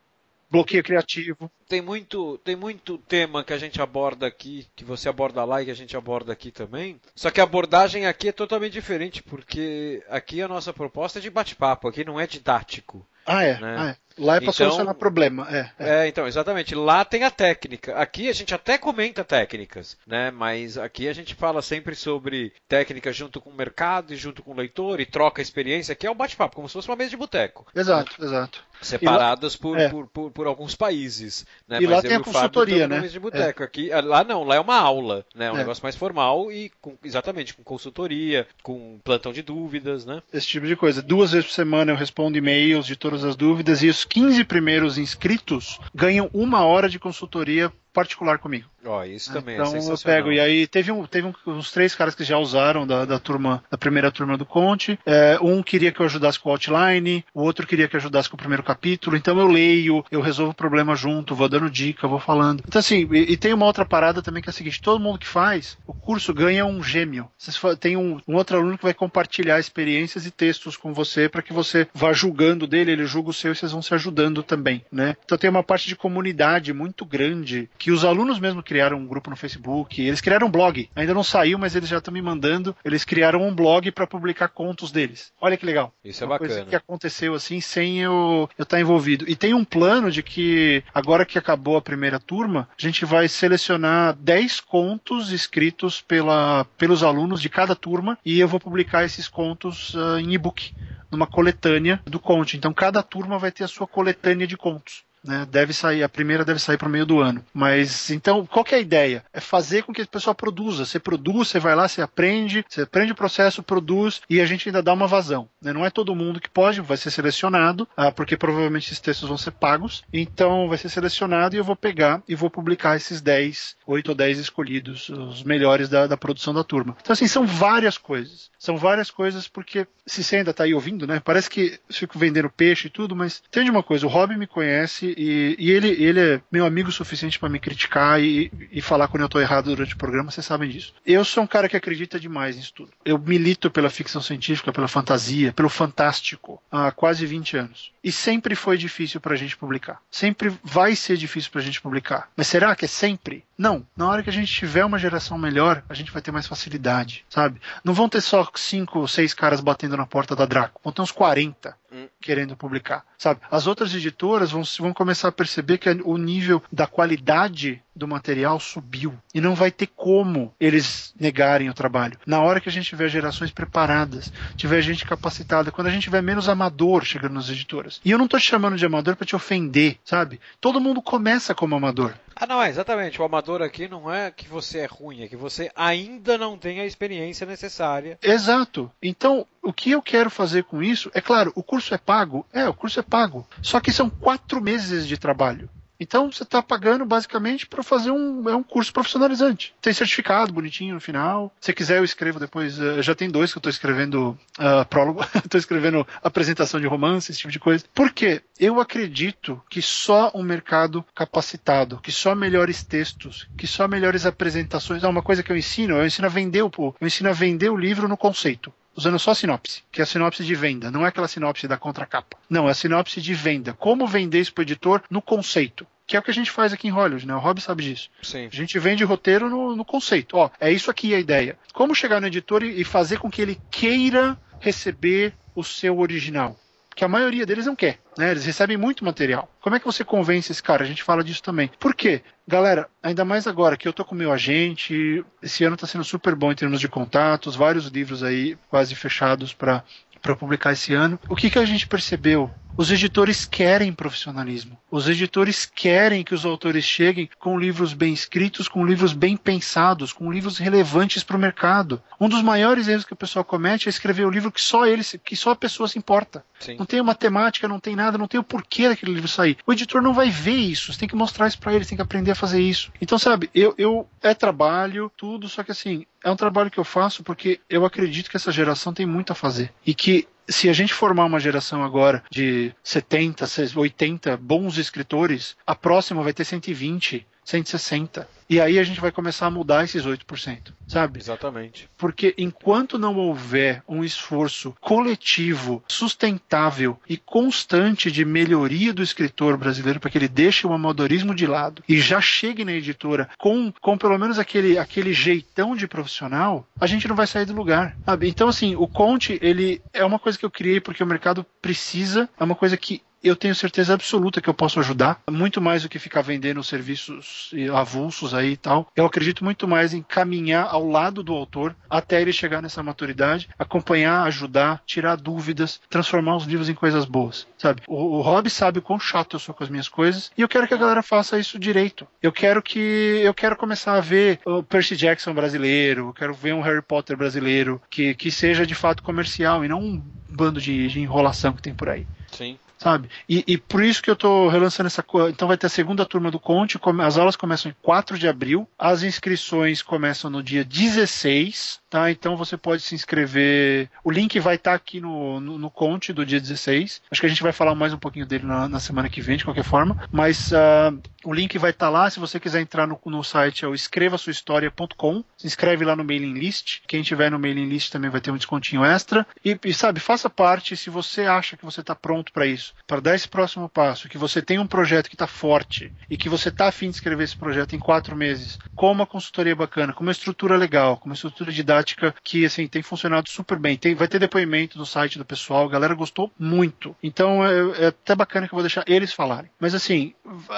[0.50, 1.50] bloqueio criativo.
[1.68, 5.66] Tem muito, tem muito tema que a gente aborda aqui, que você aborda lá e
[5.66, 7.02] que a gente aborda aqui também.
[7.16, 11.32] Só que a abordagem aqui é totalmente diferente, porque aqui a nossa proposta é de
[11.32, 13.06] bate-papo, aqui não é didático.
[13.26, 13.60] Ah, é.
[13.60, 13.76] Né?
[13.78, 14.04] ah, é.
[14.16, 15.48] Lá é para Então- solucionar problema.
[15.50, 16.04] É, é.
[16.04, 16.76] É, então, exatamente.
[16.76, 17.96] Lá tem a técnica.
[17.96, 20.30] Aqui a gente até comenta técnicas, né?
[20.30, 24.52] Mas aqui a gente fala sempre sobre técnica junto com o mercado e junto com
[24.52, 27.18] o leitor e troca experiência, que é um bate-papo, como se fosse uma mesa de
[27.18, 27.66] boteco.
[27.76, 28.64] Exato, exato.
[28.84, 29.90] Separadas por, é.
[29.90, 31.46] por, por, por alguns países.
[31.68, 31.80] Né?
[31.82, 33.00] E lá Mas tem eu a consultoria, né?
[33.00, 33.64] mesa de boteco.
[33.64, 35.50] Aqui, lá não, lá é uma aula, né?
[35.52, 35.58] Um É.
[35.60, 40.22] negócio mais formal e com, exatamente com consultoria, com plantão de dúvidas, né?
[40.32, 41.02] Esse tipo de coisa.
[41.02, 44.98] Duas vezes por semana eu respondo e-mails de todas as dúvidas e os 15 primeiros
[44.98, 48.68] inscritos ganham uma hora de consultoria particular comigo.
[48.86, 51.96] Ó, isso também então é eu pego, e aí teve, um, teve um- uns três
[51.96, 55.00] caras que já usaram da, da turma, da primeira turma do Conte.
[55.06, 58.28] É, um queria que eu ajudasse com o outline, o outro queria que eu ajudasse
[58.30, 59.16] com o primeiro capítulo.
[59.16, 62.62] Então eu leio, eu resolvo o problema junto, vou dando dica, vou falando.
[62.68, 65.18] Então assim, e, e tem uma outra parada também que é a seguinte: todo mundo
[65.20, 67.30] que faz, o curso ganha um gêmeo.
[67.38, 71.30] Vocês fa- Tem um, um outro aluno que vai compartilhar experiências e textos com você
[71.30, 74.44] para que você vá julgando dele, ele julga o seu e vocês vão se ajudando
[74.44, 75.16] também, né?
[75.24, 79.30] Então tem uma parte de comunidade muito grande que os alunos mesmo criaram um grupo
[79.30, 80.90] no Facebook, eles criaram um blog.
[80.96, 82.74] Ainda não saiu, mas eles já estão me mandando.
[82.82, 85.34] Eles criaram um blog para publicar contos deles.
[85.42, 85.94] Olha que legal.
[86.02, 86.54] Isso é Uma bacana.
[86.54, 89.30] Coisa que aconteceu assim sem eu estar envolvido.
[89.30, 93.28] E tem um plano de que agora que acabou a primeira turma, a gente vai
[93.28, 99.28] selecionar 10 contos escritos pela, pelos alunos de cada turma e eu vou publicar esses
[99.28, 100.74] contos uh, em e-book,
[101.12, 102.56] numa coletânea do Conte.
[102.56, 105.04] Então cada turma vai ter a sua coletânea de contos.
[105.24, 107.44] Né, deve sair, a primeira deve sair para o meio do ano.
[107.54, 109.24] Mas então, qual que é a ideia?
[109.32, 110.86] É fazer com que o pessoal produza.
[110.86, 114.68] Você produz, você vai lá, você aprende, você aprende o processo, produz e a gente
[114.68, 115.48] ainda dá uma vazão.
[115.62, 115.72] Né?
[115.72, 119.38] Não é todo mundo que pode, vai ser selecionado, ah, porque provavelmente esses textos vão
[119.38, 120.04] ser pagos.
[120.12, 124.16] Então vai ser selecionado e eu vou pegar e vou publicar esses 10, 8 ou
[124.16, 126.98] 10 escolhidos, os melhores da, da produção da turma.
[127.02, 128.52] Então, assim, são várias coisas.
[128.58, 131.22] São várias coisas, porque se você ainda está aí ouvindo, né?
[131.24, 135.13] Parece que fico vendendo peixe e tudo, mas entende uma coisa, o Rob me conhece
[135.18, 139.22] e, e ele, ele é meu amigo suficiente para me criticar e, e falar quando
[139.22, 140.94] eu estou errado durante o programa, vocês sabem disso.
[141.06, 142.92] Eu sou um cara que acredita demais nisso tudo.
[143.04, 147.92] Eu milito pela ficção científica, pela fantasia, pelo fantástico há quase 20 anos.
[148.04, 150.02] E sempre foi difícil para a gente publicar.
[150.12, 152.30] Sempre vai ser difícil para a gente publicar.
[152.36, 153.46] Mas será que é sempre?
[153.58, 153.86] Não.
[153.96, 157.26] Na hora que a gente tiver uma geração melhor, a gente vai ter mais facilidade,
[157.30, 157.62] sabe?
[157.84, 160.82] Não vão ter só cinco ou seis caras batendo na porta da Draco.
[160.84, 162.08] Vão ter uns 40 hum.
[162.20, 163.40] querendo publicar, sabe?
[163.50, 168.60] As outras editoras vão, vão começar a perceber que o nível da qualidade do material
[168.60, 169.14] subiu.
[169.34, 172.18] E não vai ter como eles negarem o trabalho.
[172.26, 176.22] Na hora que a gente tiver gerações preparadas, tiver gente capacitada, quando a gente tiver
[176.22, 178.02] menos amador chegando nas editoras.
[178.04, 180.40] E eu não estou te chamando de amador para te ofender, sabe?
[180.60, 182.14] Todo mundo começa como amador.
[182.36, 183.22] Ah, não, é exatamente.
[183.22, 186.80] O amador aqui não é que você é ruim, é que você ainda não tem
[186.80, 188.18] a experiência necessária.
[188.22, 188.92] Exato.
[189.02, 192.46] Então, o que eu quero fazer com isso, é claro, o curso é pago?
[192.52, 193.48] É, o curso é pago.
[193.62, 195.70] Só que são quatro meses de trabalho.
[196.04, 199.74] Então você está pagando basicamente para fazer um, é um curso profissionalizante.
[199.82, 201.52] Tem certificado bonitinho no final.
[201.62, 202.78] Se quiser, eu escrevo depois.
[202.78, 207.32] Uh, já tem dois que eu estou escrevendo uh, prólogo, estou escrevendo apresentação de romance,
[207.32, 207.86] esse tipo de coisa.
[207.94, 208.42] Por quê?
[208.60, 215.04] Eu acredito que só um mercado capacitado, que só melhores textos, que só melhores apresentações.
[215.04, 217.70] É uma coisa que eu ensino, eu ensino a vender o, eu ensino a vender
[217.70, 221.06] o livro no conceito usando só a sinopse, que é a sinopse de venda, não
[221.06, 222.38] é aquela sinopse da contracapa.
[222.50, 223.74] Não, é a sinopse de venda.
[223.74, 226.74] Como vender isso para o editor no conceito que é o que a gente faz
[226.74, 227.36] aqui em Hollywood, né?
[227.36, 228.10] O Rob sabe disso.
[228.22, 228.48] Sim.
[228.52, 230.38] A gente vende roteiro no, no conceito.
[230.38, 231.58] Ó, é isso aqui a ideia.
[231.74, 236.58] Como chegar no editor e, e fazer com que ele queira receber o seu original?
[236.96, 238.32] que a maioria deles não quer, né?
[238.32, 239.50] Eles recebem muito material.
[239.62, 240.84] Como é que você convence esse cara?
[240.84, 241.70] A gente fala disso também.
[241.80, 242.22] Por quê?
[242.48, 246.04] Galera, ainda mais agora que eu tô com o meu agente, esse ano tá sendo
[246.04, 249.84] super bom em termos de contatos, vários livros aí quase fechados para
[250.22, 251.20] para publicar esse ano.
[251.28, 252.50] O que, que a gente percebeu?
[252.76, 254.78] Os editores querem profissionalismo.
[254.90, 260.12] Os editores querem que os autores cheguem com livros bem escritos, com livros bem pensados,
[260.12, 262.02] com livros relevantes para o mercado.
[262.20, 264.88] Um dos maiores erros que o pessoal comete é escrever o um livro que só
[264.88, 266.44] ele, que só a pessoa se importa.
[266.60, 266.76] Sim.
[266.78, 269.58] Não tem uma temática, não tem nada, não tem o porquê daquele livro sair.
[269.68, 270.92] O editor não vai ver isso.
[270.92, 272.92] Você tem que mostrar isso para ele, tem que aprender a fazer isso.
[273.00, 276.84] Então, sabe, eu, eu é trabalho, tudo, só que assim, é um trabalho que eu
[276.84, 280.74] faço porque eu acredito que essa geração tem muito a fazer e que se a
[280.74, 283.46] gente formar uma geração agora de 70,
[283.76, 288.28] 80 bons escritores, a próxima vai ter 120, 160.
[288.50, 291.20] E aí a gente vai começar a mudar esses 8%, sabe?
[291.20, 291.90] Exatamente.
[291.98, 300.00] Porque enquanto não houver um esforço coletivo, sustentável e constante de melhoria do escritor brasileiro
[300.00, 303.98] para que ele deixe o amadorismo de lado e já chegue na editora com, com
[303.98, 308.28] pelo menos aquele, aquele jeitão de profissional, a gente não vai sair do lugar, sabe?
[308.28, 312.30] Então, assim, o Conte, ele é uma coisa que eu criei porque o mercado precisa,
[312.40, 315.90] é uma coisa que eu tenho certeza absoluta que eu posso ajudar, muito mais do
[315.90, 318.88] que ficar vendendo serviços avulsos aí e tal.
[318.96, 323.50] Eu acredito muito mais em caminhar ao lado do autor até ele chegar nessa maturidade,
[323.58, 327.82] acompanhar, ajudar, tirar dúvidas, transformar os livros em coisas boas, sabe?
[327.88, 330.50] O, o Rob sabe o quão chato eu sou com as minhas coisas e eu
[330.50, 332.08] quero que a galera faça isso direito.
[332.22, 336.54] Eu quero que eu quero começar a ver o Percy Jackson brasileiro, eu quero ver
[336.54, 340.88] um Harry Potter brasileiro que, que seja de fato comercial e não um bando de,
[340.88, 342.06] de enrolação que tem por aí.
[342.32, 343.10] Sim sabe?
[343.30, 345.30] E, e, por isso que eu estou relançando essa coisa.
[345.30, 348.68] Então vai ter a segunda turma do Conte, as aulas começam em 4 de abril,
[348.78, 352.12] as inscrições começam no dia 16, tá?
[352.12, 353.90] Então você pode se inscrever.
[354.04, 357.02] O link vai estar tá aqui no, no, no, Conte do dia 16.
[357.10, 359.38] Acho que a gente vai falar mais um pouquinho dele na, na semana que vem,
[359.38, 359.98] de qualquer forma.
[360.12, 362.10] Mas uh, o link vai estar tá lá.
[362.10, 365.24] Se você quiser entrar no, no site, é o escrevasuahistoria.com.
[365.38, 366.82] Se inscreve lá no mailing list.
[366.86, 369.26] Quem tiver no mailing list também vai ter um descontinho extra.
[369.44, 373.00] E, e sabe, faça parte se você acha que você está pronto para isso para
[373.00, 376.50] dar esse próximo passo, que você tem um projeto que está forte e que você
[376.50, 380.12] está afim de escrever esse projeto em quatro meses, com uma consultoria bacana, com uma
[380.12, 383.78] estrutura legal, com uma estrutura didática que assim tem funcionado super bem.
[383.78, 386.96] Tem, vai ter depoimento no site do pessoal, a galera gostou muito.
[387.02, 389.50] Então é, é até bacana que eu vou deixar eles falarem.
[389.60, 390.14] Mas assim,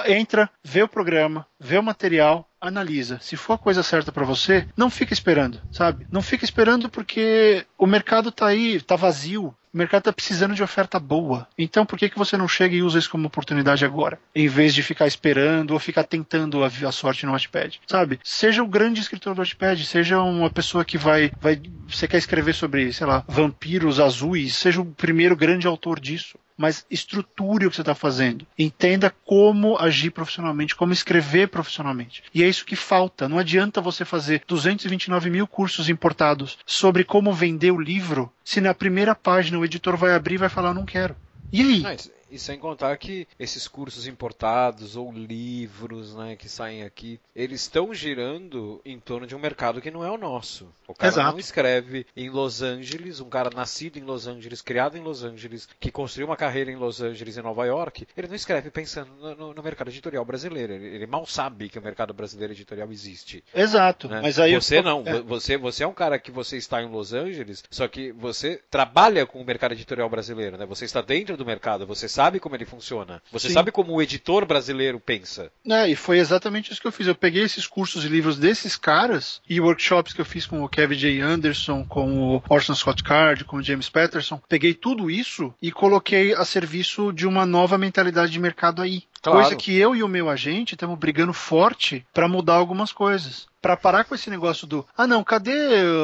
[0.06, 3.18] entra, vê o programa, vê o material, analisa.
[3.20, 6.06] Se for a coisa certa para você, não fica esperando, sabe?
[6.10, 9.54] Não fica esperando porque o mercado tá aí, tá vazio.
[9.76, 11.46] O mercado está precisando de oferta boa.
[11.58, 14.18] Então, por que, que você não chega e usa isso como oportunidade agora?
[14.34, 17.78] Em vez de ficar esperando ou ficar tentando a, a sorte no Wattpad.
[17.86, 18.18] Sabe?
[18.24, 21.60] Seja o grande escritor do Wattpad, seja uma pessoa que vai, vai.
[21.86, 26.86] Você quer escrever sobre, sei lá, vampiros azuis, seja o primeiro grande autor disso mas
[26.90, 28.46] estruture o que você está fazendo.
[28.58, 32.22] Entenda como agir profissionalmente, como escrever profissionalmente.
[32.34, 33.28] E é isso que falta.
[33.28, 38.72] Não adianta você fazer 229 mil cursos importados sobre como vender o livro se na
[38.72, 41.16] primeira página o editor vai abrir e vai falar: não quero.
[41.52, 41.82] E aí?
[41.82, 42.15] Nice.
[42.30, 47.94] E sem contar que esses cursos importados ou livros né, que saem aqui, eles estão
[47.94, 50.68] girando em torno de um mercado que não é o nosso.
[50.88, 51.32] O cara Exato.
[51.32, 55.68] não escreve em Los Angeles, um cara nascido em Los Angeles, criado em Los Angeles,
[55.78, 59.54] que construiu uma carreira em Los Angeles e Nova York, ele não escreve pensando no,
[59.54, 60.72] no mercado editorial brasileiro.
[60.72, 63.42] Ele, ele, mal sabe que o mercado brasileiro editorial existe.
[63.54, 64.08] Exato.
[64.08, 64.20] Né?
[64.22, 64.82] Mas aí você eu...
[64.82, 65.02] não.
[65.06, 65.20] É.
[65.20, 69.26] Você, você é um cara que você está em Los Angeles, só que você trabalha
[69.26, 70.66] com o mercado editorial brasileiro, né?
[70.66, 73.22] Você está dentro do mercado, você sabe como ele funciona.
[73.32, 73.54] Você Sim.
[73.54, 75.50] sabe como o editor brasileiro pensa.
[75.66, 77.06] É, e foi exatamente isso que eu fiz.
[77.06, 80.68] Eu peguei esses cursos e livros desses caras e workshops que eu fiz com o
[80.68, 81.20] Kevin J.
[81.20, 84.40] Anderson, com o Orson Scott Card, com o James Patterson.
[84.48, 89.04] Peguei tudo isso e coloquei a serviço de uma nova mentalidade de mercado aí.
[89.22, 89.40] Claro.
[89.40, 93.76] Coisa que eu e o meu agente estamos brigando forte para mudar algumas coisas para
[93.76, 95.52] parar com esse negócio do ah não, cadê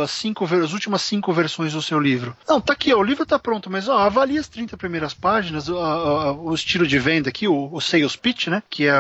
[0.03, 2.37] as, cinco, as últimas cinco versões do seu livro?
[2.49, 5.69] Não, tá aqui, ó, o livro tá pronto, mas ó, avalie as 30 primeiras páginas,
[5.69, 8.95] ó, ó, o estilo de venda aqui, o, o, sales pitch, né, que é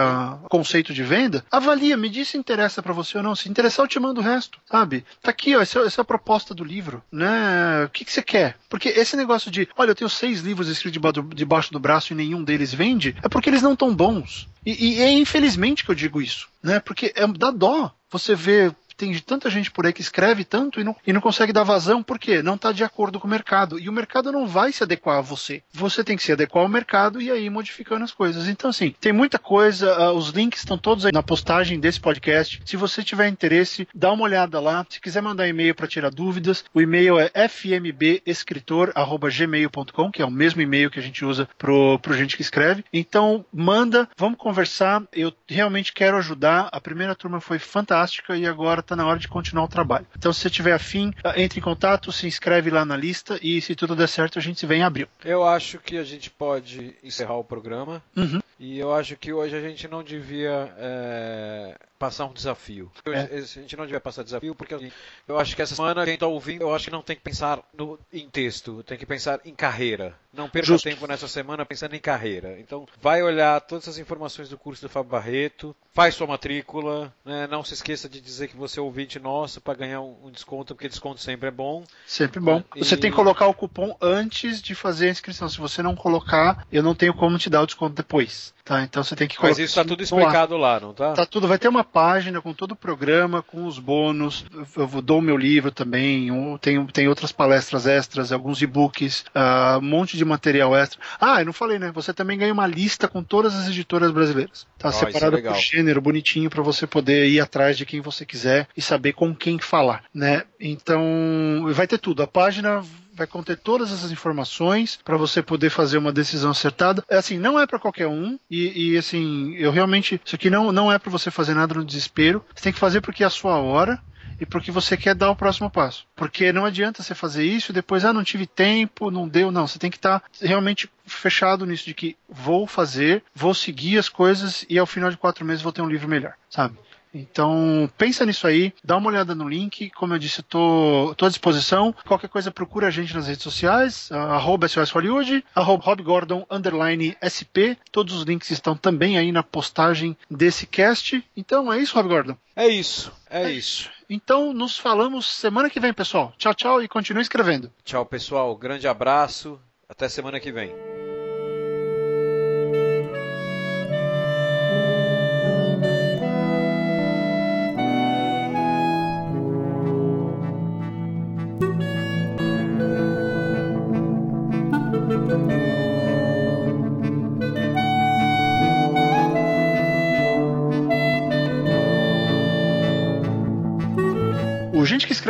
[0.44, 1.44] o conceito de venda.
[1.50, 3.34] Avalia, me diz se interessa para você ou não.
[3.34, 5.04] Se interessar, eu te mando o resto, sabe?
[5.20, 7.84] Tá aqui, ó, essa, essa é a proposta do livro, né?
[7.86, 8.56] O que, que você quer?
[8.68, 11.00] Porque esse negócio de, olha, eu tenho seis livros escritos
[11.34, 14.48] debaixo do braço e nenhum deles vende, é porque eles não estão bons.
[14.64, 16.80] E, e, é infelizmente que eu digo isso, né?
[16.80, 20.84] Porque é, dá dó você vê tem tanta gente por aí que escreve tanto e
[20.84, 23.78] não, e não consegue dar vazão, porque não está de acordo com o mercado.
[23.78, 25.62] E o mercado não vai se adequar a você.
[25.72, 28.48] Você tem que se adequar ao mercado e aí modificando as coisas.
[28.48, 32.60] Então, assim, tem muita coisa, uh, os links estão todos aí na postagem desse podcast.
[32.64, 34.86] Se você tiver interesse, dá uma olhada lá.
[34.88, 40.60] Se quiser mandar e-mail para tirar dúvidas, o e-mail é fmbescritor.gmail.com, que é o mesmo
[40.60, 42.84] e-mail que a gente usa pro, pro gente que escreve.
[42.92, 45.02] Então, manda, vamos conversar.
[45.12, 46.68] Eu realmente quero ajudar.
[46.72, 50.06] A primeira turma foi fantástica e agora tá está na hora de continuar o trabalho.
[50.16, 53.60] Então, se você tiver afim, ah, entre em contato, se inscreve lá na lista e
[53.60, 55.08] se tudo der certo, a gente se vê em abril.
[55.24, 58.02] Eu acho que a gente pode encerrar o programa.
[58.16, 58.40] Uhum.
[58.62, 62.92] E eu acho que hoje a gente não devia é, passar um desafio.
[63.06, 63.38] É.
[63.38, 64.92] A gente não devia passar desafio porque assim,
[65.26, 67.58] eu acho que essa semana quem está ouvindo, eu acho que não tem que pensar
[67.76, 70.14] no, em texto, tem que pensar em carreira.
[70.32, 70.88] Não perca Justo.
[70.88, 72.58] tempo nessa semana pensando em carreira.
[72.58, 77.46] Então, vai olhar todas as informações do curso do Fábio Barreto, faz sua matrícula, né?
[77.48, 80.74] não se esqueça de dizer que você é ouvinte nosso para ganhar um, um, desconto,
[80.74, 81.84] porque desconto sempre é bom.
[82.06, 82.64] Sempre bom.
[82.74, 82.82] E...
[82.82, 85.48] Você tem que colocar o cupom antes de fazer a inscrição.
[85.48, 88.51] Se você não colocar, eu não tenho como te dar o desconto depois.
[88.64, 89.36] Tá, então você tem que.
[89.42, 91.14] Mas isso está tudo explicado lá, não tá?
[91.14, 91.48] Tá tudo.
[91.48, 94.46] Vai ter uma página com todo o programa, com os bônus.
[94.76, 96.28] Eu dou o meu livro também.
[96.60, 101.00] Tem, tem outras palestras extras, alguns e-books, uh, um monte de material extra.
[101.20, 101.90] Ah, eu não falei, né?
[101.92, 104.64] Você também ganha uma lista com todas as editoras brasileiras.
[104.78, 108.24] Tá oh, separada é por gênero, bonitinho, para você poder ir atrás de quem você
[108.24, 110.44] quiser e saber com quem falar, né?
[110.60, 112.22] Então, vai ter tudo.
[112.22, 112.84] A página
[113.22, 117.04] vai conter todas essas informações para você poder fazer uma decisão acertada.
[117.08, 120.72] É assim, não é para qualquer um e, e, assim, eu realmente isso aqui não
[120.72, 122.44] não é para você fazer nada no desespero.
[122.54, 124.00] Você tem que fazer porque é a sua hora
[124.40, 126.04] e porque você quer dar o próximo passo.
[126.16, 129.52] Porque não adianta você fazer isso e depois, ah, não tive tempo, não deu.
[129.52, 133.98] Não, você tem que estar tá realmente fechado nisso de que vou fazer, vou seguir
[133.98, 136.76] as coisas e ao final de quatro meses vou ter um livro melhor, sabe?
[137.14, 139.90] Então, pensa nisso aí, dá uma olhada no link.
[139.90, 141.94] Como eu disse, estou à disposição.
[142.06, 147.16] Qualquer coisa, procura a gente nas redes sociais, arroba SOS Hollywood, arroba Rob Gordon, underline
[147.20, 147.76] SP.
[147.90, 151.22] Todos os links estão também aí na postagem desse cast.
[151.36, 152.36] Então, é isso, Rob Gordon?
[152.54, 153.90] É isso, é, é isso.
[154.08, 156.34] Então, nos falamos semana que vem, pessoal.
[156.36, 157.72] Tchau, tchau e continue escrevendo.
[157.84, 158.54] Tchau, pessoal.
[158.56, 159.58] Grande abraço.
[159.88, 160.70] Até semana que vem.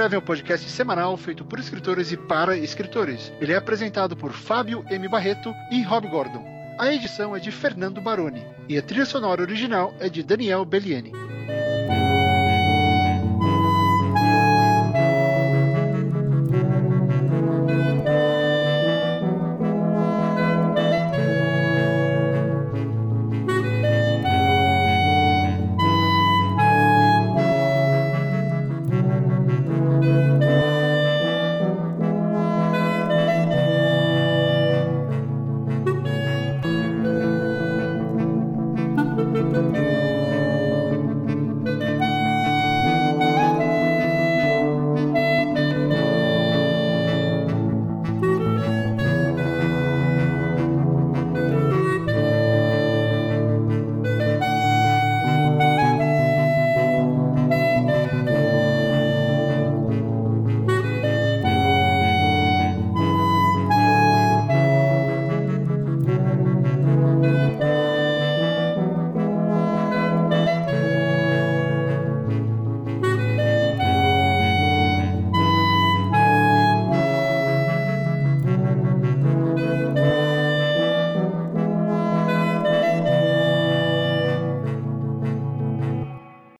[0.03, 3.33] Escreve é um podcast semanal feito por escritores e para escritores.
[3.41, 5.07] Ele é apresentado por Fábio M.
[5.07, 6.45] Barreto e Rob Gordon.
[6.77, 11.12] A edição é de Fernando Baroni e a trilha sonora original é de Daniel Belliani.